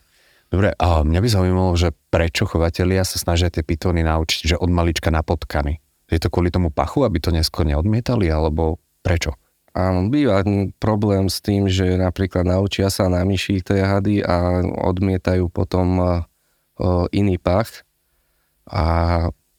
Dobre, 0.49 0.73
a 0.77 1.01
mňa 1.01 1.19
by 1.21 1.29
zaujímalo, 1.29 1.73
že 1.73 1.93
prečo 2.13 2.45
chovatelia 2.45 3.01
sa 3.01 3.17
snažia 3.17 3.49
tie 3.49 3.65
pitóny 3.65 4.05
naučiť, 4.05 4.53
že 4.53 4.55
od 4.61 4.69
malička 4.69 5.09
na 5.09 5.25
potkany. 5.25 5.81
Je 6.05 6.21
to 6.21 6.29
kvôli 6.29 6.53
tomu 6.53 6.69
pachu, 6.69 7.01
aby 7.01 7.17
to 7.17 7.33
neskôr 7.33 7.65
neodmietali, 7.65 8.29
alebo 8.29 8.77
prečo? 9.01 9.33
Áno, 9.75 10.07
býva 10.07 10.39
problém 10.79 11.27
s 11.27 11.43
tým, 11.43 11.67
že 11.67 11.97
napríklad 11.99 12.47
naučia 12.47 12.87
sa 12.87 13.11
na 13.11 13.25
myši 13.25 13.59
tie 13.59 13.83
hady 13.83 14.23
a 14.23 14.63
odmietajú 14.85 15.51
potom 15.51 16.21
iný 17.11 17.35
pach. 17.41 17.83
A 18.69 18.83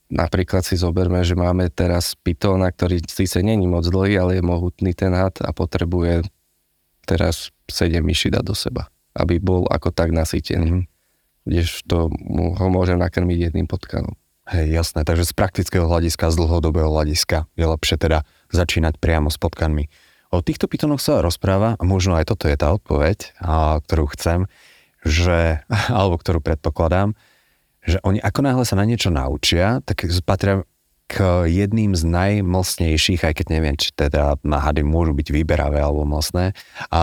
Napríklad 0.06 0.62
si 0.62 0.78
zoberme, 0.78 1.26
že 1.26 1.34
máme 1.34 1.66
teraz 1.66 2.14
pitóna, 2.14 2.70
ktorý 2.70 3.02
síce 3.10 3.42
není 3.42 3.66
moc 3.66 3.82
dlhý, 3.90 4.14
ale 4.22 4.30
je 4.38 4.44
mohutný 4.46 4.94
ten 4.94 5.10
had 5.10 5.42
a 5.42 5.50
potrebuje 5.50 6.22
teraz 7.06 7.50
7 7.66 7.90
myši 8.02 8.30
dať 8.30 8.44
do 8.46 8.54
seba, 8.54 8.86
aby 9.18 9.42
bol 9.42 9.66
ako 9.66 9.90
tak 9.90 10.14
nasytený. 10.14 10.86
Mm-hmm. 10.86 11.86
to 11.90 12.10
ho 12.58 12.66
môžem 12.70 12.98
nakrmiť 13.02 13.50
jedným 13.50 13.66
potkanom. 13.66 14.14
Hej, 14.46 14.78
jasné, 14.78 15.02
takže 15.02 15.26
z 15.26 15.34
praktického 15.34 15.90
hľadiska, 15.90 16.30
z 16.30 16.38
dlhodobého 16.38 16.86
hľadiska 16.86 17.50
je 17.58 17.66
lepšie 17.66 17.98
teda 17.98 18.22
začínať 18.54 19.02
priamo 19.02 19.26
s 19.26 19.42
potkanmi. 19.42 19.90
O 20.30 20.38
týchto 20.38 20.70
pytonoch 20.70 21.02
sa 21.02 21.18
rozpráva, 21.18 21.74
a 21.74 21.82
možno 21.82 22.14
aj 22.14 22.30
toto 22.30 22.46
je 22.46 22.54
tá 22.54 22.70
odpoveď, 22.70 23.34
a, 23.42 23.82
ktorú 23.82 24.06
chcem, 24.14 24.46
že, 25.02 25.66
alebo 25.90 26.14
ktorú 26.14 26.38
predpokladám, 26.38 27.18
že 27.86 28.02
oni 28.02 28.18
ako 28.18 28.40
náhle 28.42 28.64
sa 28.66 28.74
na 28.74 28.84
niečo 28.84 29.14
naučia, 29.14 29.80
tak 29.86 30.02
patria 30.26 30.66
k 31.06 31.46
jedným 31.46 31.94
z 31.94 32.02
najmlsnejších, 32.02 33.22
aj 33.22 33.34
keď 33.38 33.46
neviem, 33.46 33.78
či 33.78 33.94
teda 33.94 34.34
hady 34.42 34.82
môžu 34.82 35.14
byť 35.14 35.30
vyberavé 35.30 35.78
alebo 35.78 36.02
mlsné, 36.02 36.50
a 36.90 37.02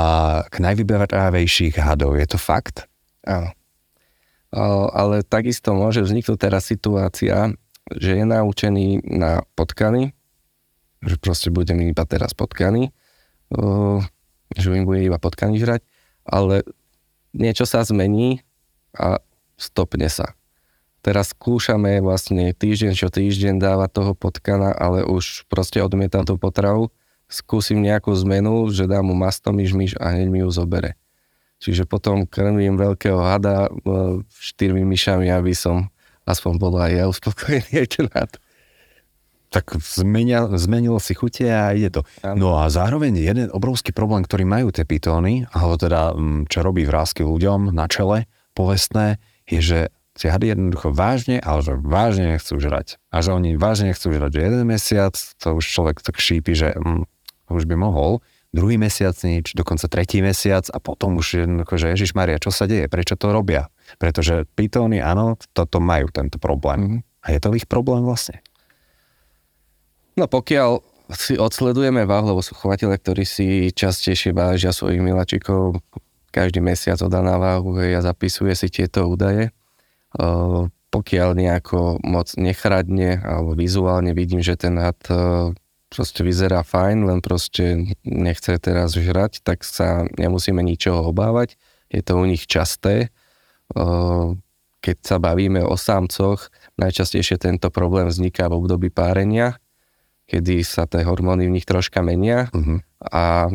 k 0.52 0.56
najvyberavejších 0.60 1.80
hadov. 1.80 2.20
Je 2.20 2.28
to 2.28 2.36
fakt? 2.36 2.92
Áno. 3.24 3.56
Ale 4.92 5.24
takisto 5.24 5.72
môže 5.72 6.04
vzniknúť 6.04 6.36
teraz 6.36 6.68
situácia, 6.68 7.56
že 7.96 8.20
je 8.20 8.26
naučený 8.28 9.08
na 9.08 9.48
potkany, 9.56 10.12
že 11.00 11.16
proste 11.16 11.48
budem 11.48 11.80
iba 11.88 12.04
teraz 12.04 12.36
potkany, 12.36 12.92
že 14.54 14.68
im 14.68 14.84
bude 14.84 15.00
iba 15.00 15.16
potkany 15.16 15.64
žrať, 15.64 15.80
ale 16.28 16.68
niečo 17.32 17.64
sa 17.64 17.88
zmení 17.88 18.44
a 18.94 19.24
stopne 19.56 20.12
sa. 20.12 20.36
Teraz 21.04 21.36
skúšame 21.36 22.00
vlastne 22.00 22.56
týždeň 22.56 22.96
čo 22.96 23.12
týždeň 23.12 23.60
dávať 23.60 23.90
toho 23.92 24.12
potkana, 24.16 24.72
ale 24.72 25.04
už 25.04 25.44
proste 25.52 25.84
odmietam 25.84 26.24
tú 26.24 26.40
potravu. 26.40 26.96
Skúsim 27.28 27.84
nejakú 27.84 28.16
zmenu, 28.24 28.72
že 28.72 28.88
dám 28.88 29.12
mu 29.12 29.16
mastomyš 29.16 29.76
myš 29.76 29.92
a 30.00 30.16
hneď 30.16 30.28
mi 30.32 30.40
ju 30.48 30.50
zobere. 30.56 30.96
Čiže 31.60 31.92
potom 31.92 32.24
krmím 32.24 32.80
veľkého 32.80 33.20
hada 33.20 33.68
štyrmi 34.32 34.88
myšami, 34.88 35.28
aby 35.28 35.52
som 35.52 35.92
aspoň 36.24 36.54
bol 36.56 36.80
aj 36.80 36.92
ja 36.96 37.06
uspokojený 37.12 37.84
na 38.16 38.24
to. 38.24 38.40
Tak 39.52 39.76
zmenia, 39.84 40.50
zmenilo 40.56 40.98
si 41.04 41.14
chute 41.14 41.46
a 41.46 41.76
ide 41.76 41.92
to. 41.94 42.02
No 42.24 42.58
a 42.58 42.72
zároveň 42.72 43.20
jeden 43.20 43.48
obrovský 43.52 43.92
problém, 43.94 44.24
ktorý 44.26 44.48
majú 44.48 44.72
tie 44.74 44.88
pitóny, 44.88 45.46
alebo 45.52 45.78
teda 45.78 46.16
čo 46.48 46.60
robí 46.64 46.88
vrázky 46.88 47.22
ľuďom 47.22 47.70
na 47.70 47.86
čele, 47.86 48.26
povestné, 48.58 49.22
je, 49.46 49.60
že 49.62 49.80
tie 50.18 50.30
hady 50.30 50.54
jednoducho 50.54 50.94
vážne, 50.94 51.42
ale 51.42 51.66
že 51.66 51.74
vážne 51.78 52.38
nechcú 52.38 52.62
žrať. 52.62 53.02
A 53.10 53.26
že 53.26 53.34
oni 53.34 53.58
vážne 53.58 53.94
nechcú 53.94 54.14
žrať, 54.14 54.32
že 54.38 54.42
jeden 54.46 54.64
mesiac 54.70 55.14
to 55.16 55.48
už 55.58 55.66
človek 55.66 56.02
tak 56.06 56.22
šípi, 56.22 56.54
že 56.54 56.70
mm, 56.78 57.04
už 57.50 57.66
by 57.66 57.76
mohol, 57.78 58.22
druhý 58.54 58.78
mesiac 58.78 59.18
nič, 59.26 59.58
dokonca 59.58 59.90
tretí 59.90 60.22
mesiac 60.22 60.70
a 60.70 60.78
potom 60.78 61.18
už 61.18 61.50
jednoducho, 61.50 61.74
že 61.82 61.92
Ježiš 61.98 62.14
Maria, 62.14 62.38
čo 62.38 62.54
sa 62.54 62.70
deje, 62.70 62.86
prečo 62.86 63.18
to 63.18 63.34
robia? 63.34 63.74
Pretože 63.98 64.46
pitóny, 64.54 65.02
áno, 65.02 65.42
toto 65.58 65.82
majú 65.82 66.14
tento 66.14 66.38
problém. 66.38 67.02
Mm-hmm. 67.02 67.02
A 67.24 67.28
je 67.34 67.40
to 67.42 67.56
ich 67.58 67.66
problém 67.66 68.06
vlastne? 68.06 68.46
No 70.14 70.30
pokiaľ 70.30 70.86
si 71.18 71.34
odsledujeme 71.36 72.06
váhu, 72.06 72.38
lebo 72.38 72.42
sú 72.46 72.54
chovateľe, 72.54 73.02
ktorí 73.02 73.26
si 73.26 73.48
častejšie 73.74 74.32
vážia 74.32 74.70
svojich 74.70 75.02
miláčikov, 75.02 75.82
každý 76.34 76.62
mesiac 76.62 76.98
odá 77.02 77.22
na 77.22 77.38
váhu 77.38 77.78
a 77.78 78.02
zapisuje 78.02 78.54
si 78.58 78.70
tieto 78.70 79.06
údaje, 79.06 79.54
pokiaľ 80.94 81.30
nejako 81.34 81.98
moc 82.06 82.30
nechradne 82.38 83.18
alebo 83.26 83.58
vizuálne 83.58 84.14
vidím, 84.14 84.46
že 84.46 84.54
ten 84.54 84.78
had 84.78 85.02
proste 85.94 86.26
vyzerá 86.26 86.66
fajn, 86.66 87.06
len 87.06 87.20
proste 87.22 87.94
nechce 88.02 88.58
teraz 88.58 88.98
žrať, 88.98 89.46
tak 89.46 89.62
sa 89.62 90.10
nemusíme 90.18 90.58
ničoho 90.66 91.14
obávať. 91.14 91.54
Je 91.94 92.02
to 92.02 92.18
u 92.18 92.26
nich 92.26 92.50
časté. 92.50 93.14
Keď 94.84 94.98
sa 95.06 95.22
bavíme 95.22 95.62
o 95.62 95.78
sámcoch, 95.78 96.50
najčastejšie 96.82 97.38
tento 97.38 97.70
problém 97.70 98.10
vzniká 98.10 98.50
v 98.50 98.58
období 98.58 98.90
párenia, 98.90 99.62
kedy 100.26 100.66
sa 100.66 100.90
tie 100.90 101.06
hormóny 101.06 101.46
v 101.46 101.62
nich 101.62 101.68
troška 101.70 102.02
menia 102.02 102.50
uh-huh. 102.50 102.82
a 103.14 103.54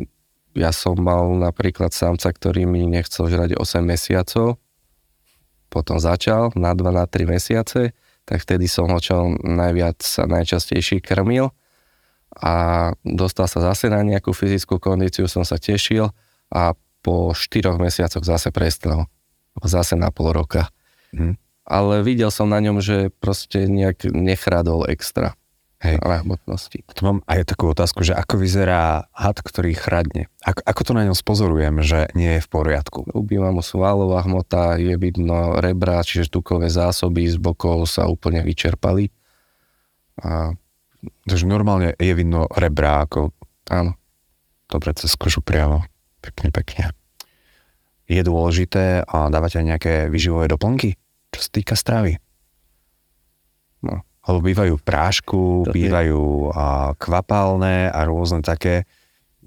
ja 0.55 0.71
som 0.71 0.95
mal 0.95 1.35
napríklad 1.35 1.91
sámca, 1.91 2.31
ktorý 2.31 2.71
mi 2.71 2.87
nechcel 2.87 3.27
žrať 3.27 3.59
8 3.59 3.83
mesiacov 3.83 4.63
potom 5.69 6.01
začal 6.01 6.53
na 6.57 6.73
2 6.73 6.89
na 6.93 7.05
3 7.05 7.29
mesiace, 7.29 7.93
tak 8.29 8.45
vtedy 8.45 8.69
som 8.69 8.89
ho 8.93 8.99
čo 9.01 9.37
najviac 9.41 10.01
a 10.21 10.25
najčastejšie 10.29 11.01
krmil 11.01 11.53
a 12.37 12.53
dostal 13.03 13.49
sa 13.49 13.73
zase 13.73 13.89
na 13.89 14.05
nejakú 14.05 14.37
fyzickú 14.37 14.77
kondíciu, 14.77 15.25
som 15.27 15.49
sa 15.49 15.57
tešil 15.57 16.13
a 16.53 16.77
po 17.01 17.33
4 17.33 17.81
mesiacoch 17.81 18.25
zase 18.25 18.53
prestal. 18.53 19.09
Zase 19.59 19.99
na 19.99 20.13
pol 20.15 20.31
roka. 20.31 20.71
Hm. 21.11 21.35
Ale 21.69 22.01
videl 22.07 22.31
som 22.31 22.49
na 22.49 22.63
ňom, 22.63 22.79
že 22.79 23.11
proste 23.21 23.67
nejak 23.67 24.09
nechradol 24.09 24.87
extra. 24.89 25.35
Hej. 25.79 26.03
hmotnosti. 26.03 26.83
Tu 26.83 27.01
mám 27.07 27.23
aj 27.31 27.55
takú 27.55 27.71
otázku, 27.71 28.03
že 28.03 28.11
ako 28.11 28.43
vyzerá 28.43 29.07
had, 29.15 29.39
ktorý 29.39 29.79
chradne? 29.79 30.27
Ako, 30.43 30.67
ako 30.67 30.81
to 30.83 30.93
na 30.99 31.07
ňom 31.07 31.15
spozorujem, 31.15 31.87
že 31.87 32.11
nie 32.19 32.39
je 32.39 32.43
v 32.43 32.49
poriadku? 32.51 33.07
Ubýva 33.15 33.55
mu 33.55 33.63
svalová 33.63 34.27
hmota, 34.27 34.75
je 34.75 34.99
vidno 34.99 35.55
rebra, 35.63 36.03
čiže 36.03 36.35
tukové 36.35 36.67
zásoby 36.67 37.31
z 37.31 37.39
bokov 37.39 37.87
sa 37.87 38.11
úplne 38.11 38.43
vyčerpali. 38.43 39.15
A... 40.19 40.59
Takže 41.31 41.47
normálne 41.47 41.95
je 41.95 42.11
vidno 42.11 42.51
rebra 42.51 43.07
ako... 43.07 43.31
Áno. 43.71 43.95
Dobre, 44.67 44.99
cez 44.99 45.15
kožu 45.15 45.47
priamo. 45.47 45.87
Pekne, 46.19 46.51
pekne. 46.51 46.91
Je 48.11 48.19
dôležité 48.27 49.07
a 49.07 49.31
dávať 49.31 49.63
aj 49.63 49.65
nejaké 49.65 49.93
vyživové 50.11 50.51
doplnky, 50.51 50.99
čo 51.31 51.39
sa 51.39 51.51
týka 51.55 51.79
stravy? 51.79 52.19
No, 53.79 54.03
lebo 54.29 54.45
bývajú 54.45 54.75
prášku, 54.85 55.65
to 55.65 55.73
bývajú 55.73 56.53
a, 56.53 56.93
kvapalné 57.01 57.89
a 57.89 58.05
rôzne 58.05 58.45
také. 58.45 58.85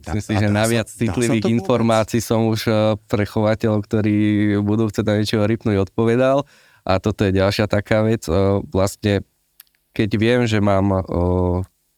Myslím 0.02 0.18
si, 0.26 0.34
že 0.42 0.50
naviac 0.50 0.90
citlivých 0.90 1.46
informácií 1.54 2.18
som 2.18 2.50
už 2.50 2.66
e, 2.66 2.74
pre 3.06 3.22
chovateľov, 3.22 3.86
ktorí 3.86 4.18
budú 4.66 4.90
chcieť 4.90 5.06
na 5.06 5.22
niečo 5.22 5.46
rypnúť, 5.46 5.86
odpovedal. 5.86 6.50
A 6.82 6.98
toto 6.98 7.22
je 7.22 7.38
ďalšia 7.38 7.70
taká 7.70 8.02
vec. 8.02 8.26
E, 8.26 8.34
vlastne, 8.74 9.22
keď 9.94 10.10
viem, 10.18 10.42
že 10.50 10.58
mám 10.58 10.90
e, 10.90 11.02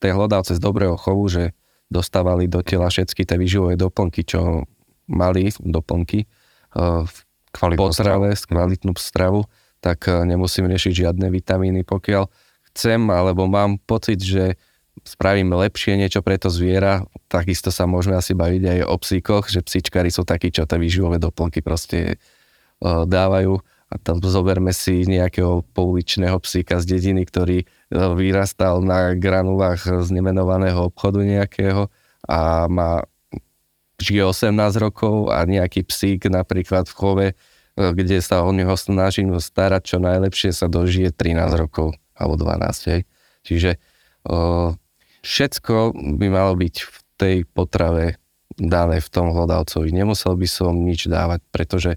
tie 0.04 0.12
hlodavce 0.12 0.52
z 0.52 0.60
dobrého 0.60 1.00
chovu, 1.00 1.32
že 1.32 1.44
dostávali 1.88 2.52
do 2.52 2.60
tela 2.60 2.92
všetky 2.92 3.24
tie 3.24 3.40
výživové 3.40 3.80
doplnky, 3.80 4.28
čo 4.28 4.68
mali 5.08 5.56
doplnky 5.56 6.26
v 6.74 7.18
potrave, 7.54 8.34
kvalitnú 8.34 8.98
stravu, 8.98 9.46
tak 9.78 10.10
nemusím 10.10 10.66
riešiť 10.74 11.06
žiadne 11.06 11.30
vitamíny, 11.30 11.86
pokiaľ 11.86 12.26
chcem 12.74 13.02
alebo 13.14 13.46
mám 13.46 13.78
pocit, 13.78 14.18
že 14.18 14.58
spravím 15.06 15.54
lepšie 15.54 15.98
niečo 15.98 16.26
pre 16.26 16.38
to 16.38 16.50
zviera, 16.50 17.06
takisto 17.28 17.70
sa 17.70 17.90
môžeme 17.90 18.18
asi 18.18 18.34
baviť 18.34 18.64
aj 18.64 18.80
o 18.88 18.96
psíkoch, 18.98 19.44
že 19.50 19.66
psíčkari 19.66 20.10
sú 20.10 20.26
takí, 20.26 20.50
čo 20.50 20.66
tie 20.66 20.78
výživové 20.78 21.18
doplnky 21.18 21.62
proste 21.62 22.18
uh, 22.82 23.06
dávajú. 23.06 23.58
A 23.94 24.02
tam 24.02 24.18
zoberme 24.26 24.74
si 24.74 25.06
nejakého 25.06 25.62
pouličného 25.78 26.42
psíka 26.42 26.82
z 26.82 26.98
dediny, 26.98 27.30
ktorý 27.30 27.66
uh, 27.66 28.18
vyrastal 28.18 28.82
na 28.82 29.14
granulách 29.14 29.86
z 29.86 30.10
nemenovaného 30.10 30.90
obchodu 30.90 31.22
nejakého 31.22 31.90
a 32.24 32.66
má 32.72 33.04
žije 34.00 34.24
18 34.24 34.56
rokov 34.82 35.30
a 35.30 35.46
nejaký 35.46 35.86
psík 35.86 36.26
napríklad 36.32 36.90
v 36.90 36.94
chove, 36.96 37.28
uh, 37.34 37.92
kde 37.94 38.22
sa 38.24 38.46
o 38.46 38.54
neho 38.54 38.74
snažím 38.78 39.36
starať 39.38 39.94
čo 39.94 39.98
najlepšie, 40.00 40.54
sa 40.56 40.70
dožije 40.70 41.12
13 41.12 41.54
rokov 41.58 41.98
alebo 42.24 42.40
12, 42.40 42.92
hej. 42.96 43.02
Čiže 43.44 43.76
o, 44.24 44.72
všetko 45.22 45.92
by 46.20 46.28
malo 46.32 46.56
byť 46.56 46.76
v 46.80 46.98
tej 47.20 47.36
potrave 47.46 48.18
dané 48.56 49.02
v 49.02 49.10
tom 49.10 49.34
hlodavcovi. 49.34 49.92
Nemusel 49.92 50.38
by 50.38 50.48
som 50.48 50.74
nič 50.74 51.12
dávať, 51.12 51.42
pretože 51.52 51.92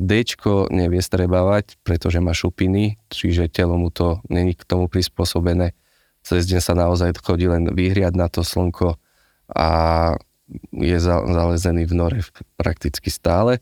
D 0.00 0.24
nevie 0.72 1.02
strebávať, 1.04 1.76
pretože 1.84 2.24
má 2.24 2.32
šupiny, 2.32 2.96
čiže 3.12 3.52
telo 3.52 3.76
mu 3.76 3.92
to 3.92 4.24
není 4.32 4.56
k 4.56 4.64
tomu 4.64 4.88
prispôsobené. 4.88 5.76
Cez 6.24 6.48
deň 6.48 6.60
sa 6.64 6.72
naozaj 6.72 7.20
chodí 7.20 7.44
len 7.44 7.68
vyhriať 7.68 8.14
na 8.16 8.32
to 8.32 8.40
slnko 8.40 8.96
a 9.52 9.68
je 10.72 10.98
zalezený 11.04 11.84
v 11.84 11.94
nore 11.94 12.20
prakticky 12.56 13.12
stále 13.12 13.60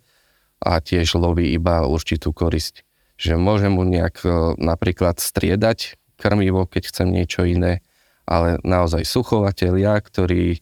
a 0.63 0.79
tiež 0.79 1.19
loví 1.19 1.53
iba 1.53 1.87
určitú 1.91 2.31
korisť. 2.31 2.87
Že 3.19 3.35
môžem 3.35 3.75
mu 3.75 3.83
nejak 3.83 4.23
napríklad 4.63 5.19
striedať 5.19 5.98
krmivo, 6.19 6.67
keď 6.67 6.83
chcem 6.91 7.09
niečo 7.15 7.47
iné, 7.47 7.81
ale 8.29 8.61
naozaj 8.67 9.07
suchovatelia, 9.07 9.97
ktorí 10.03 10.61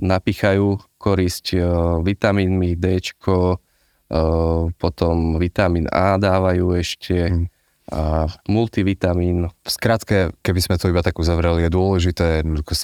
napichajú 0.00 0.80
korisť 0.96 1.46
e, 1.52 1.60
vitamínmi 2.00 2.78
D, 2.80 2.96
e, 2.96 3.56
potom 4.72 5.14
vitamín 5.36 5.84
A 5.92 6.16
dávajú 6.16 6.72
ešte 6.72 7.28
mm. 7.28 7.44
a 7.92 8.24
multivitamín. 8.48 9.52
V 9.52 9.68
skratke, 9.68 10.32
keby 10.40 10.60
sme 10.64 10.80
to 10.80 10.88
iba 10.88 11.04
tak 11.04 11.18
uzavreli, 11.20 11.68
je 11.68 11.76
dôležité 11.76 12.28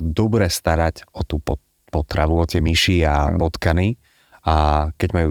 dobre 0.05 0.53
starať 0.53 1.09
o 1.16 1.24
tú 1.24 1.41
potravu, 1.89 2.37
o 2.37 2.45
tie 2.45 2.61
myši 2.61 3.07
a 3.09 3.33
potkany 3.33 3.97
a 4.45 4.89
keď 5.01 5.11
majú 5.16 5.31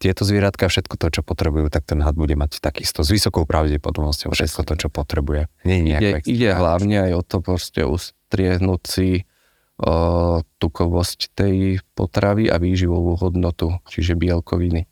tieto 0.00 0.24
zvieratka, 0.24 0.72
všetko 0.72 0.96
to, 0.96 1.06
čo 1.12 1.20
potrebujú, 1.20 1.68
tak 1.68 1.84
ten 1.84 2.00
had 2.00 2.16
bude 2.16 2.32
mať 2.32 2.64
takisto 2.64 3.04
s 3.04 3.12
vysokou 3.12 3.44
pravdepodobnosťou 3.44 4.32
všetko 4.32 4.64
to, 4.64 4.74
čo 4.80 4.88
potrebuje. 4.88 5.52
Nie 5.68 5.84
je 5.84 5.84
ide, 5.84 6.10
ide 6.24 6.50
hlavne 6.56 7.04
aj 7.04 7.12
o 7.20 7.22
to 7.22 7.44
proste 7.44 7.84
ustriehnúť 7.84 8.82
si 8.88 9.08
tukovosť 10.60 11.32
tej 11.32 11.84
potravy 11.96 12.48
a 12.52 12.56
výživovú 12.60 13.16
hodnotu, 13.16 13.80
čiže 13.88 14.16
bielkoviny. 14.16 14.84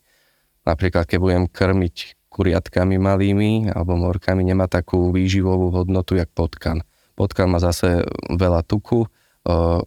Napríklad, 0.65 1.05
keď 1.09 1.19
budem 1.21 1.45
krmiť 1.49 2.29
kuriatkami 2.29 2.97
malými 3.01 3.73
alebo 3.73 3.97
morkami, 3.97 4.45
nemá 4.45 4.69
takú 4.69 5.13
výživovú 5.13 5.73
hodnotu, 5.73 6.17
jak 6.17 6.29
potkan. 6.33 6.85
Potkan 7.17 7.53
má 7.53 7.61
zase 7.61 8.05
veľa 8.33 8.65
tuku, 8.65 9.09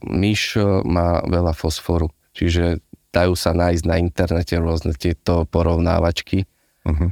myš 0.06 0.62
má 0.86 1.22
veľa 1.26 1.54
fosforu. 1.54 2.14
Čiže 2.38 2.82
dajú 3.12 3.36
sa 3.36 3.52
nájsť 3.52 3.84
na 3.88 3.96
internete 4.00 4.56
rôzne 4.58 4.96
tieto 4.96 5.44
porovnávačky. 5.48 6.48
Uh-huh. 6.88 7.12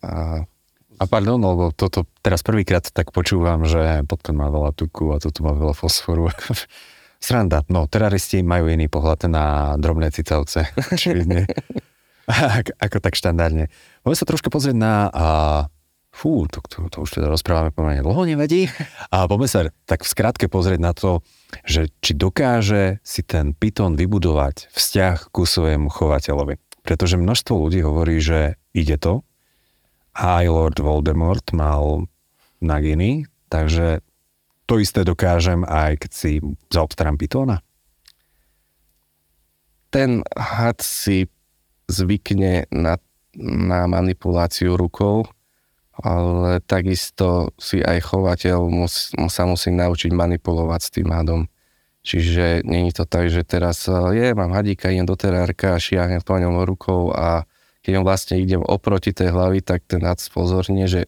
A 0.00 0.42
a 1.02 1.10
pardon, 1.10 1.42
lebo 1.42 1.74
toto 1.74 2.06
teraz 2.22 2.46
prvýkrát 2.46 2.86
tak 2.86 3.10
počúvam, 3.10 3.66
že 3.66 4.06
potkan 4.06 4.38
má 4.38 4.46
veľa 4.46 4.70
tuku 4.70 5.10
a 5.10 5.18
toto 5.18 5.42
má 5.42 5.50
veľa 5.50 5.74
fosforu. 5.74 6.30
Sranda. 7.22 7.66
No, 7.66 7.90
teraristi 7.90 8.46
majú 8.46 8.70
iný 8.70 8.86
pohľad 8.86 9.26
na 9.26 9.74
drobné 9.82 10.14
cicavce. 10.14 10.70
ako 12.86 12.96
tak 13.02 13.18
štandardne. 13.18 13.66
Poďme 14.06 14.18
sa 14.18 14.30
trošku 14.30 14.46
pozrieť 14.46 14.78
na... 14.78 15.10
A, 15.10 15.26
fú, 16.14 16.46
to, 16.46 16.62
to, 16.70 16.86
to 16.86 17.02
už 17.02 17.18
teda 17.18 17.26
rozprávame 17.26 17.74
pomerne 17.74 18.06
dlho, 18.06 18.22
nevadí. 18.22 18.70
A 19.10 19.26
poďme 19.26 19.48
sa 19.50 19.66
tak 19.90 20.06
v 20.06 20.12
skratke 20.12 20.46
pozrieť 20.46 20.80
na 20.82 20.94
to, 20.94 21.26
že 21.62 21.92
či 22.00 22.16
dokáže 22.16 22.98
si 23.04 23.20
ten 23.20 23.52
Python 23.52 23.94
vybudovať 23.94 24.72
vzťah 24.72 25.30
ku 25.30 25.44
svojemu 25.44 25.92
chovateľovi. 25.92 26.56
Pretože 26.82 27.20
množstvo 27.20 27.54
ľudí 27.54 27.80
hovorí, 27.84 28.18
že 28.18 28.58
ide 28.74 28.98
to, 28.98 29.22
aj 30.12 30.44
Lord 30.48 30.78
Voldemort 30.80 31.44
mal 31.56 32.08
Naginy, 32.60 33.26
takže 33.48 34.04
to 34.68 34.78
isté 34.78 35.02
dokážem 35.02 35.66
aj 35.66 36.06
keď 36.06 36.10
si 36.12 36.30
zaobstarám 36.70 37.16
Pythona. 37.18 37.60
Ten 39.92 40.24
had 40.32 40.80
si 40.80 41.28
zvykne 41.90 42.70
na, 42.72 42.96
na 43.36 43.84
manipuláciu 43.84 44.80
rukou, 44.80 45.28
ale 46.02 46.58
takisto 46.66 47.54
si 47.56 47.78
aj 47.78 48.10
chovateľ 48.10 48.66
mus, 48.66 49.14
sa 49.30 49.46
musí 49.46 49.70
naučiť 49.70 50.10
manipulovať 50.10 50.80
s 50.82 50.90
tým 50.90 51.08
hadom. 51.14 51.46
Čiže 52.02 52.66
není 52.66 52.90
to 52.90 53.06
tak, 53.06 53.30
že 53.30 53.46
teraz 53.46 53.86
je, 53.86 54.34
mám 54.34 54.50
hadíka, 54.50 54.90
idem 54.90 55.06
do 55.06 55.14
terárka, 55.14 55.78
šiahnem 55.78 56.18
po 56.26 56.34
ňom 56.34 56.66
rukou 56.66 57.14
a 57.14 57.46
keď 57.86 58.02
vlastne 58.02 58.42
idem 58.42 58.58
oproti 58.58 59.14
tej 59.14 59.30
hlavy, 59.30 59.62
tak 59.62 59.86
ten 59.86 60.02
had 60.02 60.18
spozornie, 60.18 60.90
že 60.90 61.06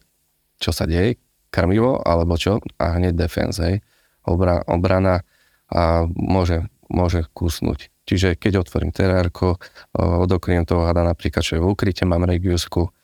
čo 0.59 0.71
sa 0.71 0.87
deje, 0.87 1.19
krmivo 1.51 1.99
alebo 1.99 2.39
čo 2.39 2.63
a 2.79 2.95
hneď 2.95 3.15
defense, 3.15 3.59
hej, 3.59 3.83
Obra, 4.25 4.63
obrana 4.65 5.21
a 5.69 6.07
môže, 6.09 6.65
môže 6.89 7.27
kusnúť. 7.35 7.91
Čiže 8.07 8.39
keď 8.39 8.65
otvorím 8.65 8.95
terárko, 8.95 9.59
odokriem 9.93 10.63
toho 10.63 10.87
hada 10.87 11.03
napríklad, 11.05 11.43
čo 11.43 11.57
je 11.57 11.61
v 11.61 11.69
ukryte, 11.75 12.07
mám 12.07 12.25
regiusku, 12.25 12.94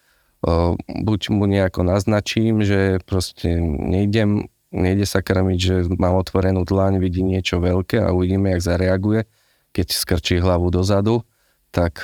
buď 0.85 1.21
mu 1.29 1.45
nejako 1.45 1.85
naznačím, 1.85 2.65
že 2.65 2.97
proste 3.05 3.61
nejdem, 3.61 4.49
nejde 4.73 5.05
sa 5.05 5.21
krmiť, 5.21 5.59
že 5.59 5.75
mám 5.97 6.17
otvorenú 6.17 6.65
dlaň, 6.65 6.97
vidí 6.97 7.21
niečo 7.21 7.61
veľké 7.61 8.01
a 8.01 8.09
uvidíme, 8.09 8.49
jak 8.53 8.65
zareaguje. 8.65 9.29
Keď 9.71 9.87
skrčí 9.93 10.41
hlavu 10.41 10.73
dozadu, 10.73 11.23
tak 11.71 12.03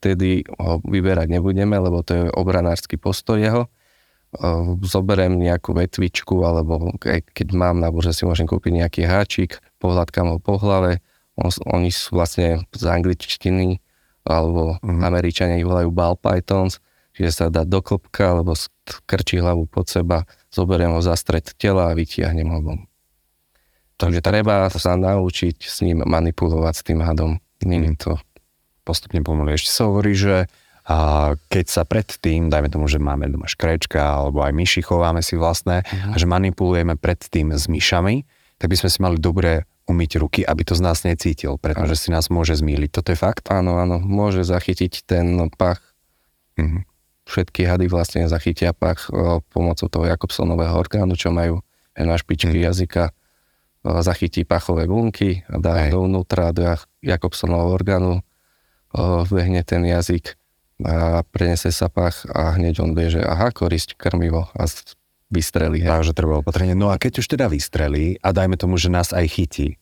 vtedy 0.00 0.42
ho 0.58 0.82
vyberať 0.82 1.30
nebudeme, 1.30 1.78
lebo 1.78 2.02
to 2.02 2.12
je 2.16 2.22
obranársky 2.34 2.98
postoj 2.98 3.38
jeho. 3.38 3.70
Zoberiem 4.82 5.38
nejakú 5.38 5.72
vetvičku, 5.72 6.44
alebo 6.44 6.92
keď 7.00 7.48
mám 7.54 7.80
na 7.80 7.88
že 8.02 8.12
si 8.12 8.22
môžem 8.26 8.44
kúpiť 8.44 8.84
nejaký 8.84 9.02
háčik, 9.06 9.62
pohľadkám 9.78 10.28
ho 10.28 10.38
po 10.42 10.58
hlave. 10.58 11.00
Oni 11.68 11.92
sú 11.92 12.18
vlastne 12.18 12.64
z 12.72 12.84
angličtiny, 12.84 13.78
alebo 14.26 14.82
mm. 14.82 15.00
Američania 15.06 15.60
ich 15.60 15.68
volajú 15.68 15.94
ball 15.94 16.18
pythons, 16.18 16.82
čiže 17.16 17.32
sa 17.32 17.44
dá 17.48 17.64
do 17.64 17.80
klopka, 17.80 18.36
alebo 18.36 18.52
krčí 19.08 19.40
hlavu 19.40 19.64
pod 19.64 19.88
seba, 19.88 20.28
zoberiem 20.52 20.92
ho 20.92 21.00
za 21.00 21.16
stred 21.16 21.56
tela 21.56 21.90
a 21.90 21.96
vytiahnem 21.96 22.48
ho 22.52 22.60
von. 22.60 22.80
Takže 23.96 24.20
treba 24.20 24.68
sa 24.68 24.92
naučiť 24.94 25.56
s 25.64 25.80
ním 25.80 26.04
manipulovať 26.04 26.74
s 26.76 26.82
tým 26.84 27.00
hadom. 27.00 27.40
Není 27.64 27.96
mhm. 27.96 27.98
to 27.98 28.12
postupne 28.84 29.24
pomaly. 29.24 29.56
Ešte 29.56 29.72
sa 29.72 29.88
hovorí, 29.88 30.14
že 30.14 30.46
a 30.86 31.34
keď 31.50 31.66
sa 31.66 31.82
predtým, 31.82 32.46
dajme 32.46 32.70
tomu, 32.70 32.86
že 32.86 33.02
máme 33.02 33.26
doma 33.26 33.50
škrečka 33.50 33.98
alebo 33.98 34.46
aj 34.46 34.54
myši 34.54 34.86
chováme 34.86 35.18
si 35.18 35.34
vlastné 35.34 35.82
uh-huh. 35.82 36.14
a 36.14 36.16
že 36.16 36.30
manipulujeme 36.30 36.94
predtým 36.94 37.50
s 37.50 37.66
myšami, 37.66 38.22
tak 38.62 38.70
by 38.70 38.76
sme 38.78 38.88
si 38.94 38.98
mali 39.02 39.18
dobre 39.18 39.66
umyť 39.90 40.10
ruky, 40.22 40.40
aby 40.46 40.62
to 40.62 40.78
z 40.78 40.82
nás 40.86 41.02
necítil, 41.02 41.58
pretože 41.58 42.06
si 42.06 42.14
nás 42.14 42.30
môže 42.30 42.54
zmýliť. 42.54 42.90
Toto 42.94 43.10
je 43.10 43.18
fakt? 43.18 43.50
Áno, 43.50 43.82
áno, 43.82 43.98
môže 43.98 44.46
zachytiť 44.46 45.02
ten 45.02 45.26
pach. 45.58 45.82
Uh-huh. 46.54 46.86
Všetky 47.26 47.66
hady 47.66 47.90
vlastne 47.90 48.30
zachytia 48.30 48.70
pach 48.70 49.10
o, 49.10 49.42
pomocou 49.50 49.90
toho 49.90 50.06
Jakobsonového 50.06 50.72
orgánu, 50.78 51.18
čo 51.18 51.34
majú 51.34 51.60
na 51.98 52.14
špičky 52.14 52.62
uh-huh. 52.62 52.70
jazyka 52.72 53.10
zachytí 53.86 54.42
pachové 54.42 54.90
bunky 54.90 55.46
a 55.46 55.62
dá 55.62 55.86
Aj. 55.86 55.90
dovnútra 55.94 56.50
do 56.50 56.74
Jakobsonového 57.06 57.70
orgánu 57.70 58.14
vbehne 59.30 59.62
ten 59.62 59.84
jazyk 59.86 60.34
a 60.84 61.24
prenese 61.24 61.72
sa 61.72 61.88
pach 61.88 62.28
a 62.28 62.52
hneď 62.56 62.84
on 62.84 62.92
vie, 62.92 63.08
že 63.08 63.22
aha, 63.24 63.48
korisť 63.48 63.96
krmivo 63.96 64.50
a 64.52 64.62
vystrelí. 65.32 65.86
Takže 65.86 66.12
treba 66.12 66.44
opatrenie. 66.44 66.76
No 66.76 66.92
a 66.92 67.00
keď 67.00 67.24
už 67.24 67.26
teda 67.32 67.48
vystrelí 67.48 68.20
a 68.20 68.28
dajme 68.34 68.60
tomu, 68.60 68.76
že 68.76 68.92
nás 68.92 69.10
aj 69.16 69.26
chytí, 69.26 69.80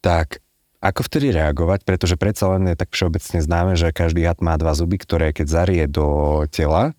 tak 0.00 0.40
ako 0.80 1.00
vtedy 1.04 1.36
reagovať, 1.36 1.84
pretože 1.84 2.16
predsa 2.16 2.56
len 2.56 2.72
je 2.72 2.76
tak 2.76 2.88
všeobecne 2.96 3.38
známe, 3.44 3.72
že 3.76 3.92
každý 3.92 4.24
had 4.24 4.40
má 4.40 4.56
dva 4.56 4.72
zuby, 4.72 4.96
ktoré 4.96 5.36
keď 5.36 5.46
zarie 5.46 5.84
do 5.84 6.40
tela, 6.48 6.96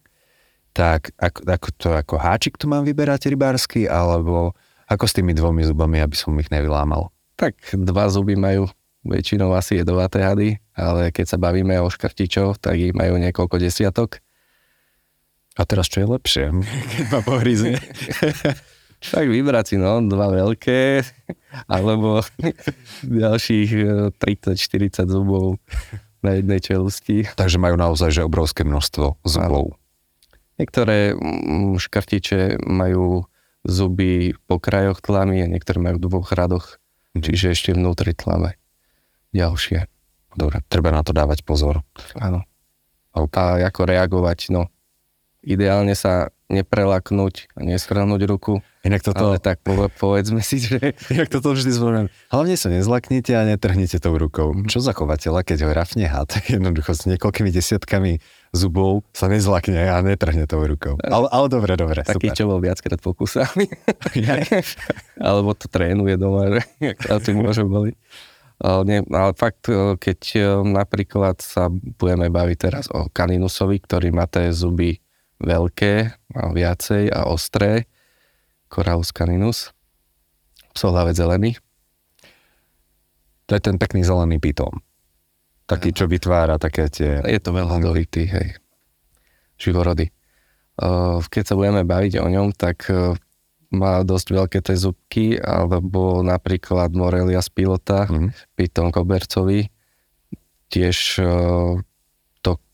tak 0.71 1.11
ako, 1.17 1.39
ako 1.49 1.67
to 1.75 1.89
ako 1.97 2.15
háčik 2.21 2.55
tu 2.61 2.69
mám 2.69 2.85
vyberať 2.85 3.27
rybársky, 3.33 3.89
alebo 3.89 4.53
ako 4.85 5.05
s 5.09 5.17
tými 5.17 5.33
dvomi 5.33 5.65
zubami, 5.65 5.97
aby 5.99 6.15
som 6.15 6.37
ich 6.37 6.53
nevylámal? 6.53 7.09
Tak 7.35 7.73
dva 7.73 8.05
zuby 8.07 8.37
majú 8.37 8.69
väčšinou 9.01 9.49
asi 9.57 9.81
jedovaté 9.81 10.21
hady, 10.21 10.49
ale 10.77 11.09
keď 11.09 11.25
sa 11.25 11.37
bavíme 11.41 11.73
o 11.81 11.89
škrtičov, 11.89 12.61
tak 12.61 12.77
ich 12.77 12.93
majú 12.93 13.17
niekoľko 13.17 13.57
desiatok. 13.57 14.21
A 15.57 15.65
teraz 15.65 15.89
čo 15.89 16.05
je 16.05 16.07
lepšie, 16.07 16.45
keď 16.95 17.05
ma 17.09 17.19
pohryzne? 17.25 17.81
tak 19.01 19.25
vybrať 19.25 19.65
si, 19.65 19.75
no, 19.81 19.97
dva 20.05 20.29
veľké, 20.29 21.01
alebo 21.73 22.21
ďalších 23.25 23.69
30-40 24.21 24.53
e, 24.53 25.09
zubov 25.09 25.57
na 26.21 26.37
jednej 26.37 26.61
čelusti. 26.61 27.25
Takže 27.33 27.57
majú 27.57 27.75
naozaj 27.81 28.13
že 28.13 28.21
obrovské 28.21 28.61
množstvo 28.61 29.25
zubov. 29.25 29.73
Niektoré 30.61 31.17
škrtiče 31.81 32.61
majú 32.61 33.25
zuby 33.65 34.37
po 34.45 34.61
krajoch 34.61 35.01
tlamy 35.01 35.41
a 35.41 35.49
niektoré 35.49 35.81
majú 35.81 35.97
v 35.97 36.05
dvoch 36.05 36.29
radoch, 36.37 36.77
mm. 37.17 37.25
čiže 37.25 37.57
ešte 37.57 37.69
vnútri 37.73 38.13
tlame 38.13 38.61
ďalšie. 39.33 39.89
Dobre, 40.31 40.63
treba 40.69 40.93
na 40.93 41.03
to 41.03 41.11
dávať 41.11 41.43
pozor. 41.43 41.83
Áno. 42.15 42.45
A 43.11 43.17
ako 43.67 43.81
reagovať, 43.83 44.55
no 44.55 44.71
ideálne 45.41 45.97
sa 45.97 46.29
neprelaknúť 46.51 47.49
a 47.55 47.63
neskrhnúť 47.63 48.21
ruku. 48.27 48.59
Inak 48.83 49.05
toto... 49.07 49.33
Ale 49.33 49.39
tak 49.39 49.63
povedzme 49.97 50.43
si, 50.43 50.59
že... 50.59 50.97
Inak 51.13 51.31
toto 51.31 51.55
vždy 51.55 51.71
zvolím. 51.71 52.07
Hlavne 52.27 52.55
sa 52.59 52.67
nezlaknite 52.67 53.31
a 53.37 53.47
netrhnite 53.47 53.97
tou 54.03 54.13
rukou. 54.19 54.51
Čo 54.67 54.83
za 54.83 54.91
chovateľa, 54.91 55.47
keď 55.47 55.57
ho 55.63 55.71
rafne 55.71 56.05
had, 56.11 56.27
tak 56.27 56.51
jednoducho 56.51 56.91
s 56.91 57.07
niekoľkými 57.07 57.49
desiatkami 57.55 58.19
zubov 58.51 59.07
sa 59.15 59.31
nezlakne 59.31 59.79
a 59.87 60.03
netrhne 60.03 60.43
tou 60.43 60.59
rukou. 60.65 60.99
Ale, 61.07 61.31
ale 61.31 61.47
dobre, 61.47 61.79
dobre, 61.79 62.03
Taký, 62.03 62.33
super. 62.33 62.37
čo 62.37 62.49
bol 62.51 62.59
viackrát 62.59 62.99
pokusami. 62.99 63.65
Alebo 65.31 65.55
to 65.55 65.71
trénuje 65.71 66.19
doma, 66.19 66.59
že 66.59 66.61
to 67.23 67.31
môže 67.31 67.63
boliť. 67.63 67.95
Nie, 68.61 69.01
ale 69.09 69.33
fakt, 69.33 69.65
e, 69.73 69.97
keď 69.97 70.19
e, 70.37 70.41
napríklad 70.61 71.41
sa 71.41 71.65
budeme 71.73 72.29
baviť 72.29 72.57
teraz 72.61 72.85
o 72.93 73.09
kaninusovi, 73.09 73.81
ktorý 73.81 74.13
má 74.13 74.29
tie 74.29 74.53
zuby 74.53 75.01
veľké 75.41 75.93
a 76.37 76.43
viacej 76.53 77.09
a 77.11 77.27
ostré, 77.27 77.89
Corallus 78.71 79.11
caninus, 79.11 79.75
psohlavec 80.71 81.17
zelený. 81.17 81.59
To 83.49 83.57
je 83.57 83.61
ten 83.61 83.75
pekný 83.75 84.07
zelený 84.07 84.39
pitón. 84.39 84.79
Taký, 85.67 85.91
čo 85.91 86.07
vytvára 86.07 86.55
také 86.55 86.87
tie... 86.87 87.19
Je 87.27 87.39
to 87.43 87.51
veľa 87.51 87.83
dolitý, 87.83 88.23
hej. 88.27 88.55
Živorody. 89.59 90.07
Keď 91.27 91.43
sa 91.43 91.55
budeme 91.59 91.83
baviť 91.83 92.23
o 92.23 92.27
ňom, 92.31 92.55
tak 92.55 92.87
má 93.71 94.03
dosť 94.03 94.27
veľké 94.35 94.59
tie 94.63 94.75
zubky, 94.75 95.39
alebo 95.39 96.23
napríklad 96.23 96.91
Morelia 96.95 97.43
z 97.43 97.51
pilota, 97.51 98.07
mm-hmm. 98.07 98.55
Python 98.55 98.91
kobercový, 98.91 99.67
tiež 100.71 101.19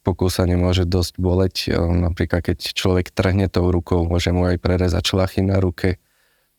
uh, 0.07 0.15
to 0.15 0.15
pokúsanie 0.15 0.55
môže 0.55 0.87
dosť 0.87 1.13
boleť. 1.19 1.55
Uh, 1.67 1.91
napríklad 2.07 2.39
keď 2.39 2.71
človek 2.71 3.11
trhne 3.11 3.51
tou 3.51 3.67
rukou, 3.67 4.07
môže 4.07 4.31
mu 4.31 4.47
aj 4.47 4.57
prerezať 4.63 5.03
člachy 5.03 5.43
na 5.43 5.59
ruke, 5.59 5.99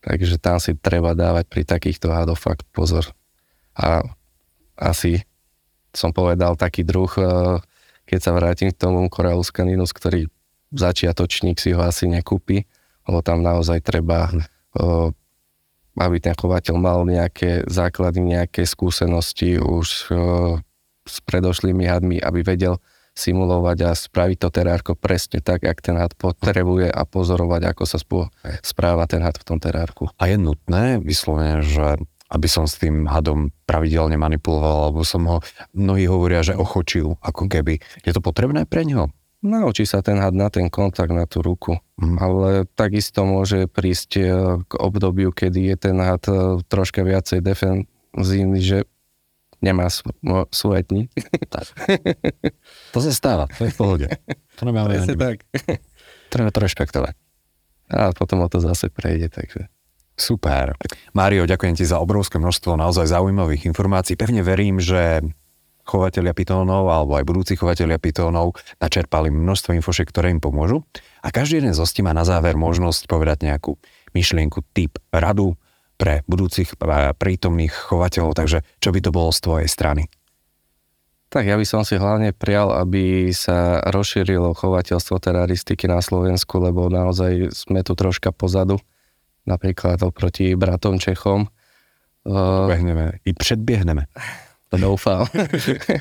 takže 0.04 0.36
tam 0.36 0.60
si 0.60 0.76
treba 0.76 1.16
dávať 1.16 1.48
pri 1.48 1.62
takýchto 1.64 2.12
hadoch 2.12 2.36
fakt 2.36 2.68
pozor. 2.76 3.08
A 3.78 4.04
asi 4.76 5.24
som 5.94 6.14
povedal 6.14 6.54
taký 6.54 6.86
druh, 6.86 7.10
e, 7.18 7.22
keď 8.06 8.20
sa 8.22 8.32
vrátim 8.36 8.70
k 8.70 8.78
tomu 8.78 9.06
Corellus 9.10 9.50
caninus, 9.50 9.90
ktorý 9.90 10.30
začiatočník 10.70 11.58
si 11.58 11.74
ho 11.74 11.82
asi 11.82 12.06
nekúpi, 12.06 12.68
lebo 13.08 13.24
tam 13.24 13.42
naozaj 13.42 13.82
treba, 13.82 14.30
e, 14.30 14.44
aby 15.98 16.16
ten 16.22 16.36
chovateľ 16.38 16.74
mal 16.78 17.02
nejaké 17.02 17.66
základy, 17.66 18.22
nejaké 18.22 18.62
skúsenosti 18.68 19.58
už 19.58 19.86
e, 19.88 20.22
s 21.08 21.16
predošlými 21.24 21.88
hadmi, 21.88 22.16
aby 22.22 22.44
vedel 22.44 22.78
simulovať 23.18 23.78
a 23.84 23.90
spraviť 23.98 24.38
to 24.38 24.48
terárko 24.54 24.92
presne 24.94 25.42
tak, 25.42 25.66
jak 25.66 25.82
ten 25.82 25.98
had 25.98 26.14
potrebuje 26.14 26.86
a 26.88 27.02
pozorovať, 27.02 27.74
ako 27.74 27.82
sa 27.84 27.98
správa 28.62 29.04
ten 29.10 29.26
had 29.26 29.34
v 29.34 29.46
tom 29.46 29.58
terárku. 29.58 30.06
A 30.22 30.30
je 30.30 30.38
nutné 30.38 31.02
vyslovene, 31.02 31.66
že 31.66 31.98
aby 32.28 32.48
som 32.48 32.68
s 32.68 32.76
tým 32.76 33.08
hadom 33.08 33.48
pravidelne 33.64 34.20
manipuloval, 34.20 34.92
alebo 34.92 35.00
som 35.00 35.24
ho, 35.24 35.38
mnohí 35.72 36.04
hovoria, 36.04 36.44
že 36.44 36.52
ochočil, 36.52 37.16
ako 37.24 37.48
keby. 37.48 37.80
Je 38.04 38.12
to 38.12 38.20
potrebné 38.20 38.68
pre 38.68 38.84
neho? 38.84 39.08
Naučí 39.38 39.86
sa 39.86 40.02
ten 40.02 40.18
had 40.18 40.34
na 40.34 40.50
ten 40.50 40.66
kontakt, 40.66 41.14
na 41.14 41.24
tú 41.24 41.40
ruku. 41.40 41.78
Mm. 42.02 42.16
Ale 42.18 42.48
takisto 42.74 43.22
môže 43.22 43.70
prísť 43.70 44.10
e, 44.18 44.22
k 44.66 44.72
obdobiu, 44.74 45.30
kedy 45.30 45.72
je 45.72 45.76
ten 45.78 45.96
had 46.02 46.26
e, 46.26 46.58
troška 46.66 47.06
viacej 47.06 47.40
defenzívny, 47.46 48.60
že 48.60 48.78
nemá 49.60 49.90
svoje 50.52 50.82
dni. 50.86 51.02
Tak. 51.48 51.66
To 52.96 53.04
sa 53.04 53.12
stáva, 53.12 53.44
to 53.52 53.68
je 53.68 53.72
v 53.72 53.78
pohode. 53.78 54.06
To 54.56 54.62
nemáme 54.64 54.96
tak. 55.04 55.44
Treba 56.32 56.48
to 56.48 56.60
rešpektovať. 56.64 57.14
A 57.88 58.12
potom 58.16 58.44
o 58.44 58.48
to 58.48 58.60
zase 58.60 58.88
prejde, 58.92 59.28
takže... 59.32 59.68
Super. 60.18 60.74
Mário, 61.14 61.46
ďakujem 61.46 61.78
ti 61.78 61.86
za 61.86 62.02
obrovské 62.02 62.42
množstvo 62.42 62.74
naozaj 62.74 63.06
zaujímavých 63.06 63.70
informácií. 63.70 64.18
Pevne 64.18 64.42
verím, 64.42 64.82
že 64.82 65.22
chovateľia 65.88 66.36
pitónov 66.36 66.90
alebo 66.90 67.16
aj 67.16 67.24
budúci 67.24 67.54
chovateľia 67.56 67.96
pitónov 67.96 68.58
načerpali 68.82 69.32
množstvo 69.32 69.72
infošiek, 69.78 70.10
ktoré 70.10 70.34
im 70.34 70.42
pomôžu. 70.42 70.84
A 71.24 71.32
každý 71.32 71.64
jeden 71.64 71.72
z 71.72 71.80
hostí 71.80 72.04
má 72.04 72.12
na 72.12 72.28
záver 72.28 72.58
možnosť 72.58 73.08
povedať 73.08 73.48
nejakú 73.48 73.78
myšlienku, 74.12 74.60
typ, 74.76 75.00
radu 75.08 75.56
pre 75.98 76.22
budúcich 76.30 76.78
prítomných 77.18 77.74
chovateľov. 77.74 78.38
Takže 78.38 78.62
čo 78.78 78.94
by 78.94 79.00
to 79.02 79.10
bolo 79.10 79.34
z 79.34 79.40
tvojej 79.42 79.68
strany? 79.68 80.06
Tak 81.28 81.44
ja 81.44 81.60
by 81.60 81.66
som 81.68 81.84
si 81.84 82.00
hlavne 82.00 82.32
prial, 82.32 82.72
aby 82.72 83.28
sa 83.36 83.84
rozšírilo 83.84 84.56
chovateľstvo 84.56 85.20
teraristiky 85.20 85.84
na 85.84 86.00
Slovensku, 86.00 86.56
lebo 86.56 86.88
naozaj 86.88 87.52
sme 87.52 87.84
tu 87.84 87.92
troška 87.92 88.32
pozadu 88.32 88.80
napríklad 89.44 90.00
oproti 90.00 90.56
bratom 90.56 90.96
Čechom. 90.96 91.52
Behneme, 92.68 93.20
i 93.28 93.36
predbiehneme. 93.36 94.08
To 94.72 94.76
doufám. 94.80 95.28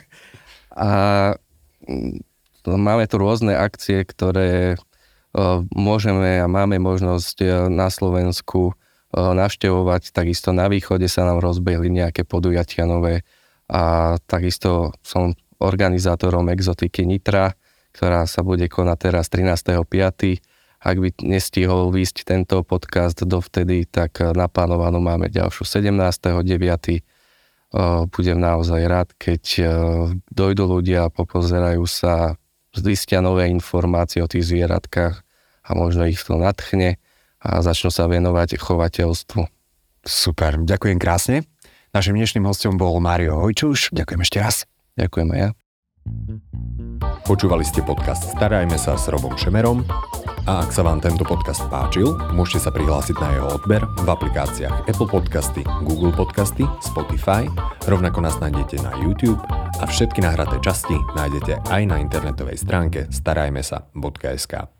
a 0.87 0.89
mm, 1.87 2.19
máme 2.63 3.03
tu 3.07 3.15
rôzne 3.19 3.55
akcie, 3.55 4.03
ktoré 4.03 4.79
môžeme 5.75 6.41
a 6.41 6.47
máme 6.49 6.81
možnosť 6.81 7.37
e, 7.43 7.47
na 7.69 7.93
Slovensku 7.93 8.73
navštevovať. 9.13 10.11
Takisto 10.11 10.51
na 10.51 10.67
východe 10.67 11.07
sa 11.07 11.23
nám 11.23 11.39
rozbehli 11.39 11.87
nejaké 11.91 12.27
podujatia 12.27 12.83
nové 12.83 13.23
a 13.67 14.15
takisto 14.27 14.95
som 15.03 15.35
organizátorom 15.59 16.47
exotiky 16.53 17.07
Nitra, 17.07 17.55
ktorá 17.95 18.27
sa 18.29 18.43
bude 18.43 18.67
konať 18.67 18.97
teraz 18.97 19.31
13.5 19.31 20.41
ak 20.77 20.95
by 21.01 21.09
nestihol 21.25 21.89
výsť 21.89 22.21
tento 22.21 22.61
podcast 22.61 23.25
dovtedy, 23.25 23.89
tak 23.89 24.21
naplánovanú 24.21 25.01
máme 25.01 25.25
ďalšiu 25.33 25.65
17.9. 25.65 27.01
Eh, 27.67 28.01
budem 28.07 28.39
naozaj 28.39 28.81
rád, 28.87 29.09
keď 29.17 29.43
eh, 29.59 29.67
dojdú 30.31 30.79
ľudia, 30.79 31.09
popozerajú 31.09 31.83
sa, 31.89 32.37
zistia 32.77 33.25
nové 33.25 33.49
informácie 33.49 34.21
o 34.21 34.29
tých 34.29 34.53
zvieratkách 34.53 35.15
a 35.65 35.69
možno 35.73 36.05
ich 36.05 36.21
to 36.21 36.37
nadchne 36.37 37.01
a 37.47 37.63
začnú 37.63 37.87
sa 37.87 38.11
venovať 38.11 38.59
chovateľstvu. 38.59 39.47
Super, 40.03 40.59
ďakujem 40.59 40.99
krásne. 40.99 41.47
Našim 41.95 42.19
dnešným 42.19 42.43
hostom 42.43 42.75
bol 42.75 42.99
Mário 42.99 43.39
Hojčuš. 43.39 43.95
Ďakujem 43.95 44.21
ešte 44.21 44.37
raz. 44.43 44.55
Ďakujem 44.99 45.27
aj 45.31 45.39
ja. 45.39 45.49
Počúvali 47.27 47.67
ste 47.67 47.83
podcast 47.83 48.31
Starajme 48.39 48.79
sa 48.79 48.95
s 48.95 49.11
Robom 49.11 49.35
Šemerom 49.35 49.83
a 50.47 50.63
ak 50.63 50.71
sa 50.71 50.79
vám 50.79 51.03
tento 51.03 51.27
podcast 51.27 51.67
páčil, 51.67 52.15
môžete 52.31 52.63
sa 52.63 52.71
prihlásiť 52.71 53.19
na 53.19 53.29
jeho 53.35 53.47
odber 53.59 53.83
v 53.83 54.07
aplikáciách 54.07 54.87
Apple 54.87 55.11
Podcasty, 55.11 55.67
Google 55.83 56.15
Podcasty, 56.15 56.63
Spotify, 56.79 57.51
rovnako 57.83 58.23
nás 58.23 58.39
nájdete 58.39 58.79
na 58.79 58.95
YouTube 59.03 59.43
a 59.51 59.83
všetky 59.83 60.23
nahraté 60.23 60.55
časti 60.63 60.95
nájdete 61.19 61.67
aj 61.67 61.81
na 61.83 61.99
internetovej 61.99 62.63
stránke 62.63 63.11
starajmesa.sk. 63.11 64.76